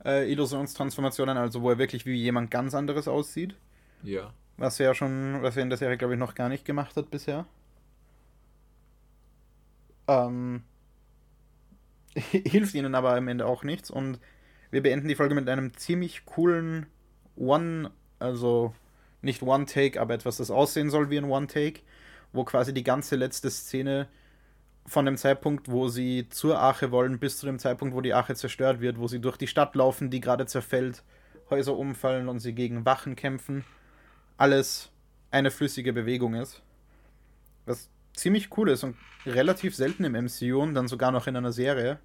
[0.04, 3.54] äh, Illusionstransformation an, also wo er wirklich wie jemand ganz anderes aussieht.
[4.02, 4.32] Ja.
[4.62, 6.94] Was er ja schon, was er in der Serie, glaube ich, noch gar nicht gemacht
[6.94, 7.46] hat bisher.
[10.06, 10.62] Ähm,
[12.14, 13.90] hilft ihnen aber am Ende auch nichts.
[13.90, 14.20] Und
[14.70, 16.86] wir beenden die Folge mit einem ziemlich coolen
[17.34, 17.90] One,
[18.20, 18.72] also
[19.20, 21.80] nicht One-Take, aber etwas, das aussehen soll wie ein One-Take,
[22.32, 24.06] wo quasi die ganze letzte Szene
[24.86, 28.36] von dem Zeitpunkt, wo sie zur Arche wollen, bis zu dem Zeitpunkt, wo die Arche
[28.36, 31.02] zerstört wird, wo sie durch die Stadt laufen, die gerade zerfällt,
[31.50, 33.64] Häuser umfallen und sie gegen Wachen kämpfen
[34.42, 34.90] alles
[35.30, 36.62] eine flüssige Bewegung ist.
[37.64, 41.52] Was ziemlich cool ist und relativ selten im MCU und dann sogar noch in einer
[41.52, 42.00] Serie.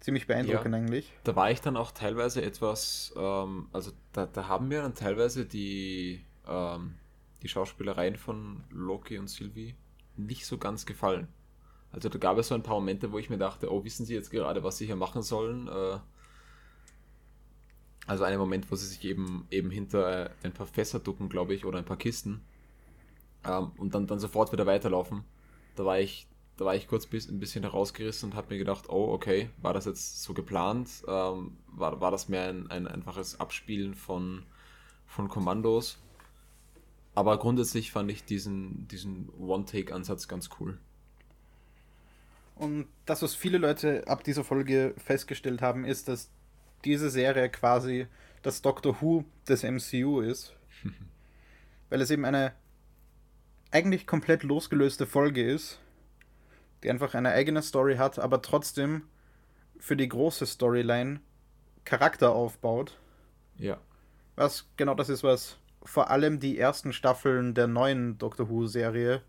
[0.00, 1.12] Ziemlich beeindruckend ja, eigentlich.
[1.22, 5.46] Da war ich dann auch teilweise etwas, ähm, also da, da haben mir dann teilweise
[5.46, 6.94] die, ähm,
[7.42, 9.76] die Schauspielereien von Loki und Sylvie
[10.16, 11.28] nicht so ganz gefallen.
[11.92, 14.14] Also da gab es so ein paar Momente, wo ich mir dachte, oh, wissen Sie
[14.14, 15.68] jetzt gerade, was Sie hier machen sollen?
[15.68, 15.98] Äh,
[18.06, 21.64] also einen Moment, wo sie sich eben, eben hinter ein paar Fässer ducken, glaube ich,
[21.64, 22.40] oder ein paar Kisten.
[23.44, 25.24] Ähm, und dann, dann sofort wieder weiterlaufen.
[25.74, 26.26] Da war ich,
[26.56, 29.74] da war ich kurz bis, ein bisschen herausgerissen und habe mir gedacht, oh, okay, war
[29.74, 30.88] das jetzt so geplant?
[31.08, 34.44] Ähm, war, war das mehr ein, ein einfaches Abspielen von,
[35.06, 35.98] von Kommandos?
[37.14, 40.78] Aber grundsätzlich fand ich diesen, diesen One-Take-Ansatz ganz cool.
[42.54, 46.30] Und das, was viele Leute ab dieser Folge festgestellt haben, ist, dass
[46.86, 48.06] diese Serie quasi
[48.42, 50.54] das Doctor Who des MCU ist.
[51.90, 52.52] Weil es eben eine
[53.70, 55.80] eigentlich komplett losgelöste Folge ist,
[56.82, 59.02] die einfach eine eigene Story hat, aber trotzdem
[59.78, 61.20] für die große Storyline
[61.84, 62.98] Charakter aufbaut.
[63.56, 63.78] Ja.
[64.36, 69.22] Was genau das ist, was vor allem die ersten Staffeln der neuen Doctor Who-Serie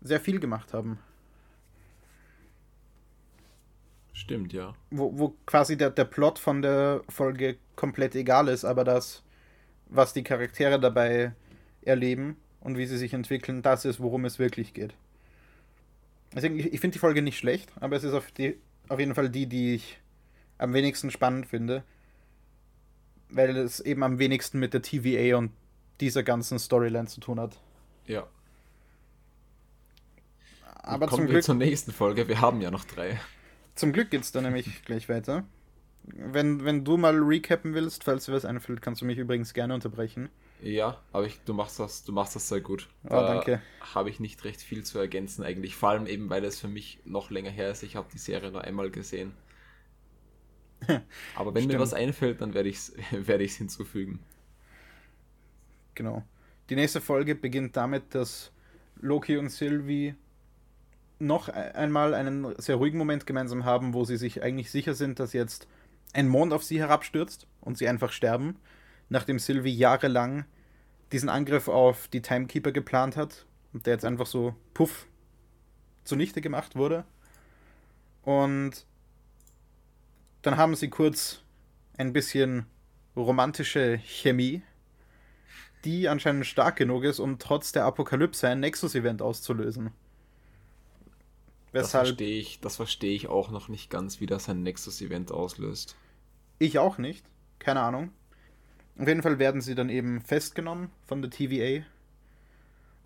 [0.00, 0.98] sehr viel gemacht haben.
[4.20, 4.74] Stimmt, ja.
[4.90, 9.22] Wo, wo quasi der, der Plot von der Folge komplett egal ist, aber das,
[9.86, 11.32] was die Charaktere dabei
[11.80, 14.92] erleben und wie sie sich entwickeln, das ist, worum es wirklich geht.
[16.34, 18.58] Deswegen, ich, ich finde die Folge nicht schlecht, aber es ist auf, die,
[18.90, 19.98] auf jeden Fall die, die ich
[20.58, 21.82] am wenigsten spannend finde.
[23.30, 25.52] Weil es eben am wenigsten mit der TVA und
[25.98, 27.58] dieser ganzen Storyline zu tun hat.
[28.06, 28.26] Ja.
[30.74, 32.28] Aber Kommen zum wir Glück, zur nächsten Folge.
[32.28, 33.18] Wir haben ja noch drei.
[33.74, 35.44] Zum Glück geht's dann nämlich gleich weiter.
[36.02, 39.74] Wenn, wenn du mal recappen willst, falls dir was einfällt, kannst du mich übrigens gerne
[39.74, 40.30] unterbrechen.
[40.62, 42.88] Ja, aber ich, du machst das, du machst das sehr gut.
[43.04, 43.62] Oh, danke.
[43.94, 45.74] Habe ich nicht recht viel zu ergänzen eigentlich.
[45.76, 47.82] Vor allem eben, weil es für mich noch länger her ist.
[47.82, 49.32] Ich habe die Serie nur einmal gesehen.
[51.34, 51.80] Aber wenn mir Stimmt.
[51.80, 52.92] was einfällt, dann werde ich es
[53.28, 54.20] ich's hinzufügen.
[55.94, 56.24] Genau.
[56.68, 58.52] Die nächste Folge beginnt damit, dass
[59.00, 60.14] Loki und Sylvie
[61.20, 65.20] noch e- einmal einen sehr ruhigen Moment gemeinsam haben, wo sie sich eigentlich sicher sind,
[65.20, 65.68] dass jetzt
[66.12, 68.56] ein Mond auf sie herabstürzt und sie einfach sterben,
[69.08, 70.44] nachdem Sylvie jahrelang
[71.12, 75.06] diesen Angriff auf die Timekeeper geplant hat und der jetzt einfach so puff
[76.04, 77.04] zunichte gemacht wurde.
[78.22, 78.86] Und
[80.42, 81.42] dann haben sie kurz
[81.96, 82.66] ein bisschen
[83.16, 84.62] romantische Chemie,
[85.84, 89.90] die anscheinend stark genug ist, um trotz der Apokalypse ein Nexus-Event auszulösen.
[91.72, 95.30] Das Weshalb verstehe ich, das verstehe ich auch noch nicht ganz, wie das ein Nexus-Event
[95.30, 95.96] auslöst.
[96.58, 97.24] ich auch nicht.
[97.58, 98.10] Keine Ahnung.
[98.98, 101.84] Auf jeden Fall werden sie dann eben festgenommen von der TVA.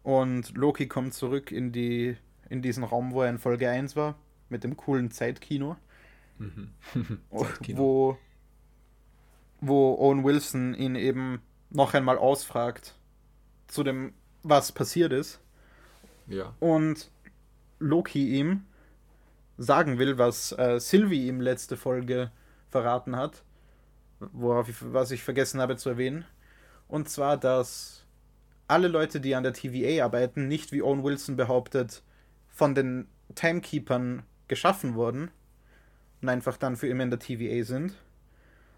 [0.03, 2.17] Und Loki kommt zurück in, die,
[2.49, 4.17] in diesen Raum, wo er in Folge 1 war,
[4.49, 5.77] mit dem coolen Zeitkino.
[6.39, 6.71] Mhm.
[7.37, 7.79] Zeitkino.
[7.79, 8.19] wo,
[9.61, 12.95] wo Owen Wilson ihn eben noch einmal ausfragt
[13.67, 15.41] zu dem, was passiert ist.
[16.27, 16.55] Ja.
[16.61, 17.11] Und
[17.85, 18.64] Loki ihm
[19.57, 22.30] sagen will, was äh, Sylvie ihm letzte Folge
[22.70, 23.45] verraten hat,
[24.18, 26.24] worauf ich, was ich vergessen habe zu erwähnen.
[26.89, 28.05] Und zwar, dass
[28.66, 32.03] alle Leute, die an der TVA arbeiten, nicht wie Owen Wilson behauptet,
[32.49, 35.30] von den Timekeepern geschaffen wurden
[36.22, 37.95] und einfach dann für immer in der TVA sind,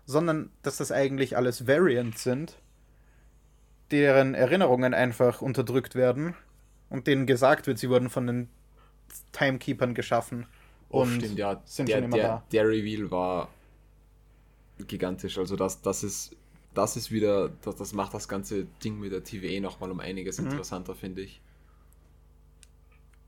[0.05, 2.61] sondern dass das eigentlich alles Variants sind,
[3.91, 6.35] deren Erinnerungen einfach unterdrückt werden
[6.89, 8.49] und denen gesagt wird, sie wurden von den
[9.33, 10.47] Timekeepern geschaffen.
[10.89, 11.61] Oh, und stimmt, ja.
[11.65, 12.45] sind der, schon immer der, da.
[12.53, 13.49] der Reveal war
[14.87, 15.39] gigantisch.
[15.39, 16.37] Also das, das ist,
[16.75, 20.39] das ist wieder, das, das macht das ganze Ding mit der TVA nochmal um einiges
[20.39, 20.47] Mhm.
[20.47, 21.41] interessanter, finde ich.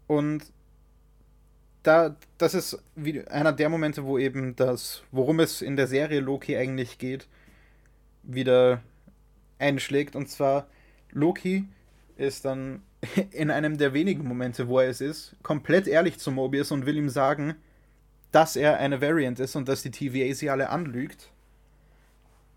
[0.06, 0.44] Und
[1.82, 6.20] da, das ist wie einer der Momente, wo eben das, worum es in der Serie
[6.20, 7.26] Loki eigentlich geht,
[8.22, 8.82] wieder
[9.58, 10.16] einschlägt.
[10.16, 10.66] Und zwar,
[11.12, 11.64] Loki
[12.16, 12.82] ist dann
[13.30, 16.96] in einem der wenigen Momente, wo er es ist, komplett ehrlich zu Mobius und will
[16.96, 17.54] ihm sagen,
[18.32, 21.30] dass er eine Variant ist und dass die TVA sie alle anlügt.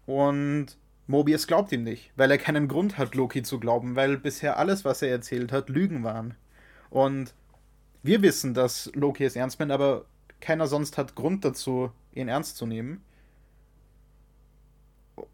[0.05, 0.77] Und
[1.07, 4.83] Mobius glaubt ihm nicht, weil er keinen Grund hat, Loki zu glauben, weil bisher alles,
[4.83, 6.35] was er erzählt hat, Lügen waren.
[6.89, 7.33] Und
[8.03, 10.05] wir wissen, dass Loki es ernst meint, aber
[10.39, 13.03] keiner sonst hat Grund dazu, ihn ernst zu nehmen.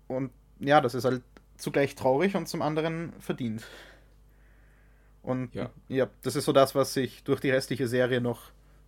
[0.08, 1.24] Und ja, das ist halt
[1.58, 3.64] zugleich traurig und zum anderen verdient.
[5.28, 5.70] Und Ja.
[5.90, 8.44] ja, das ist so das, was sich durch die restliche Serie noch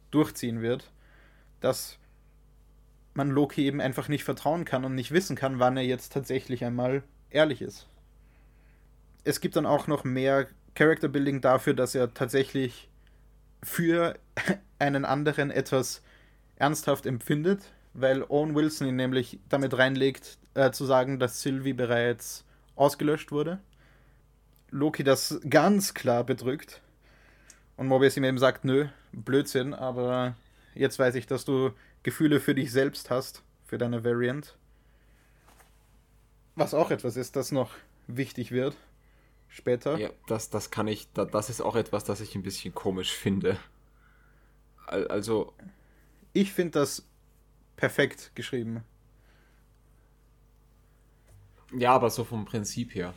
[0.10, 0.90] durchziehen wird,
[1.60, 2.00] dass
[3.14, 6.64] man Loki eben einfach nicht vertrauen kann und nicht wissen kann, wann er jetzt tatsächlich
[6.64, 7.90] einmal ehrlich ist.
[9.26, 12.88] Es gibt dann auch noch mehr Character Building dafür, dass er tatsächlich
[13.62, 14.18] für
[14.80, 16.02] einen anderen etwas
[16.56, 22.46] ernsthaft empfindet, weil Owen Wilson ihn nämlich damit reinlegt, äh, zu sagen, dass Sylvie bereits
[22.78, 23.60] ausgelöscht wurde.
[24.72, 26.82] Loki das ganz klar bedrückt.
[27.78, 30.36] Und Mobius ihm eben sagt, nö, Blödsinn, aber
[30.76, 31.72] jetzt weiß ich, dass du
[32.04, 34.58] Gefühle für dich selbst hast, für deine Variant.
[36.56, 37.72] Was auch etwas ist, das noch
[38.08, 38.76] wichtig wird.
[39.48, 39.98] Später.
[39.98, 43.12] Ja, das, das kann ich, da, das ist auch etwas, das ich ein bisschen komisch
[43.14, 43.58] finde.
[44.86, 45.54] Al- Also,
[46.34, 47.08] Ich finde das
[47.78, 48.84] perfekt geschrieben.
[51.78, 53.14] ja, aber so vom Prinzip her.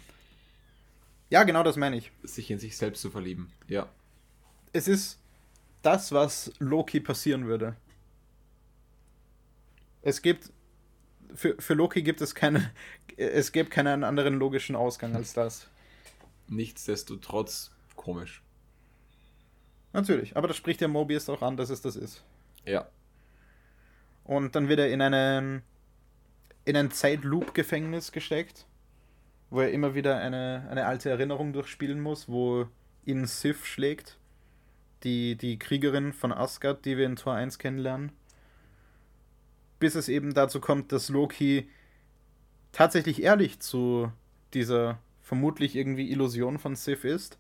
[1.33, 2.12] Ja, genau das meine ich.
[2.22, 3.51] Sich in sich selbst zu verlieben.
[3.66, 3.89] Ja.
[4.74, 5.18] Es ist
[5.80, 7.74] das, was Loki passieren würde.
[10.03, 10.53] Es gibt.
[11.35, 12.70] Für, für Loki gibt es keine.
[13.16, 15.68] Es gibt keinen anderen logischen Ausgang als das.
[16.49, 18.43] Nichtsdestotrotz komisch.
[19.93, 22.24] Natürlich, aber das spricht ja Mobius auch an, dass es das ist.
[22.64, 22.89] Ja.
[24.24, 25.62] Und dann wird er in einen
[26.64, 28.66] in ein Zeitloop-Gefängnis gesteckt,
[29.53, 32.67] wo er immer wieder eine, eine alte Erinnerung durchspielen muss, wo
[33.05, 34.17] ihn Sif schlägt,
[35.03, 38.13] die, die Kriegerin von Asgard, die wir in Tor 1 kennenlernen.
[39.79, 41.69] Bis es eben dazu kommt, dass Loki
[42.73, 44.11] tatsächlich ehrlich zu
[44.55, 47.39] dieser vermutlich irgendwie Illusion von Sif ist.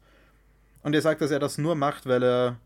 [0.82, 2.58] Und er sagt, dass er das nur macht, weil er,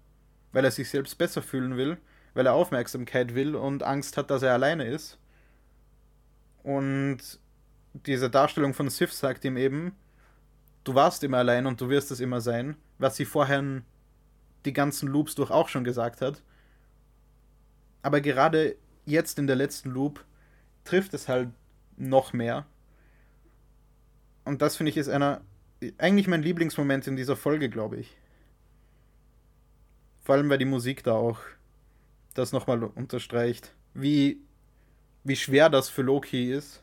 [0.50, 1.98] weil er sich selbst besser fühlen will,
[2.34, 5.18] weil er Aufmerksamkeit will und Angst hat, dass er alleine ist.
[6.64, 7.38] Und
[8.04, 9.96] diese Darstellung von Sif sagt ihm eben,
[10.84, 13.82] du warst immer allein und du wirst es immer sein, was sie vorher
[14.64, 16.42] die ganzen Loops durch auch schon gesagt hat.
[18.02, 20.24] Aber gerade jetzt in der letzten Loop
[20.84, 21.50] trifft es halt
[21.96, 22.66] noch mehr.
[24.44, 25.40] Und das finde ich ist einer,
[25.98, 28.16] eigentlich mein Lieblingsmoment in dieser Folge, glaube ich.
[30.22, 31.40] Vor allem, weil die Musik da auch
[32.34, 34.40] das nochmal unterstreicht, wie,
[35.24, 36.82] wie schwer das für Loki ist,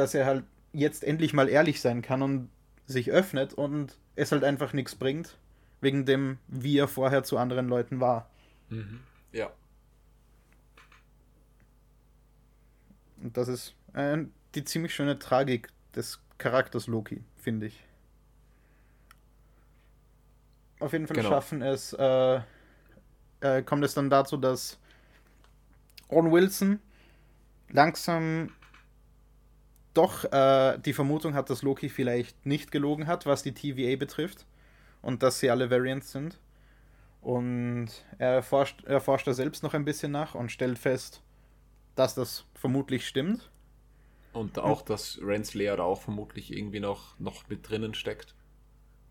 [0.00, 2.48] dass er halt jetzt endlich mal ehrlich sein kann und
[2.86, 5.36] sich öffnet und es halt einfach nichts bringt,
[5.80, 8.30] wegen dem, wie er vorher zu anderen Leuten war.
[8.70, 9.00] Mhm.
[9.32, 9.50] Ja.
[13.22, 14.24] Und das ist äh,
[14.54, 17.84] die ziemlich schöne Tragik des Charakters Loki, finde ich.
[20.78, 21.28] Auf jeden Fall genau.
[21.28, 22.40] schaffen es, äh,
[23.40, 24.78] äh, kommt es dann dazu, dass
[26.08, 26.80] Owen Wilson
[27.68, 28.50] langsam
[29.94, 34.46] doch äh, die Vermutung hat, dass Loki vielleicht nicht gelogen hat, was die TVA betrifft
[35.02, 36.38] und dass sie alle Variants sind.
[37.20, 37.88] Und
[38.18, 41.22] er forscht, er forscht da selbst noch ein bisschen nach und stellt fest,
[41.94, 43.50] dass das vermutlich stimmt.
[44.32, 48.34] Und auch, dass Renslayer da auch vermutlich irgendwie noch, noch mit drinnen steckt.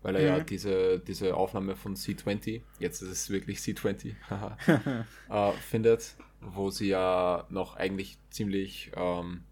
[0.02, 0.38] Weil er mhm.
[0.38, 4.14] ja diese, diese Aufnahme von C20, jetzt ist es wirklich C20,
[5.28, 9.44] äh, findet, wo sie ja noch eigentlich ziemlich ähm,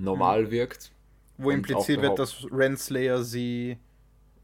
[0.00, 0.50] normal mhm.
[0.50, 0.92] wirkt.
[1.38, 3.78] Wo impliziert wird, dass Renslayer sie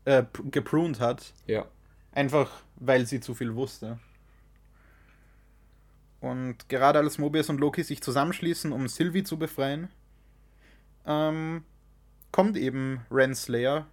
[0.06, 1.34] äh, gepruned hat.
[1.46, 1.66] Ja.
[2.12, 3.98] Einfach, weil sie zu viel wusste.
[6.20, 9.88] Und gerade als Mobius und Loki sich zusammenschließen, um Sylvie zu befreien,
[11.04, 11.64] ähm,
[12.32, 13.86] kommt eben Renslayer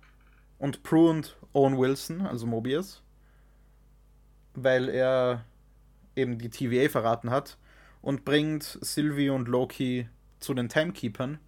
[0.57, 3.03] und pruned Owen Wilson, also Mobius,
[4.53, 5.45] weil er
[6.15, 7.57] eben die TVA verraten hat
[8.01, 10.07] und bringt Sylvie und Loki
[10.39, 11.39] zu den Timekeepern,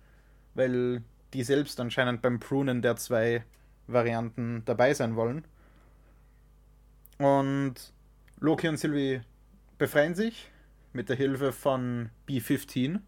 [0.55, 1.03] weil
[1.33, 3.43] die selbst anscheinend beim Prunen der zwei
[3.87, 5.45] Varianten dabei sein wollen.
[7.17, 7.75] Und
[8.39, 9.21] Loki und Sylvie
[9.77, 10.49] befreien sich
[10.93, 12.99] mit der Hilfe von B-15,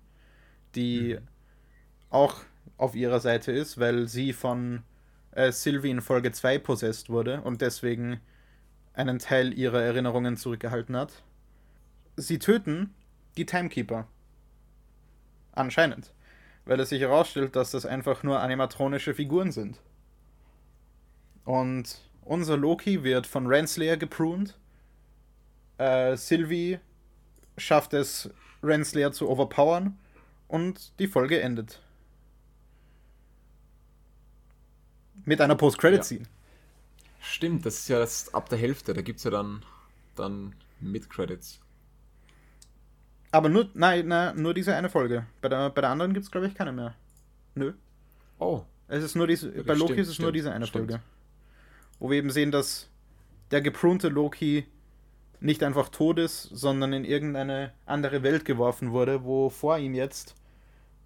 [0.76, 1.28] die mhm.
[2.10, 2.36] auch
[2.78, 4.84] auf ihrer Seite ist, weil sie von
[5.32, 8.20] äh, Sylvie in Folge 2 possessed wurde und deswegen
[8.94, 11.24] einen Teil ihrer Erinnerungen zurückgehalten hat.
[12.16, 12.94] Sie töten
[13.38, 14.08] die Timekeeper.
[15.54, 16.14] Anscheinend.
[16.68, 19.80] Weil es sich herausstellt, dass das einfach nur animatronische Figuren sind.
[21.46, 24.58] Und unser Loki wird von Renslayer gepruned.
[25.78, 26.80] Äh, Sylvie
[27.58, 28.30] schafft es,
[28.62, 29.98] Renslayer zu overpowern.
[30.50, 31.82] Und die Folge endet.
[35.24, 36.24] Mit einer Post-Credit-Scene.
[36.24, 36.28] Ja.
[37.22, 38.94] Stimmt, das ist ja das ab der Hälfte.
[38.94, 39.64] Da gibt es ja dann,
[40.16, 41.62] dann Mid-Credits.
[43.32, 45.26] Aber nur, nein, nein, nur diese eine Folge.
[45.42, 46.96] Bei der, bei der anderen gibt es, glaube ich, keine mehr.
[47.56, 47.74] Nö.
[48.40, 48.64] Oh.
[48.88, 50.92] Es ist nur diese, bei Loki stimmt, ist es stimmt, nur diese eine stimmt.
[50.92, 51.04] Folge.
[52.00, 52.90] Wo wir eben sehen, dass
[53.52, 54.66] der geprunte Loki
[55.40, 60.36] nicht einfach tot ist, sondern in irgendeine andere Welt geworfen wurde, wo vor ihm jetzt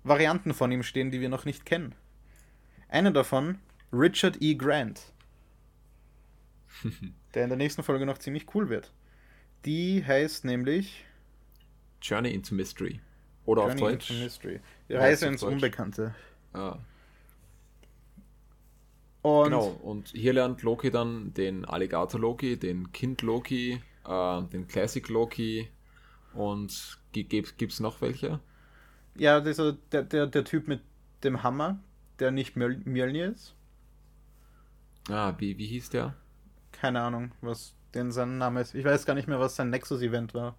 [0.04, 1.96] Varianten von ihm stehen, die wir noch nicht kennen.
[2.88, 3.60] Eine davon
[3.92, 4.56] Richard E.
[4.56, 5.02] Grant.
[7.34, 8.92] der in der nächsten Folge noch ziemlich cool wird.
[9.66, 11.06] Die heißt nämlich
[12.02, 13.00] Journey into Mystery.
[13.46, 14.10] Oder Journey auf Deutsch.
[14.12, 14.60] Into Mystery.
[14.90, 15.54] Reise ins Deutsch.
[15.54, 16.16] Unbekannte.
[16.54, 16.78] Ah.
[19.22, 24.68] Und genau, und hier lernt Loki dann den Alligator Loki, den Kind Loki, äh, den
[24.68, 25.70] Classic Loki
[26.34, 28.40] und gibt es noch welche?
[29.16, 30.82] Ja, dieser, der, der, der Typ mit
[31.24, 31.80] dem Hammer,
[32.20, 33.54] der nicht Mjölnir ist.
[35.10, 36.16] Ah, wie, wie hieß der?
[36.72, 38.74] Keine Ahnung, was denn sein Name ist.
[38.74, 40.56] Ich weiß gar nicht mehr, was sein Nexus-Event war.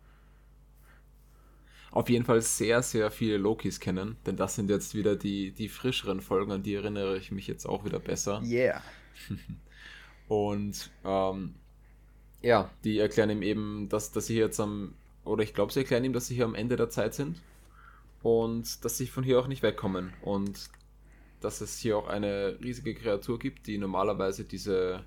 [1.92, 5.68] Auf jeden Fall sehr, sehr viele Lokis kennen, denn das sind jetzt wieder die, die
[5.68, 8.42] frischeren Folgen, an die erinnere ich mich jetzt auch wieder besser.
[8.44, 8.82] Yeah.
[10.28, 11.54] Und ähm,
[12.40, 16.04] ja, die erklären ihm eben, dass, dass sie jetzt am, oder ich glaube, sie erklären
[16.04, 17.40] ihm, dass sie hier am Ende der Zeit sind
[18.22, 20.70] und dass sie von hier auch nicht wegkommen und
[21.42, 25.04] dass es hier auch eine riesige Kreatur gibt, die normalerweise diese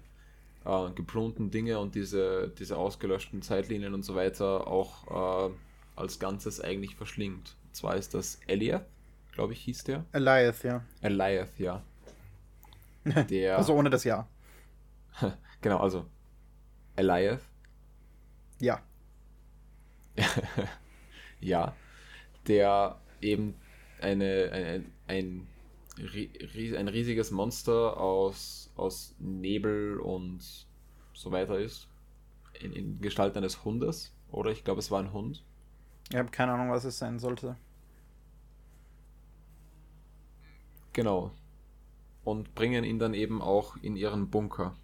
[0.65, 5.53] äh, geplunten Dinge und diese, diese ausgelöschten Zeitlinien und so weiter auch äh,
[5.95, 7.55] als Ganzes eigentlich verschlingt.
[7.65, 8.85] Und zwar ist das Eliath,
[9.31, 10.05] glaube ich, hieß der.
[10.11, 10.83] Eliath, ja.
[11.01, 11.83] Eliath, ja.
[13.29, 14.27] Der, Also ohne das Ja.
[15.61, 16.05] genau, also
[16.95, 17.41] Eliath,
[18.59, 18.81] Ja.
[21.39, 21.75] ja,
[22.47, 23.55] der eben
[24.01, 25.47] eine, ein, ein,
[25.97, 30.67] ein riesiges Monster aus, aus Nebel und
[31.13, 31.87] so weiter ist.
[32.61, 34.13] In, in Gestalt eines Hundes.
[34.31, 35.43] Oder ich glaube, es war ein Hund.
[36.09, 37.55] Ich habe keine Ahnung, was es sein sollte.
[40.93, 41.31] Genau.
[42.23, 44.75] Und bringen ihn dann eben auch in ihren Bunker,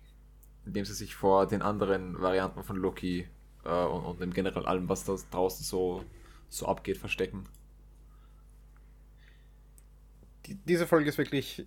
[0.66, 3.28] indem sie sich vor den anderen Varianten von Loki
[3.64, 6.04] äh, und, und im generell allem, was da draußen so,
[6.50, 7.46] so abgeht, verstecken.
[10.46, 11.66] Die, diese Folge ist wirklich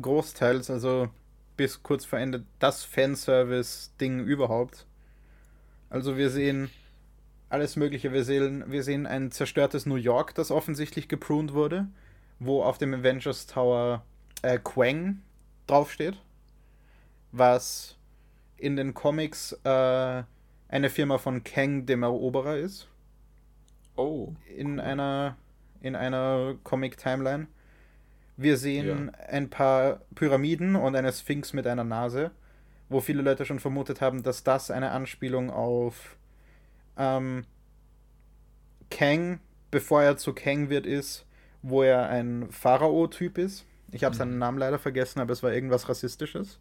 [0.00, 1.08] großteils, also
[1.56, 4.86] bis kurz vor Ende, das Fanservice-Ding überhaupt.
[5.90, 6.70] Also wir sehen
[7.54, 8.12] alles Mögliche.
[8.12, 11.86] Wir sehen, wir sehen ein zerstörtes New York, das offensichtlich gepruned wurde,
[12.40, 14.04] wo auf dem Avengers Tower
[14.42, 15.22] äh, Quang
[15.68, 16.20] draufsteht,
[17.30, 17.96] was
[18.56, 20.22] in den Comics äh,
[20.68, 22.88] eine Firma von Kang dem Eroberer ist
[23.96, 25.36] Oh, in einer
[25.80, 27.46] in einer Comic Timeline.
[28.36, 32.32] Wir sehen ein paar Pyramiden und eine Sphinx mit einer Nase,
[32.88, 36.16] wo viele Leute schon vermutet haben, dass das eine Anspielung auf
[36.96, 37.44] ähm,
[38.90, 39.40] Kang,
[39.70, 41.26] bevor er zu Kang wird, ist,
[41.62, 43.64] wo er ein Pharao-Typ ist.
[43.92, 44.18] Ich habe Mhm.
[44.18, 46.58] seinen Namen leider vergessen, aber es war irgendwas Rassistisches.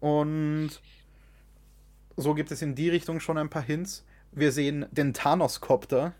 [0.00, 0.70] Und
[2.16, 4.04] so gibt es in die Richtung schon ein paar Hints.
[4.32, 6.12] Wir sehen den Thanos-Copter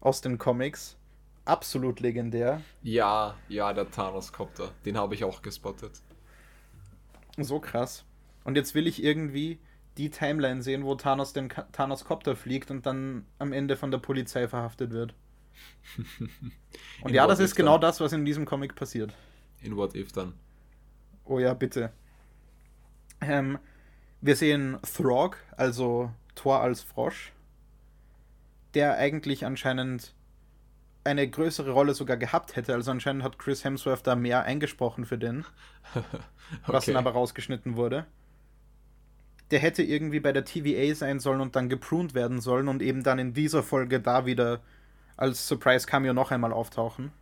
[0.00, 0.96] aus den Comics.
[1.44, 2.62] Absolut legendär.
[2.82, 4.72] Ja, ja, der Thanos-Copter.
[4.84, 6.00] Den habe ich auch gespottet.
[7.38, 8.04] So krass.
[8.44, 9.58] Und jetzt will ich irgendwie
[9.98, 13.98] die Timeline sehen, wo Thanos den Ka- Thanos-Copter fliegt und dann am Ende von der
[13.98, 15.14] Polizei verhaftet wird.
[17.00, 17.82] Und In ja, das ist genau dann.
[17.82, 19.14] das, was in diesem Comic passiert.
[19.60, 20.34] In What If dann.
[21.24, 21.92] Oh ja, bitte.
[23.20, 23.58] Ähm,
[24.20, 27.32] wir sehen Throg, also Thor als Frosch,
[28.74, 30.14] der eigentlich anscheinend
[31.04, 32.74] eine größere Rolle sogar gehabt hätte.
[32.74, 35.44] Also anscheinend hat Chris Hemsworth da mehr eingesprochen für den,
[36.66, 38.06] was dann aber rausgeschnitten wurde.
[39.50, 43.02] Der hätte irgendwie bei der TVA sein sollen und dann gepruned werden sollen und eben
[43.02, 44.62] dann in dieser Folge da wieder
[45.16, 47.12] als Surprise Cameo noch einmal auftauchen.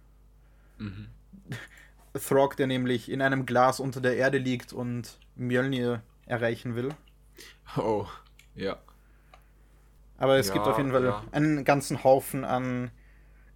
[0.79, 1.09] Mhm.
[2.19, 6.95] Throg, der nämlich in einem Glas unter der Erde liegt und Mjölnir erreichen will.
[7.77, 8.07] Oh,
[8.55, 8.79] ja.
[10.19, 11.25] Aber es Ja, gibt auf jeden Fall ja.
[11.33, 12.91] einen ganzen Haufen an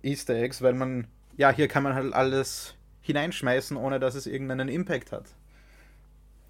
[0.02, 4.68] Easter Eggs, weil man, ja, hier kann man halt alles hineinschmeißen, ohne dass es irgendeinen
[4.68, 5.36] Impact hat.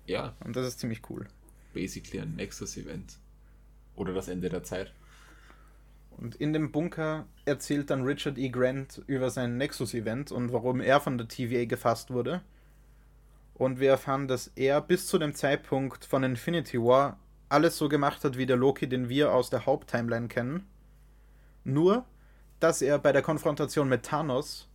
[0.07, 1.27] Ja, Und das ist ziemlich cool.
[1.77, 3.19] Basically ein Nexus-Event.
[3.95, 4.93] Oder das Ende der Zeit.
[6.17, 8.49] Und in dem Bunker erzählt dann Richard E.
[8.49, 12.41] Grant über sein Nexus-Event und warum er von der TVA gefasst wurde.
[13.55, 18.25] Und wir erfahren, dass er bis zu dem Zeitpunkt von Infinity War alles so gemacht
[18.25, 20.67] hat wie der Loki, den wir aus der Haupttimeline kennen.
[21.65, 22.07] Nur,
[22.61, 24.69] dass er bei der Konfrontation mit Thanos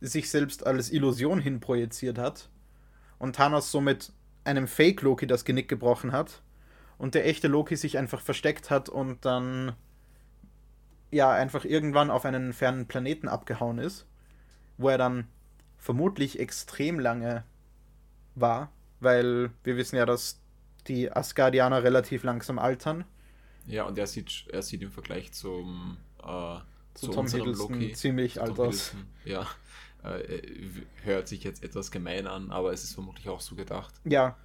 [0.00, 2.48] sich selbst als Illusion hinprojiziert hat
[3.18, 4.12] und Thanos somit
[4.44, 6.42] einem Fake-Loki das Genick gebrochen hat
[6.98, 9.74] und der echte Loki sich einfach versteckt hat und dann
[11.10, 14.06] ja einfach irgendwann auf einen fernen Planeten abgehauen ist,
[14.76, 15.28] wo er dann
[15.78, 17.44] vermutlich extrem lange
[18.34, 18.70] war,
[19.00, 20.40] weil wir wissen ja, dass
[20.86, 23.04] die Asgardianer relativ langsam altern.
[23.66, 26.58] Ja, und er sieht, er sieht im Vergleich zum äh,
[26.94, 28.94] Zu Tom unserem Hiddleston Loki ziemlich alt aus.
[29.24, 29.46] Ja,
[30.02, 33.94] äh, w- hört sich jetzt etwas gemein an, aber es ist vermutlich auch so gedacht.
[34.04, 34.36] Ja,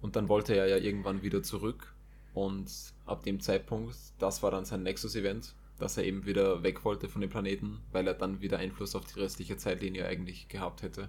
[0.00, 1.94] Und dann wollte er ja irgendwann wieder zurück
[2.34, 2.70] und
[3.04, 7.20] ab dem Zeitpunkt, das war dann sein Nexus-Event, dass er eben wieder weg wollte von
[7.20, 11.08] dem Planeten, weil er dann wieder Einfluss auf die restliche Zeitlinie eigentlich gehabt hätte.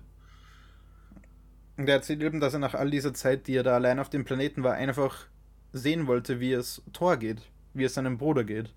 [1.78, 4.10] und er erzählt eben, dass er nach all dieser Zeit, die er da allein auf
[4.10, 5.28] dem Planeten war, einfach
[5.72, 7.42] sehen wollte, wie es Thor geht,
[7.74, 8.74] wie es seinem Bruder geht.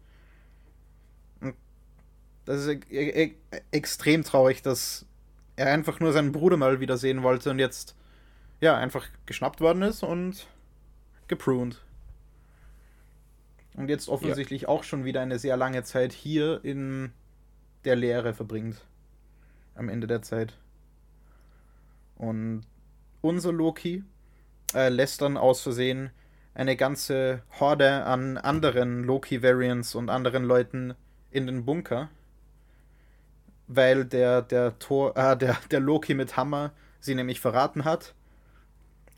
[2.45, 3.35] Das ist e e
[3.71, 5.07] extrem traurig, dass
[5.57, 7.95] er einfach nur seinen Bruder mal wieder sehen wollte und jetzt
[8.63, 10.47] ja einfach geschnappt worden ist und
[11.27, 11.83] gepruned.
[13.75, 14.69] Und jetzt offensichtlich ja.
[14.69, 17.13] auch schon wieder eine sehr lange Zeit hier in
[17.85, 18.77] der Lehre verbringt.
[19.75, 20.55] Am Ende der Zeit.
[22.17, 22.65] Und
[23.21, 24.05] unser Loki
[24.75, 26.11] äh, lässt dann aus Versehen
[26.55, 30.95] eine ganze Horde an anderen Loki-Variants und anderen Leuten
[31.31, 32.11] in den Bunker.
[33.67, 38.15] Weil der, der, Tor, äh, der, der Loki mit Hammer sie nämlich verraten hat.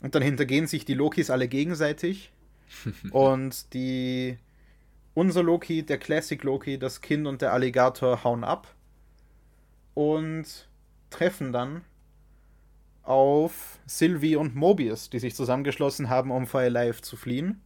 [0.04, 2.30] Und dann hintergehen sich die Lokis alle gegenseitig.
[3.10, 4.36] und die.
[5.14, 8.74] Unser Loki, der Classic Loki, das Kind und der Alligator hauen ab.
[9.94, 10.68] Und
[11.08, 11.84] treffen dann
[13.02, 17.62] auf Sylvie und Mobius, die sich zusammengeschlossen haben, um vor Life zu fliehen.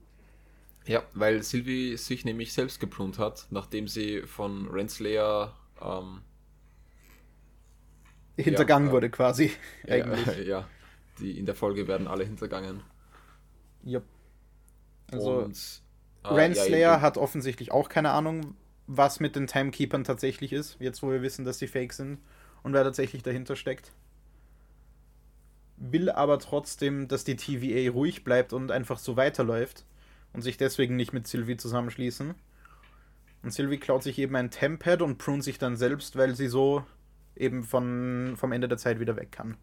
[0.86, 6.20] Ja, weil Sylvie sich nämlich selbst geplunt hat, nachdem sie von Renslayer ähm,
[8.36, 9.51] hintergangen ja, wurde quasi.
[9.89, 10.27] eigentlich.
[10.47, 10.69] Ja, ja,
[11.20, 12.82] die in der Folge werden alle hintergangen.
[13.86, 14.04] Yep.
[15.10, 15.82] Also Und,
[16.24, 18.54] äh, Renslayer ja, hat offensichtlich auch keine Ahnung,
[18.86, 22.18] was mit den Timekeepern tatsächlich ist, jetzt wo wir wissen, dass sie fake sind
[22.62, 23.92] und wer tatsächlich dahinter steckt
[25.78, 29.84] will aber trotzdem, dass die TVA ruhig bleibt und einfach so weiterläuft
[30.32, 32.34] und sich deswegen nicht mit Sylvie zusammenschließen.
[33.42, 36.84] Und Sylvie klaut sich eben ein Tempad und prune sich dann selbst, weil sie so
[37.36, 39.56] eben von, vom Ende der Zeit wieder weg kann.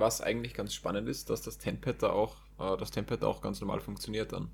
[0.00, 3.60] Was eigentlich ganz spannend ist, dass das Tempad da auch, äh, das Tempad auch ganz
[3.60, 4.50] normal funktioniert dann.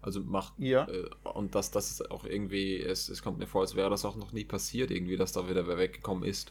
[0.00, 0.88] Also macht ja.
[0.88, 4.16] Äh, und dass das auch irgendwie, es, es kommt mir vor, als wäre das auch
[4.16, 6.50] noch nie passiert, irgendwie, dass da wieder wer weggekommen ist.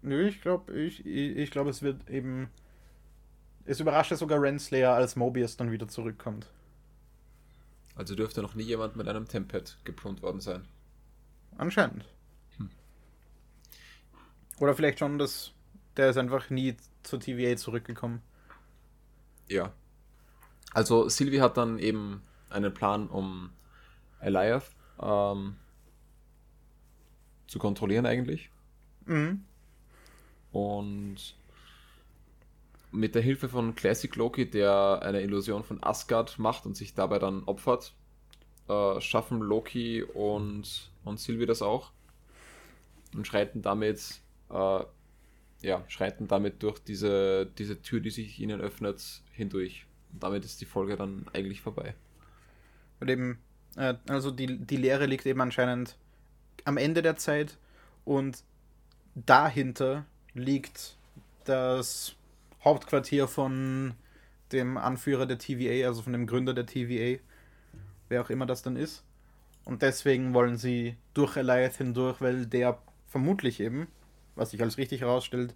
[0.00, 2.48] Nö, ich glaube, ich, ich glaube, es wird eben.
[3.66, 6.46] Es überrascht sogar Renslayer, als Mobius dann wieder zurückkommt.
[7.94, 10.66] Also dürfte noch nie jemand mit einem Tempad geplont worden sein.
[11.58, 12.06] Anscheinend.
[12.56, 12.70] Hm.
[14.60, 15.52] Oder vielleicht schon, dass
[15.96, 18.22] der ist einfach nie zur TVA zurückgekommen.
[19.48, 19.72] Ja.
[20.72, 23.50] Also Sylvie hat dann eben einen Plan, um
[24.20, 25.56] Eliath ähm,
[27.46, 28.50] zu kontrollieren eigentlich.
[29.06, 29.44] Mhm.
[30.52, 31.36] Und
[32.92, 37.18] mit der Hilfe von Classic Loki, der eine Illusion von Asgard macht und sich dabei
[37.18, 37.94] dann opfert,
[38.68, 41.92] äh, schaffen Loki und, und Sylvie das auch
[43.14, 44.80] und schreiten damit, äh,
[45.62, 49.86] ja, schreiten damit durch diese, diese Tür, die sich ihnen öffnet, hindurch.
[50.12, 51.94] Und damit ist die Folge dann eigentlich vorbei.
[53.00, 53.38] Und eben,
[53.76, 55.96] äh, also die, die Lehre liegt eben anscheinend
[56.64, 57.58] am Ende der Zeit
[58.04, 58.42] und
[59.14, 60.04] dahinter
[60.34, 60.96] liegt
[61.44, 62.14] das
[62.64, 63.94] Hauptquartier von
[64.52, 67.20] dem Anführer der TVA, also von dem Gründer der TVA,
[68.08, 69.04] wer auch immer das dann ist.
[69.64, 73.88] Und deswegen wollen sie durch Eliath hindurch, weil der vermutlich eben,
[74.40, 75.54] was sich als richtig herausstellt,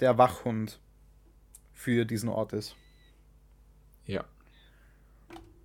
[0.00, 0.80] der Wachhund
[1.72, 2.76] für diesen Ort ist.
[4.06, 4.24] Ja.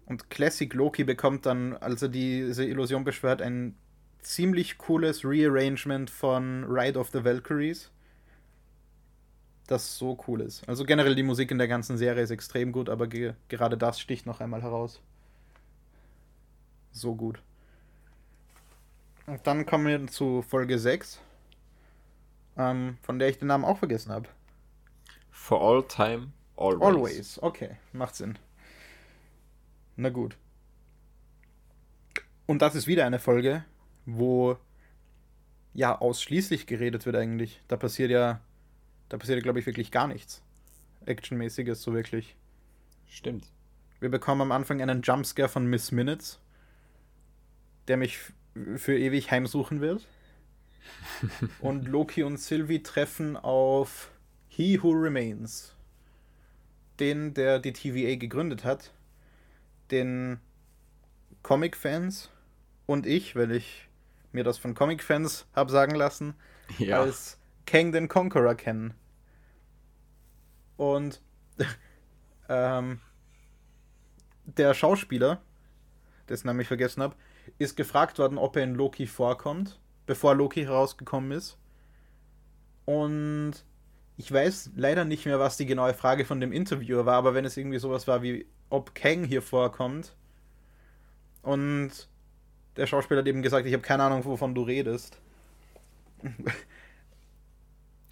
[0.06, 3.76] Und Classic Loki bekommt dann, als er diese Illusion beschwört, ein
[4.20, 7.92] ziemlich cooles Rearrangement von Ride of the Valkyries
[9.68, 10.68] das so cool ist.
[10.68, 14.00] Also generell die Musik in der ganzen Serie ist extrem gut, aber ge gerade das
[14.00, 15.02] sticht noch einmal heraus.
[16.92, 17.42] So gut.
[19.28, 21.20] Und dann kommen wir zu Folge 6,
[22.58, 24.30] ähm, von der ich den Namen auch vergessen habe.
[25.32, 26.82] For all time, always.
[26.82, 28.38] Always, okay, macht Sinn.
[29.96, 30.38] Na gut.
[32.46, 33.66] Und das ist wieder eine Folge,
[34.06, 34.58] wo
[35.74, 37.62] ja ausschließlich geredet wird eigentlich.
[37.68, 38.42] Da passiert ja
[39.10, 40.42] da passiert, glaube ich, wirklich gar nichts.
[41.06, 42.36] Actionmäßiges, so wirklich.
[43.08, 43.52] Stimmt.
[44.00, 46.40] Wir bekommen am Anfang einen Jumpscare von Miss Minutes,
[47.88, 48.20] der mich
[48.76, 50.08] für ewig heimsuchen wird.
[51.60, 54.12] Und Loki und Sylvie treffen auf
[54.48, 55.76] He Who Remains.
[57.00, 58.94] Den, der die TVA gegründet hat.
[59.92, 60.40] Den
[61.44, 62.32] Comic-Fans
[62.86, 63.88] und ich, weil ich
[64.32, 66.36] mir das von Comic-Fans habe sagen lassen,
[66.78, 67.02] ja.
[67.02, 68.94] als Kang den Conqueror kennen.
[70.76, 71.22] Und
[72.50, 73.00] ähm,
[74.46, 75.42] der Schauspieler,
[76.30, 77.16] dessen Namen ich vergessen habe,
[77.58, 81.60] ist gefragt worden, ob er in Loki vorkommt, bevor Loki herausgekommen ist.
[82.86, 83.54] Und
[84.16, 87.46] ich weiß leider nicht mehr, was die genaue Frage von dem Interviewer war, aber wenn
[87.46, 90.16] es irgendwie sowas war wie, ob Kang hier vorkommt.
[91.44, 91.92] Und
[92.76, 95.20] der Schauspieler hat eben gesagt, ich habe keine Ahnung, wovon du redest.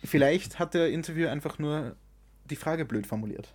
[0.04, 1.96] Vielleicht hat der Interview einfach nur
[2.46, 3.54] die Frage blöd formuliert.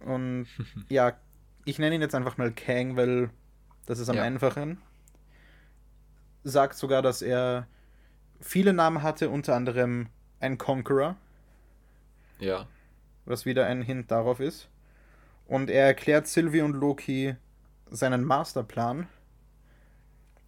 [0.00, 0.46] Und
[0.88, 1.16] ja,
[1.64, 3.30] ich nenne ihn jetzt einfach mal Kang, weil
[3.86, 4.22] das ist am ja.
[4.22, 4.80] einfachen.
[6.44, 7.66] Sagt sogar, dass er
[8.40, 10.08] viele Namen hatte, unter anderem
[10.40, 11.16] ein Conqueror.
[12.38, 12.66] Ja.
[13.24, 14.68] Was wieder ein Hint darauf ist.
[15.46, 17.36] Und er erklärt Sylvie und Loki
[17.90, 19.06] seinen Masterplan,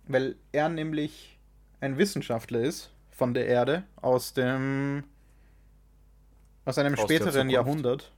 [0.06, 1.38] weil er nämlich
[1.80, 5.04] ein Wissenschaftler ist von der Erde aus dem
[6.64, 7.50] aus einem Aus späteren.
[7.50, 8.12] Jahrhundert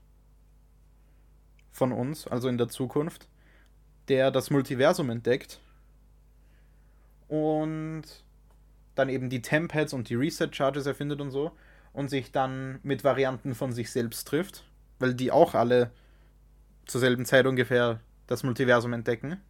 [1.71, 3.27] von uns, also in der Zukunft,
[4.07, 5.59] der das Multiversum entdeckt
[7.27, 8.03] und
[8.95, 11.51] dann eben die Temp-Heads und die Reset-Charges erfindet und so
[11.93, 14.63] und sich dann mit Varianten von sich selbst trifft,
[14.99, 15.91] weil die auch alle
[16.85, 19.41] zur selben Zeit ungefähr das Multiversum entdecken.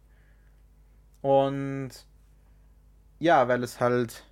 [1.20, 1.90] Und
[3.18, 4.24] ja, weil es halt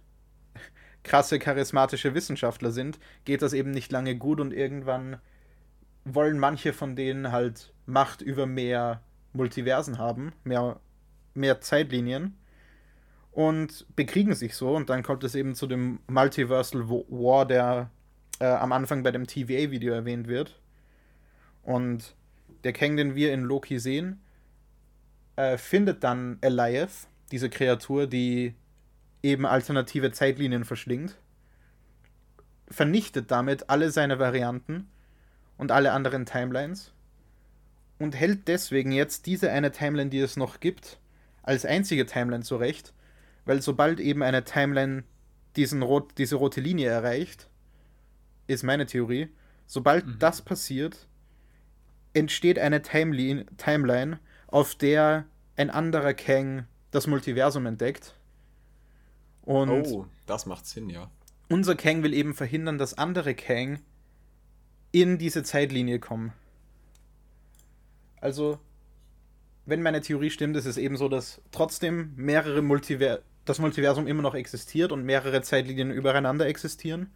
[1.02, 5.18] krasse charismatische Wissenschaftler sind, geht das eben nicht lange gut und irgendwann
[6.05, 9.02] wollen manche von denen halt Macht über mehr
[9.32, 10.81] Multiversen haben, mehr,
[11.35, 12.36] mehr Zeitlinien
[13.36, 17.90] und bekriegen sich so und dann kommt es eben zu dem Multiversal War, der
[18.40, 20.58] äh, am Anfang bei dem TVA-Video erwähnt wird.
[21.62, 22.14] Und
[22.64, 24.22] der Kang, den wir in Loki sehen,
[25.36, 28.54] äh, findet dann Eliath, diese Kreatur, die
[29.22, 31.18] eben alternative Zeitlinien verschlingt,
[32.68, 34.88] vernichtet damit alle seine Varianten
[35.58, 36.90] und alle anderen Timelines
[37.98, 40.98] und hält deswegen jetzt diese eine Timeline, die es noch gibt,
[41.42, 42.94] als einzige Timeline zurecht,
[43.47, 45.05] weil sobald eben eine Timeline
[45.56, 47.48] diesen rot, diese rote Linie erreicht,
[48.47, 49.28] ist meine Theorie,
[49.66, 50.18] sobald Mhm.
[50.18, 51.09] das passiert,
[52.12, 55.24] entsteht eine Timeline, Timeline, auf der
[55.56, 58.14] ein anderer Kang das Multiversum entdeckt.
[59.43, 61.10] Und oh, das macht Sinn, ja.
[61.48, 63.81] unser Kang will eben verhindern, dass andere Kang
[64.93, 66.32] in diese Zeitlinie kommen.
[68.20, 68.59] Also,
[69.66, 74.23] wenn meine Theorie stimmt, ist es eben so, dass trotzdem mehrere Multiver das Multiversum immer
[74.23, 77.10] noch existiert und mehrere Zeitlinien übereinander existieren.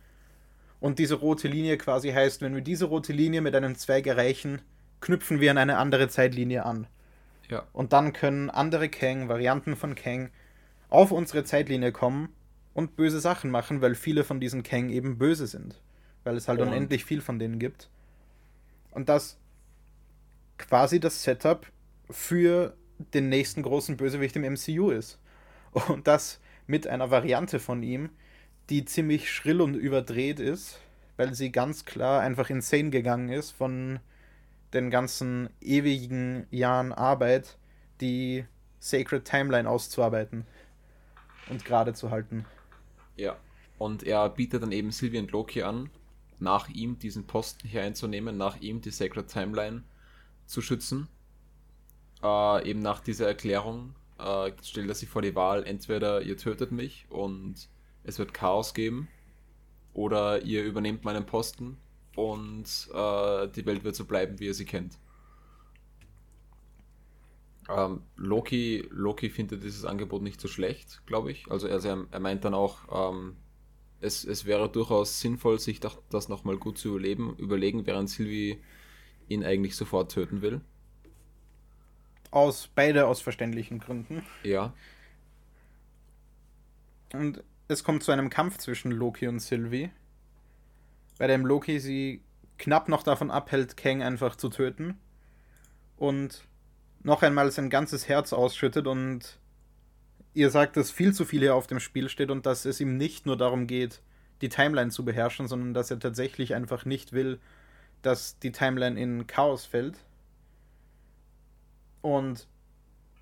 [0.81, 4.62] Und diese rote Linie quasi heißt, wenn wir diese rote Linie mit einem Zweig erreichen,
[5.01, 6.86] knüpfen wir an eine andere Zeitlinie an.
[7.51, 7.65] Ja.
[7.73, 10.31] Und dann können andere Kang, Varianten von Kang,
[10.89, 12.31] auf unsere Zeitlinie kommen
[12.74, 15.81] und böse Sachen machen, weil viele von diesen Kang eben böse sind.
[16.24, 17.90] Weil es halt Und- unendlich viel von denen gibt.
[18.93, 19.39] Und das
[20.59, 21.66] quasi das Setup
[22.11, 22.74] für
[23.15, 25.19] den nächsten großen Bösewicht im MCU ist.
[25.72, 28.10] Und das mit einer Variante von ihm,
[28.68, 30.78] die ziemlich schrill und überdreht ist,
[31.16, 34.01] weil sie ganz klar einfach insane gegangen ist von
[34.72, 37.59] den ganzen ewigen Jahren Arbeit,
[38.01, 38.44] die
[38.78, 40.47] Sacred Timeline auszuarbeiten
[41.48, 42.47] und gerade zu halten.
[43.16, 43.36] Ja.
[43.78, 45.90] Und er bietet dann eben Sylvie und Loki an,
[46.38, 49.82] nach ihm diesen Posten hier einzunehmen, nach ihm die Sacred Timeline
[50.47, 51.09] zu schützen.
[52.22, 56.72] Äh, eben nach dieser Erklärung äh, stellt er sich vor die Wahl, entweder ihr tötet
[56.72, 57.68] mich und
[58.05, 59.09] es wird Chaos geben,
[59.92, 61.76] oder ihr übernehmt meinen Posten
[62.16, 64.98] und äh, die Welt wird so bleiben, wie ihr sie kennt.
[67.68, 71.51] Ähm, Loki, Loki findet dieses Angebot nicht so schlecht, glaube ich.
[71.51, 73.36] Also, also er, er meint dann auch, ähm,
[74.01, 78.60] es, es wäre durchaus sinnvoll, sich das, das nochmal gut zu überleben, überlegen, während Sylvie
[79.28, 80.62] ihn eigentlich sofort töten will.
[82.31, 84.24] Aus beide aus verständlichen Gründen.
[84.43, 84.73] Ja,
[87.12, 89.90] Und es kommt zu einem Kampf zwischen Loki und Sylvie,
[91.19, 92.23] bei dem Loki sie
[92.59, 94.98] knapp noch davon abhält, Kang einfach zu töten
[95.97, 96.47] und
[97.02, 99.39] noch einmal sein ganzes Herz ausschüttet und
[100.35, 102.97] ihr sagt, dass viel zu viel hier auf dem Spiel steht und dass es ihm
[102.97, 104.02] nicht nur darum geht,
[104.40, 107.40] die Timeline zu beherrschen, sondern dass er tatsächlich einfach nicht will,
[108.02, 109.98] dass die Timeline in Chaos fällt.
[112.02, 112.47] Und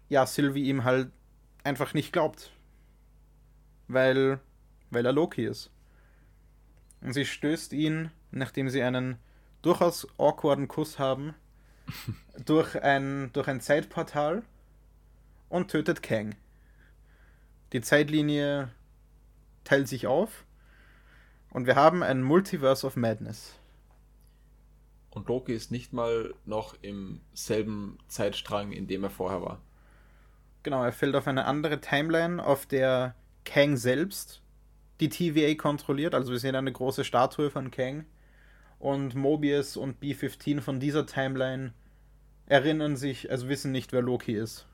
[0.08, 1.10] ja, Sylvie ihm halt
[1.64, 2.52] einfach nicht glaubt
[3.88, 4.38] weil,
[4.90, 5.70] weil er Loki ist.
[7.00, 9.18] Und sie stößt ihn, nachdem sie einen
[9.62, 11.34] durchaus awkwarden Kuss haben,
[12.44, 14.42] durch ein, durch ein Zeitportal
[15.48, 16.36] und tötet Kang.
[17.72, 18.70] Die Zeitlinie
[19.64, 20.44] teilt sich auf
[21.50, 23.54] und wir haben ein Multiverse of Madness.
[25.18, 29.60] Und Loki ist nicht mal noch im selben Zeitstrang, in dem er vorher war.
[30.62, 33.14] Genau, er fällt auf eine andere Timeline, auf der
[33.44, 34.42] Kang selbst
[35.00, 36.14] die TVA kontrolliert.
[36.14, 38.04] Also wir sehen eine große Statue von Kang.
[38.78, 41.72] Und Mobius und B-15 von dieser Timeline
[42.46, 44.66] erinnern sich, also wissen nicht, wer Loki ist.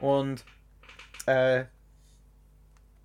[0.00, 0.44] Und
[1.26, 1.66] äh,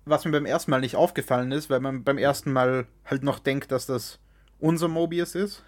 [0.06, 3.38] was mir beim ersten Mal nicht aufgefallen ist, weil man beim ersten Mal halt noch
[3.38, 4.20] denkt, dass das
[4.64, 5.62] unser Mobius ist.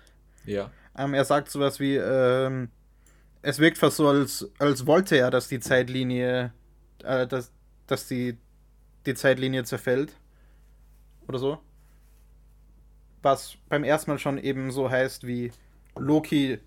[0.46, 2.70] Ja, Ähm, er sagt sowas wie, ähm,
[3.42, 6.54] es wirkt fast so, als, als wollte er, dass die Zeitlinie,
[7.04, 7.52] äh, dass,
[7.86, 8.38] dass die,
[9.04, 10.14] die Zeitlinie zerfällt.
[11.28, 11.58] Oder so.
[13.20, 15.52] Was beim ersten Mal schon eben so heißt wie
[15.96, 16.58] Loki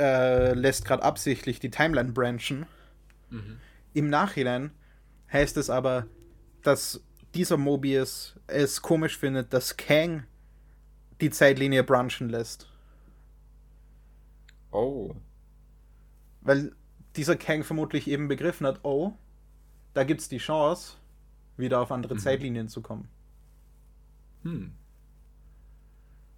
[0.00, 2.66] äh, lässt gerade absichtlich die Timeline branchen.
[3.30, 3.60] Mhm.
[3.94, 4.72] Im Nachhinein
[5.32, 6.06] heißt es aber,
[6.62, 7.00] dass
[7.34, 10.24] dieser Mobius es komisch findet, dass Kang
[11.22, 12.68] die Zeitlinie branchen lässt.
[14.72, 15.14] Oh.
[16.42, 16.74] Weil
[17.16, 19.12] dieser Kang vermutlich eben begriffen hat, oh,
[19.94, 20.96] da gibt es die Chance,
[21.56, 22.18] wieder auf andere Mhm.
[22.18, 23.08] Zeitlinien zu kommen.
[24.42, 24.72] Hm.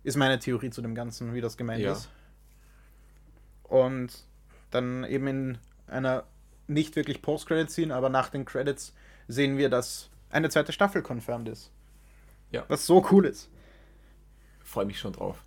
[0.02, 1.92] Ist meine Theorie zu dem Ganzen, wie das gemeint Ja.
[1.92, 2.10] ist.
[3.62, 4.24] Und
[4.70, 6.24] dann eben in einer
[6.66, 8.92] nicht wirklich Post-Credit-Scene, aber nach den Credits
[9.28, 11.70] sehen wir, dass eine zweite Staffel confirmed ist.
[12.50, 12.64] Ja.
[12.68, 13.48] Was so cool ist.
[14.74, 15.38] Freue mich schon drauf.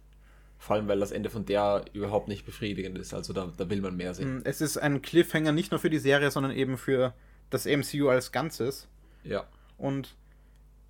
[0.58, 3.14] Vor allem, weil das Ende von der überhaupt nicht befriedigend ist.
[3.14, 4.38] Also da, da will man mehr sehen.
[4.38, 7.14] Mm, Es ist ein Cliffhanger nicht nur für die Serie, sondern eben für
[7.50, 8.88] das MCU als Ganzes.
[9.26, 9.46] Ja.
[9.78, 10.16] Und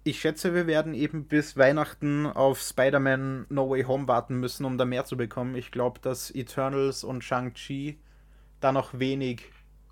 [0.03, 4.77] ich schätze, wir werden eben bis Weihnachten auf Spider-Man No Way Home warten müssen, um
[4.77, 5.55] da mehr zu bekommen.
[5.55, 7.97] Ich glaube, dass Eternals und Shang-Chi
[8.59, 9.45] da noch wenig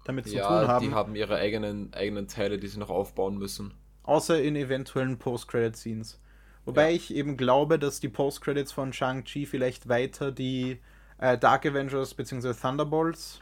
[0.05, 0.87] damit zu ja, tun haben.
[0.87, 3.73] die haben ihre eigenen, eigenen Teile, die sie noch aufbauen müssen.
[4.03, 6.19] Außer in eventuellen Post-Credit-Scenes.
[6.65, 6.95] Wobei Ja.
[6.95, 10.81] ich eben glaube, dass die Post-Credits von Shang-Chi vielleicht weiter die
[11.19, 12.53] äh, Dark Avengers bzw.
[12.53, 13.39] Thunderbolts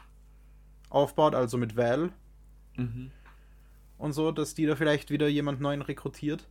[0.89, 2.11] aufbaut, also mit Val
[3.97, 6.47] und so, dass die da vielleicht wieder jemand neuen rekrutiert.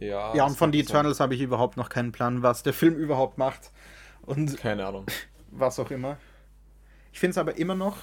[0.00, 0.80] Ja, ja, und von The.
[0.80, 3.72] Eternals habe ich überhaupt noch keinen Plan, was der Film überhaupt macht
[4.22, 5.06] und Keine Ahnung.
[5.50, 6.18] was auch immer.
[7.12, 7.98] Ich finde es aber immer noch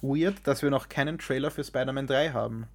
[0.00, 2.66] weird, dass wir noch keinen Trailer für Spider-Man 3 haben.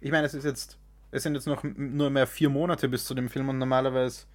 [0.00, 0.78] Ich meine, es ist jetzt,
[1.12, 4.26] es sind jetzt noch nur mehr vier Monate bis zu dem Film und normalerweise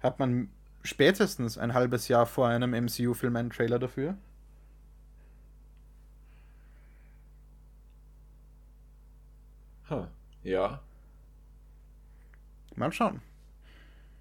[0.00, 0.50] hat man
[0.84, 4.16] spätestens ein halbes Jahr vor einem MCU-Film einen Trailer dafür.
[9.88, 10.06] Huh.
[10.42, 10.80] Ja,
[12.76, 13.22] Mal schauen.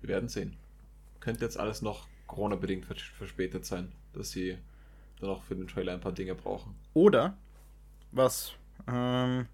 [0.01, 0.57] wir werden sehen.
[1.19, 4.57] Könnte jetzt alles noch Corona-bedingt vers- verspätet sein, dass sie
[5.19, 6.75] dann auch für den Trailer ein paar Dinge brauchen.
[6.93, 7.37] Oder,
[8.11, 8.53] was
[8.87, 9.47] ähm,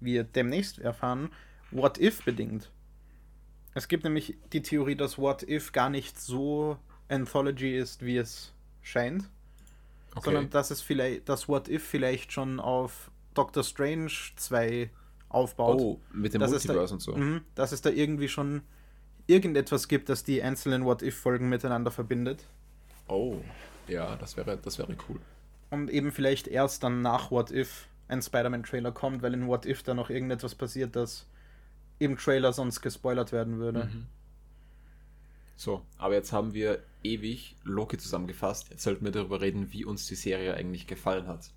[0.00, 1.30] wir demnächst erfahren,
[1.70, 2.70] What If bedingt.
[3.74, 6.78] Es gibt nämlich die Theorie, dass What If gar nicht so
[7.08, 8.52] Anthology ist, wie es
[8.82, 9.28] scheint,
[10.22, 14.90] sondern dass es vielleicht, dass What If vielleicht schon auf Doctor Strange 2
[15.28, 15.80] aufbaut.
[15.80, 17.16] oh, mit dem es da- Multiverse und so.
[17.16, 18.62] Mhm, dass es da irgendwie schon
[19.26, 22.44] irgendetwas gibt, das die einzelnen What If-Folgen miteinander verbindet.
[23.08, 23.36] Oh,
[23.88, 25.20] ja, das wäre, das wäre cool.
[25.70, 29.82] Und eben vielleicht erst dann nach What If ein Spider-Man-Trailer kommt, weil in What If
[29.82, 31.26] da noch irgendetwas passiert, das
[31.98, 33.84] im Trailer sonst gespoilert werden würde.
[33.84, 34.06] Mhm.
[35.56, 38.68] So, aber jetzt haben wir ewig Loki zusammengefasst.
[38.70, 41.50] Jetzt sollten wir darüber reden, wie uns die Serie eigentlich gefallen hat.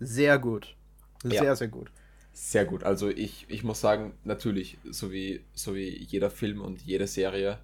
[0.00, 0.76] Sehr gut.
[1.22, 1.56] Sehr, Ja.
[1.56, 1.90] sehr gut.
[2.32, 2.84] Sehr gut.
[2.84, 7.58] Also ich, ich muss sagen, natürlich, so wie, so wie jeder Film und jede Serie,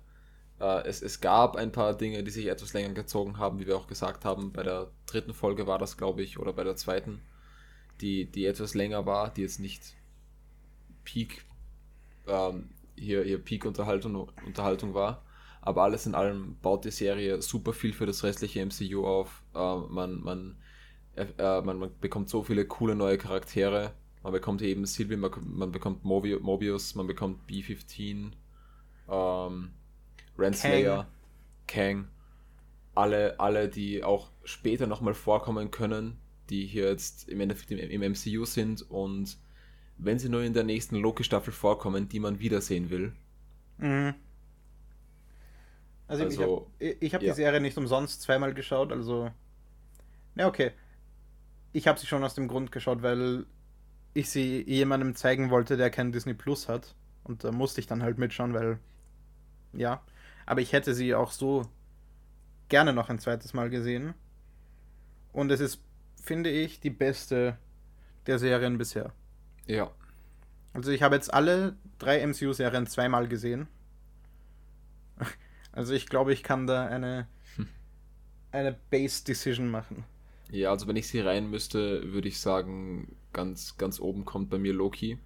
[0.60, 3.76] äh, es, es gab ein paar Dinge, die sich etwas länger gezogen haben, wie wir
[3.76, 4.52] auch gesagt haben.
[4.52, 7.20] Bei der dritten Folge war das, glaube ich, oder bei der zweiten,
[8.00, 9.94] die, die etwas länger war, die jetzt nicht
[11.04, 11.44] Peak,
[12.26, 15.24] ähm, hier, hier Peak-Unterhaltung Unterhaltung war.
[15.60, 19.42] Aber alles in allem baut die Serie super viel für das restliche MCU auf.
[19.54, 20.56] Äh, man, man,
[21.16, 23.92] äh, äh, man, man bekommt so viele coole neue Charaktere.
[24.22, 28.32] Man bekommt eben Sylvie, man, man bekommt Mobi Mobius, man bekommt B-15,
[29.08, 29.70] ähm,
[30.38, 31.08] Renslayer,
[31.66, 32.08] Kang.
[32.94, 36.18] Alle, alle, die auch später nochmal vorkommen können,
[36.50, 39.38] die hier jetzt im Endeffekt im, im MCU sind und
[39.98, 43.12] wenn sie nur in der nächsten Loki-Staffel vorkommen, die man wiedersehen will.
[43.78, 44.14] Mhm.
[46.06, 47.32] Also, Also, ich habe hab ja.
[47.32, 49.30] die Serie nicht umsonst zweimal geschaut, also.
[50.34, 50.72] Na, okay.
[51.72, 53.46] Ich habe sie schon aus dem Grund geschaut, weil
[54.14, 56.94] ich sie jemandem zeigen wollte, der kein Disney Plus hat.
[57.24, 58.78] Und da musste ich dann halt mitschauen, weil.
[59.72, 60.02] Ja.
[60.46, 61.66] Aber ich hätte sie auch so
[62.68, 64.14] gerne noch ein zweites Mal gesehen.
[65.32, 65.80] Und es ist,
[66.22, 67.58] finde ich, die beste
[68.26, 69.12] der Serien bisher.
[69.66, 69.90] Ja.
[70.72, 73.68] Also ich habe jetzt alle drei MCU-Serien zweimal gesehen.
[75.76, 77.26] Also ich glaube, ich kann da eine,
[78.52, 80.04] eine Base-Decision machen.
[80.48, 84.58] Ja, also wenn ich sie rein müsste, würde ich sagen, ganz, ganz oben kommt bei
[84.58, 85.18] mir Loki.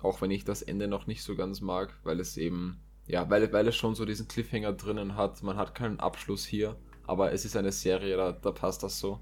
[0.00, 3.52] Auch wenn ich das Ende noch nicht so ganz mag, weil es eben, ja, weil,
[3.52, 5.44] weil es schon so diesen Cliffhanger drinnen hat.
[5.44, 9.20] Man hat keinen Abschluss hier, aber es ist eine Serie, da, da passt das so.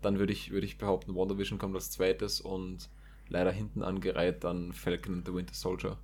[0.00, 2.90] Dann würde ich, würde ich behaupten, WandaVision kommt als zweites und
[3.32, 5.98] leider hinten angereiht dann Falcon and the Winter Soldier.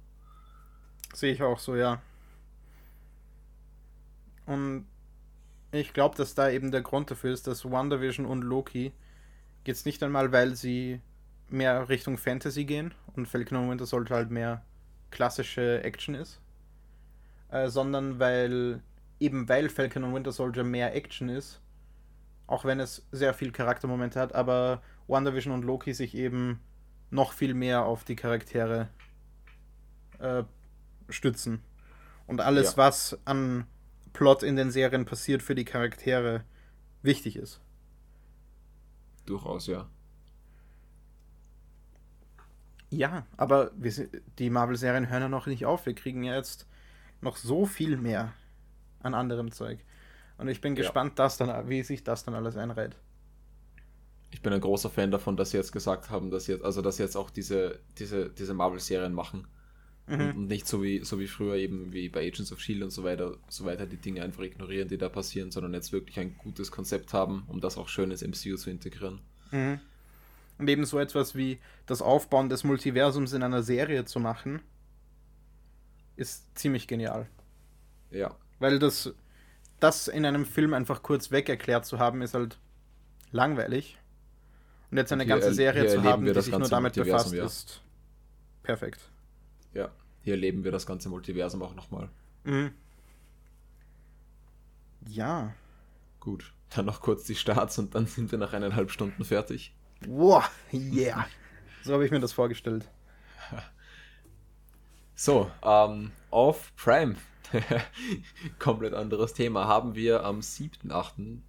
[1.14, 2.00] Sehe ich auch so, ja.
[4.46, 4.86] Und
[5.70, 8.92] ich glaube, dass da eben der Grund dafür ist, dass WandaVision und Loki
[9.66, 11.00] jetzt nicht einmal, weil sie
[11.50, 14.64] mehr Richtung Fantasy gehen und Falcon und Winter Soldier halt mehr
[15.10, 16.40] klassische Action ist,
[17.50, 18.82] äh, sondern weil
[19.20, 21.60] eben weil Falcon und Winter Soldier mehr Action ist,
[22.46, 26.60] auch wenn es sehr viel Charaktermomente hat, aber WandaVision und Loki sich eben
[27.10, 28.89] noch viel mehr auf die Charaktere
[30.18, 30.44] äh,
[31.09, 31.62] stützen.
[32.26, 32.76] Und alles, ja.
[32.76, 33.66] was an
[34.12, 36.44] Plot in den Serien passiert, für die Charaktere
[37.02, 37.60] wichtig ist.
[39.24, 39.89] Durchaus, ja.
[42.90, 43.93] Ja, aber wir,
[44.39, 45.86] die Marvel-Serien hören ja noch nicht auf.
[45.86, 46.66] Wir kriegen ja jetzt
[47.20, 48.32] noch so viel mehr
[49.01, 49.85] an anderem Zeug.
[50.39, 50.82] Und ich bin ja.
[50.82, 52.97] gespannt, dass dann, wie sich das dann alles einreiht.
[54.30, 56.96] Ich bin ein großer Fan davon, dass sie jetzt gesagt haben, dass jetzt, also dass
[56.96, 59.46] sie jetzt auch diese, diese, diese Marvel-Serien machen.
[60.06, 60.14] Mhm.
[60.14, 62.90] Und, und, nicht so wie, so wie früher eben wie bei Agents of Shield und
[62.90, 66.36] so weiter, so weiter die Dinge einfach ignorieren, die da passieren, sondern jetzt wirklich ein
[66.38, 69.20] gutes Konzept haben, um das auch schön ins MCU zu integrieren.
[69.50, 69.80] Mhm.
[70.59, 74.60] Und eben so etwas wie das Aufbauen des Multiversums in einer Serie zu machen,
[76.16, 77.28] ist ziemlich genial.
[78.10, 78.34] Ja.
[78.59, 79.14] Weil das,
[79.78, 82.59] das in einem Film einfach kurz weg erklärt zu haben, ist halt
[83.30, 83.98] langweilig.
[84.90, 87.44] Und jetzt eine hier, ganze Serie zu haben, die sich nur damit befasst, ja.
[87.44, 87.82] ist
[88.62, 89.01] perfekt.
[89.74, 89.90] Ja,
[90.23, 92.09] hier erleben wir das ganze Multiversum auch nochmal.
[92.44, 92.73] Mhm.
[95.06, 95.55] Ja.
[96.20, 99.74] Gut, dann noch kurz die Starts und dann sind wir nach eineinhalb Stunden fertig.
[100.06, 101.27] Wow, yeah.
[101.82, 102.89] so habe ich mir das vorgestellt.
[105.20, 107.16] So, ähm, auf Prime,
[108.60, 111.40] komplett anderes Thema, haben wir am 7.8.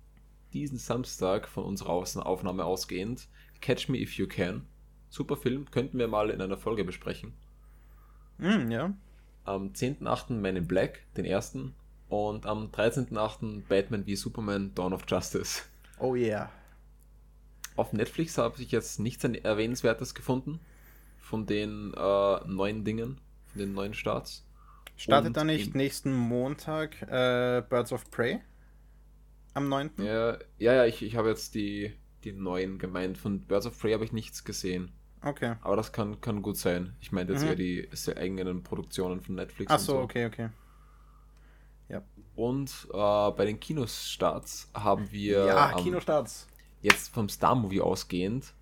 [0.53, 3.27] diesen Samstag von unserer Aufnahme ausgehend
[3.61, 4.65] Catch Me If You Can.
[5.09, 7.34] Super Film, könnten wir mal in einer Folge besprechen.
[8.38, 8.93] Mm, ja.
[9.43, 10.34] Am 10.8.
[10.34, 11.73] Man in Black, den ersten.
[12.07, 13.63] Und am 13.8.
[13.67, 15.63] Batman wie Superman Dawn of Justice.
[15.99, 16.51] Oh yeah.
[17.76, 20.59] Auf Netflix habe ich jetzt nichts Erwähnenswertes gefunden
[21.17, 24.45] von den äh, neuen Dingen, von den neuen Starts.
[24.97, 28.41] Startet da nicht nächsten Montag äh, Birds of Prey?
[29.53, 29.91] Am 9.?
[29.97, 31.93] Ja, ja, ja ich, ich habe jetzt die,
[32.23, 33.17] die neuen gemeint.
[33.17, 34.91] Von Birds of Prey habe ich nichts gesehen.
[35.21, 35.55] Okay.
[35.61, 36.95] Aber das kann, kann gut sein.
[37.01, 37.49] Ich meine jetzt mhm.
[37.49, 39.71] eher die sehr eigenen Produktionen von Netflix.
[39.71, 39.99] Ach so, so.
[39.99, 40.49] okay, okay.
[41.89, 42.03] Ja.
[42.35, 45.45] Und äh, bei den Kinostarts haben wir.
[45.45, 46.47] Ja, ähm, Kinostarts.
[46.81, 48.53] Jetzt vom Star-Movie ausgehend.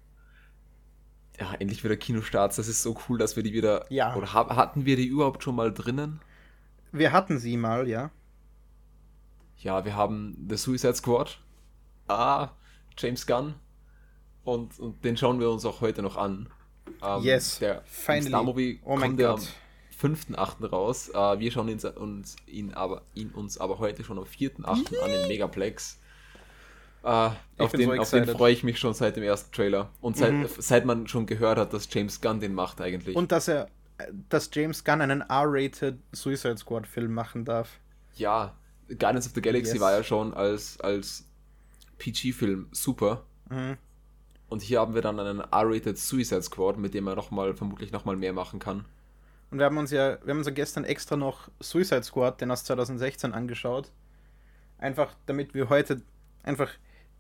[1.40, 2.56] Ja, endlich wieder Kinostarts.
[2.56, 3.86] Das ist so cool, dass wir die wieder.
[3.92, 4.16] Ja.
[4.16, 6.20] Oder ha hatten wir die überhaupt schon mal drinnen?
[6.92, 8.10] Wir hatten sie mal, ja.
[9.60, 11.40] Ja, wir haben The Suicide Squad.
[12.08, 12.50] Ah,
[12.98, 13.56] James Gunn
[14.48, 16.50] und, und den schauen wir uns auch heute noch an.
[17.04, 18.30] Ähm, yes, der finally.
[18.30, 19.42] Star Movie oh kommt ja am
[20.02, 20.70] 5.8.
[20.70, 21.10] raus.
[21.10, 25.00] Äh, wir schauen ihn, uns, ihn, aber, ihn uns aber heute schon am 4.8.
[25.00, 26.00] an in Megaplex.
[27.04, 29.90] Äh, auf, den, so auf den freue ich mich schon seit dem ersten Trailer.
[30.00, 30.48] Und seit, mhm.
[30.58, 33.18] seit man schon gehört hat, dass James Gunn den macht eigentlich.
[33.18, 33.68] Und dass er,
[34.30, 37.80] dass James Gunn einen R-rated Suicide Squad Film machen darf.
[38.16, 38.56] Ja,
[38.88, 39.82] Guardians of the Galaxy yes.
[39.82, 41.26] war ja schon als, als
[41.98, 43.24] PG-Film super.
[43.50, 43.78] Mhm.
[44.50, 47.92] Und hier haben wir dann einen R-rated Suicide Squad, mit dem er noch mal, vermutlich
[47.92, 48.86] nochmal mehr machen kann.
[49.52, 52.52] Und wir haben uns ja, wir haben uns ja gestern extra noch Suicide Squad, den
[52.52, 53.92] aus 2016, angeschaut.
[54.78, 56.02] Einfach, damit wir heute
[56.44, 56.70] einfach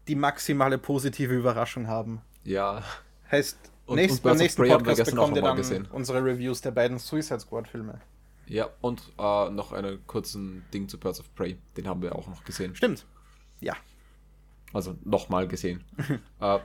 [0.07, 2.22] die maximale positive Überraschung haben.
[2.44, 2.84] Ja.
[3.31, 5.88] Heißt, und, nächst, und beim nächsten Podcast bekommt ihr dann gesehen.
[5.91, 7.99] unsere Reviews der beiden Suicide Squad Filme.
[8.48, 11.57] Ja, und äh, noch einen kurzen Ding zu Birds of Prey.
[11.76, 12.76] Den haben wir auch noch gesehen.
[12.76, 13.06] Stimmt.
[13.60, 13.76] Ja.
[14.74, 15.84] Also nochmal gesehen.
[16.40, 16.60] äh,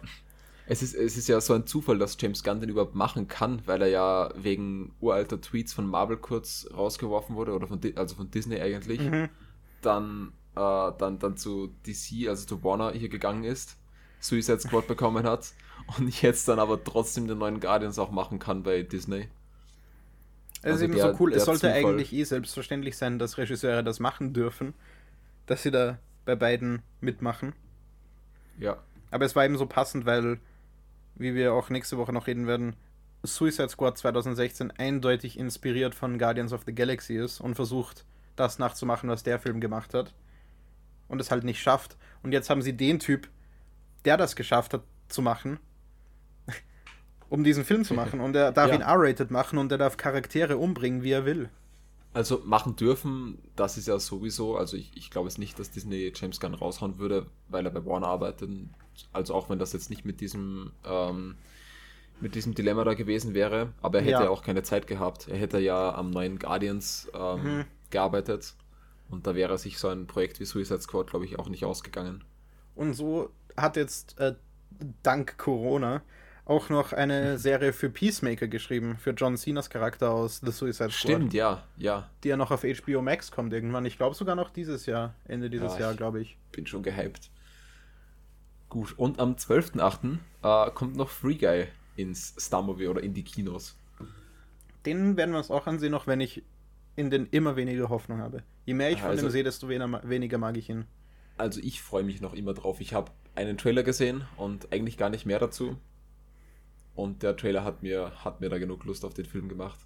[0.67, 3.63] es ist, es ist ja so ein Zufall, dass James Gunn den überhaupt machen kann,
[3.67, 8.31] weil er ja wegen uralter Tweets von Marvel kurz rausgeworfen wurde, oder von, also von
[8.31, 9.29] Disney eigentlich, mhm.
[9.81, 13.77] dann, äh, dann, dann zu DC, also zu Warner hier gegangen ist,
[14.21, 15.53] Suicide Squad bekommen hat
[15.99, 19.29] und jetzt dann aber trotzdem den neuen Guardians auch machen kann bei Disney.
[20.63, 21.85] Es also ist eben der, so cool, es sollte Zufall.
[21.85, 24.75] eigentlich eh selbstverständlich sein, dass Regisseure das machen dürfen,
[25.47, 27.53] dass sie da bei beiden mitmachen.
[28.59, 28.79] Ja.
[29.11, 30.39] Aber es war eben so passend, weil
[31.15, 32.77] wie wir auch nächste Woche noch reden werden,
[33.25, 38.05] Suicide Squad 2016 eindeutig inspiriert von Guardians of the Galaxy ist und versucht,
[38.37, 40.15] das nachzumachen, was der Film gemacht hat.
[41.09, 41.97] Und es halt nicht schafft.
[42.23, 43.29] Und jetzt haben sie den Typ,
[44.05, 45.61] der das geschafft hat, zu machen,
[47.33, 48.21] um diesen Film zu machen.
[48.21, 48.75] Und er darf ja.
[48.75, 51.49] ihn R-rated machen und er darf Charaktere umbringen, wie er will.
[52.13, 56.13] Also machen dürfen, das ist ja sowieso, also ich, ich glaube es nicht, dass Disney
[56.15, 58.51] James Gunn raushauen würde, weil er bei Warner arbeitet.
[59.15, 61.37] Also auch wenn das jetzt nicht mit diesem, ähm,
[62.21, 64.29] mit diesem Dilemma da gewesen wäre, aber er hätte ja.
[64.29, 65.27] auch keine Zeit gehabt.
[65.29, 67.65] Er hätte ja am neuen Guardians ähm, mhm.
[67.89, 68.55] gearbeitet
[69.09, 72.25] und da wäre sich so ein Projekt wie Suicide Squad, glaube ich, auch nicht ausgegangen.
[72.75, 74.35] Und so hat jetzt äh,
[75.03, 76.03] dank Corona
[76.45, 80.93] auch noch eine Serie für Peacemaker geschrieben, für John Cenas Charakter aus The Suicide Squad.
[80.93, 82.11] Stimmt, ja, ja.
[82.25, 83.87] Die ja noch auf HBO Max kommt irgendwann.
[83.87, 86.37] Ich glaube sogar noch dieses Jahr, Ende dieses Ja, Jahr, glaube ich.
[86.51, 87.31] Bin schon gehypt.
[88.69, 90.19] Gut, und am 12.8.
[90.43, 91.67] Äh, kommt noch Free Guy
[91.97, 93.77] ins Star Movie oder in die Kinos.
[94.87, 96.43] Den werden wir uns auch ansehen, auch wenn ich
[96.97, 98.43] in den immer weniger Hoffnung habe.
[98.65, 100.87] Je mehr ich von Also- dem sehe, desto weniger mag ich ihn.
[101.39, 102.81] Also ich freue mich noch immer drauf.
[102.81, 105.77] Ich habe einen Trailer gesehen und eigentlich gar nicht mehr dazu.
[106.95, 109.79] Und der Trailer hat mir, hat mir da genug Lust auf den Film gemacht.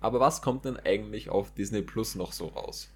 [0.00, 2.90] Aber was kommt denn eigentlich auf Disney Plus noch so raus?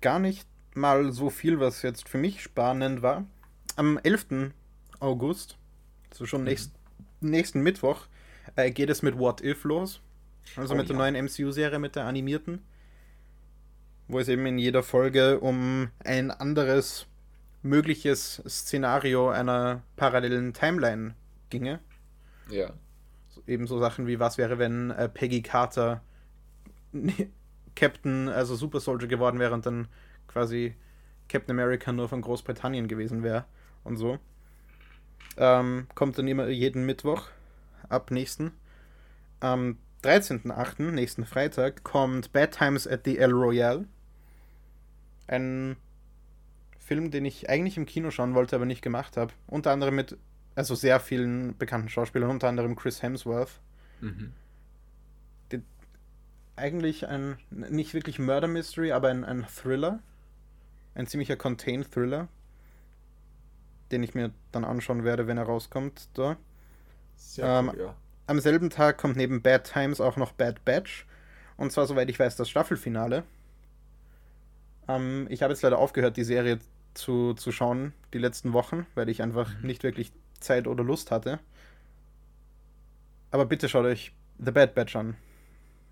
[0.00, 3.26] Gar nicht mal so viel, was jetzt für mich spannend war.
[3.76, 4.52] Am 11.
[5.00, 5.56] August,
[6.10, 6.72] also schon nächst,
[7.20, 8.06] nächsten Mittwoch,
[8.56, 10.00] äh, geht es mit What If los.
[10.56, 11.10] Also Oh mit der ja.
[11.10, 12.62] neuen MCU-Serie, mit der animierten.
[14.06, 17.06] Wo es eben in jeder Folge um ein anderes
[17.62, 21.14] mögliches Szenario einer parallelen Timeline
[21.50, 21.80] ginge.
[22.50, 22.72] Ja.
[23.28, 26.02] So- Ebenso Sachen wie, was wäre, wenn äh, Peggy Carter
[27.76, 29.88] Captain, also Super Soldier geworden wäre und dann
[30.26, 30.74] quasi
[31.28, 33.44] Captain America nur von Großbritannien gewesen wäre
[33.84, 34.18] und so.
[35.36, 37.28] Ähm, kommt dann immer jeden Mittwoch
[37.88, 38.52] ab nächsten.
[39.40, 43.86] Am 13.8., nächsten Freitag, kommt Bad Times at the El Royale.
[45.26, 45.76] Ein
[46.88, 49.32] Film, den ich eigentlich im Kino schauen wollte, aber nicht gemacht habe.
[49.46, 50.16] Unter anderem mit,
[50.54, 53.60] also sehr vielen bekannten Schauspielern, unter anderem Chris Hemsworth.
[54.00, 54.32] Mhm.
[56.56, 60.00] Eigentlich ein, nicht wirklich Murder Mystery, aber ein, ein Thriller.
[60.96, 62.26] Ein ziemlicher Contained Thriller.
[63.92, 66.08] Den ich mir dann anschauen werde, wenn er rauskommt.
[66.14, 66.36] Da.
[67.14, 67.94] Sehr Ähm, cool, ja.
[68.26, 71.06] Am selben Tag kommt neben Bad Times auch noch Bad Batch.
[71.56, 73.22] Und zwar, soweit ich weiß, das Staffelfinale.
[74.88, 76.58] Ähm, ich habe jetzt leider aufgehört, die Serie
[76.98, 79.66] zu, zu schauen, die letzten Wochen, weil ich einfach Mhm.
[79.66, 81.38] nicht wirklich Zeit oder Lust hatte.
[83.30, 85.16] Aber bitte schaut euch The Bad Batch an.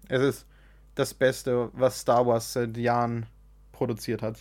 [0.09, 0.47] Es ist
[0.95, 3.27] das Beste, was Star Wars seit Jahren
[3.73, 4.39] produziert hat.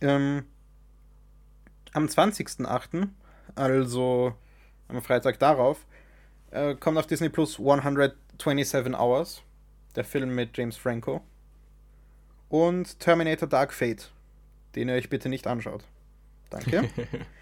[0.00, 0.44] Ähm,
[1.92, 3.08] am 20.08.,
[3.54, 4.34] also
[4.88, 5.86] am Freitag darauf,
[6.50, 9.42] äh, kommt auf Disney Plus 127 Hours,
[9.96, 11.22] der Film mit James Franco.
[12.48, 14.12] Und Terminator Dark Fate,
[14.76, 15.84] den ihr euch bitte nicht anschaut.
[16.50, 16.88] Danke.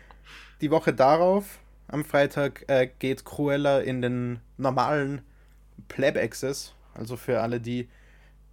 [0.61, 1.59] Die Woche darauf,
[1.89, 5.23] am Freitag, äh, geht Cruella in den normalen
[5.89, 7.89] Pleb Access, also für alle, die,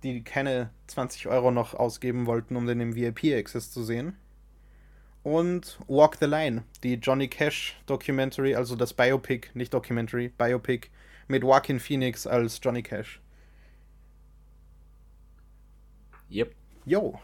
[0.04, 4.18] die keine 20 Euro noch ausgeben wollten, um den im VIP Access zu sehen.
[5.24, 10.90] Und Walk the Line, die Johnny Cash Documentary, also das Biopic, nicht Documentary, Biopic
[11.28, 13.22] mit Joaquin Phoenix als Johnny Cash.
[16.32, 16.56] Yep.
[16.86, 17.20] Yo,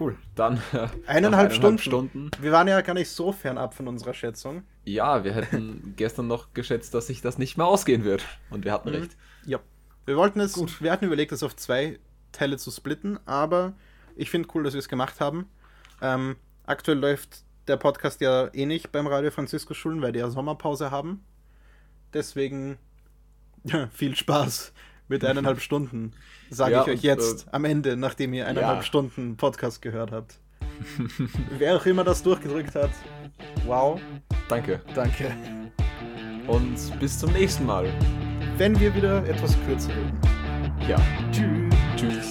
[0.00, 0.16] Cool.
[0.34, 1.78] Dann äh, Eineinhalb nach Stunden.
[1.78, 2.30] Stunden.
[2.40, 4.62] wir waren ja gar nicht so fern ab von unserer Schätzung.
[4.84, 8.24] Ja, wir hätten gestern noch geschätzt, dass sich das nicht mehr ausgehen wird.
[8.48, 8.94] Und wir hatten Mhm.
[8.96, 9.16] recht.
[9.44, 9.60] Ja.
[10.06, 10.80] Wir wollten es, Gut.
[10.82, 11.98] wir hatten überlegt, es auf zwei
[12.32, 13.74] Teile zu splitten, aber
[14.16, 15.46] ich finde cool, dass wir es gemacht haben.
[16.00, 20.30] Ähm, aktuell läuft der Podcast ja eh nicht beim Radio Francisco Schulen, weil die ja
[20.30, 21.22] Sommerpause haben.
[22.14, 22.78] Deswegen
[23.64, 24.72] ja, viel Spaß
[25.10, 26.12] mit eineinhalb Stunden,
[26.48, 28.82] sage Ja, ich euch jetzt äh, am Ende, nachdem ihr eineinhalb ja.
[28.82, 30.38] Stunden Podcast gehört habt.
[31.58, 32.90] Wer auch immer das durchgedrückt hat,
[33.66, 34.00] wow,
[34.48, 34.80] Danke.
[34.94, 35.30] danke.
[36.46, 37.92] Und bis zum nächsten Mal.
[38.56, 40.18] Wenn wir wieder etwas kürzer reden.
[40.88, 40.98] Ja.
[41.30, 41.70] Tschüss.
[41.96, 42.29] Tschüss.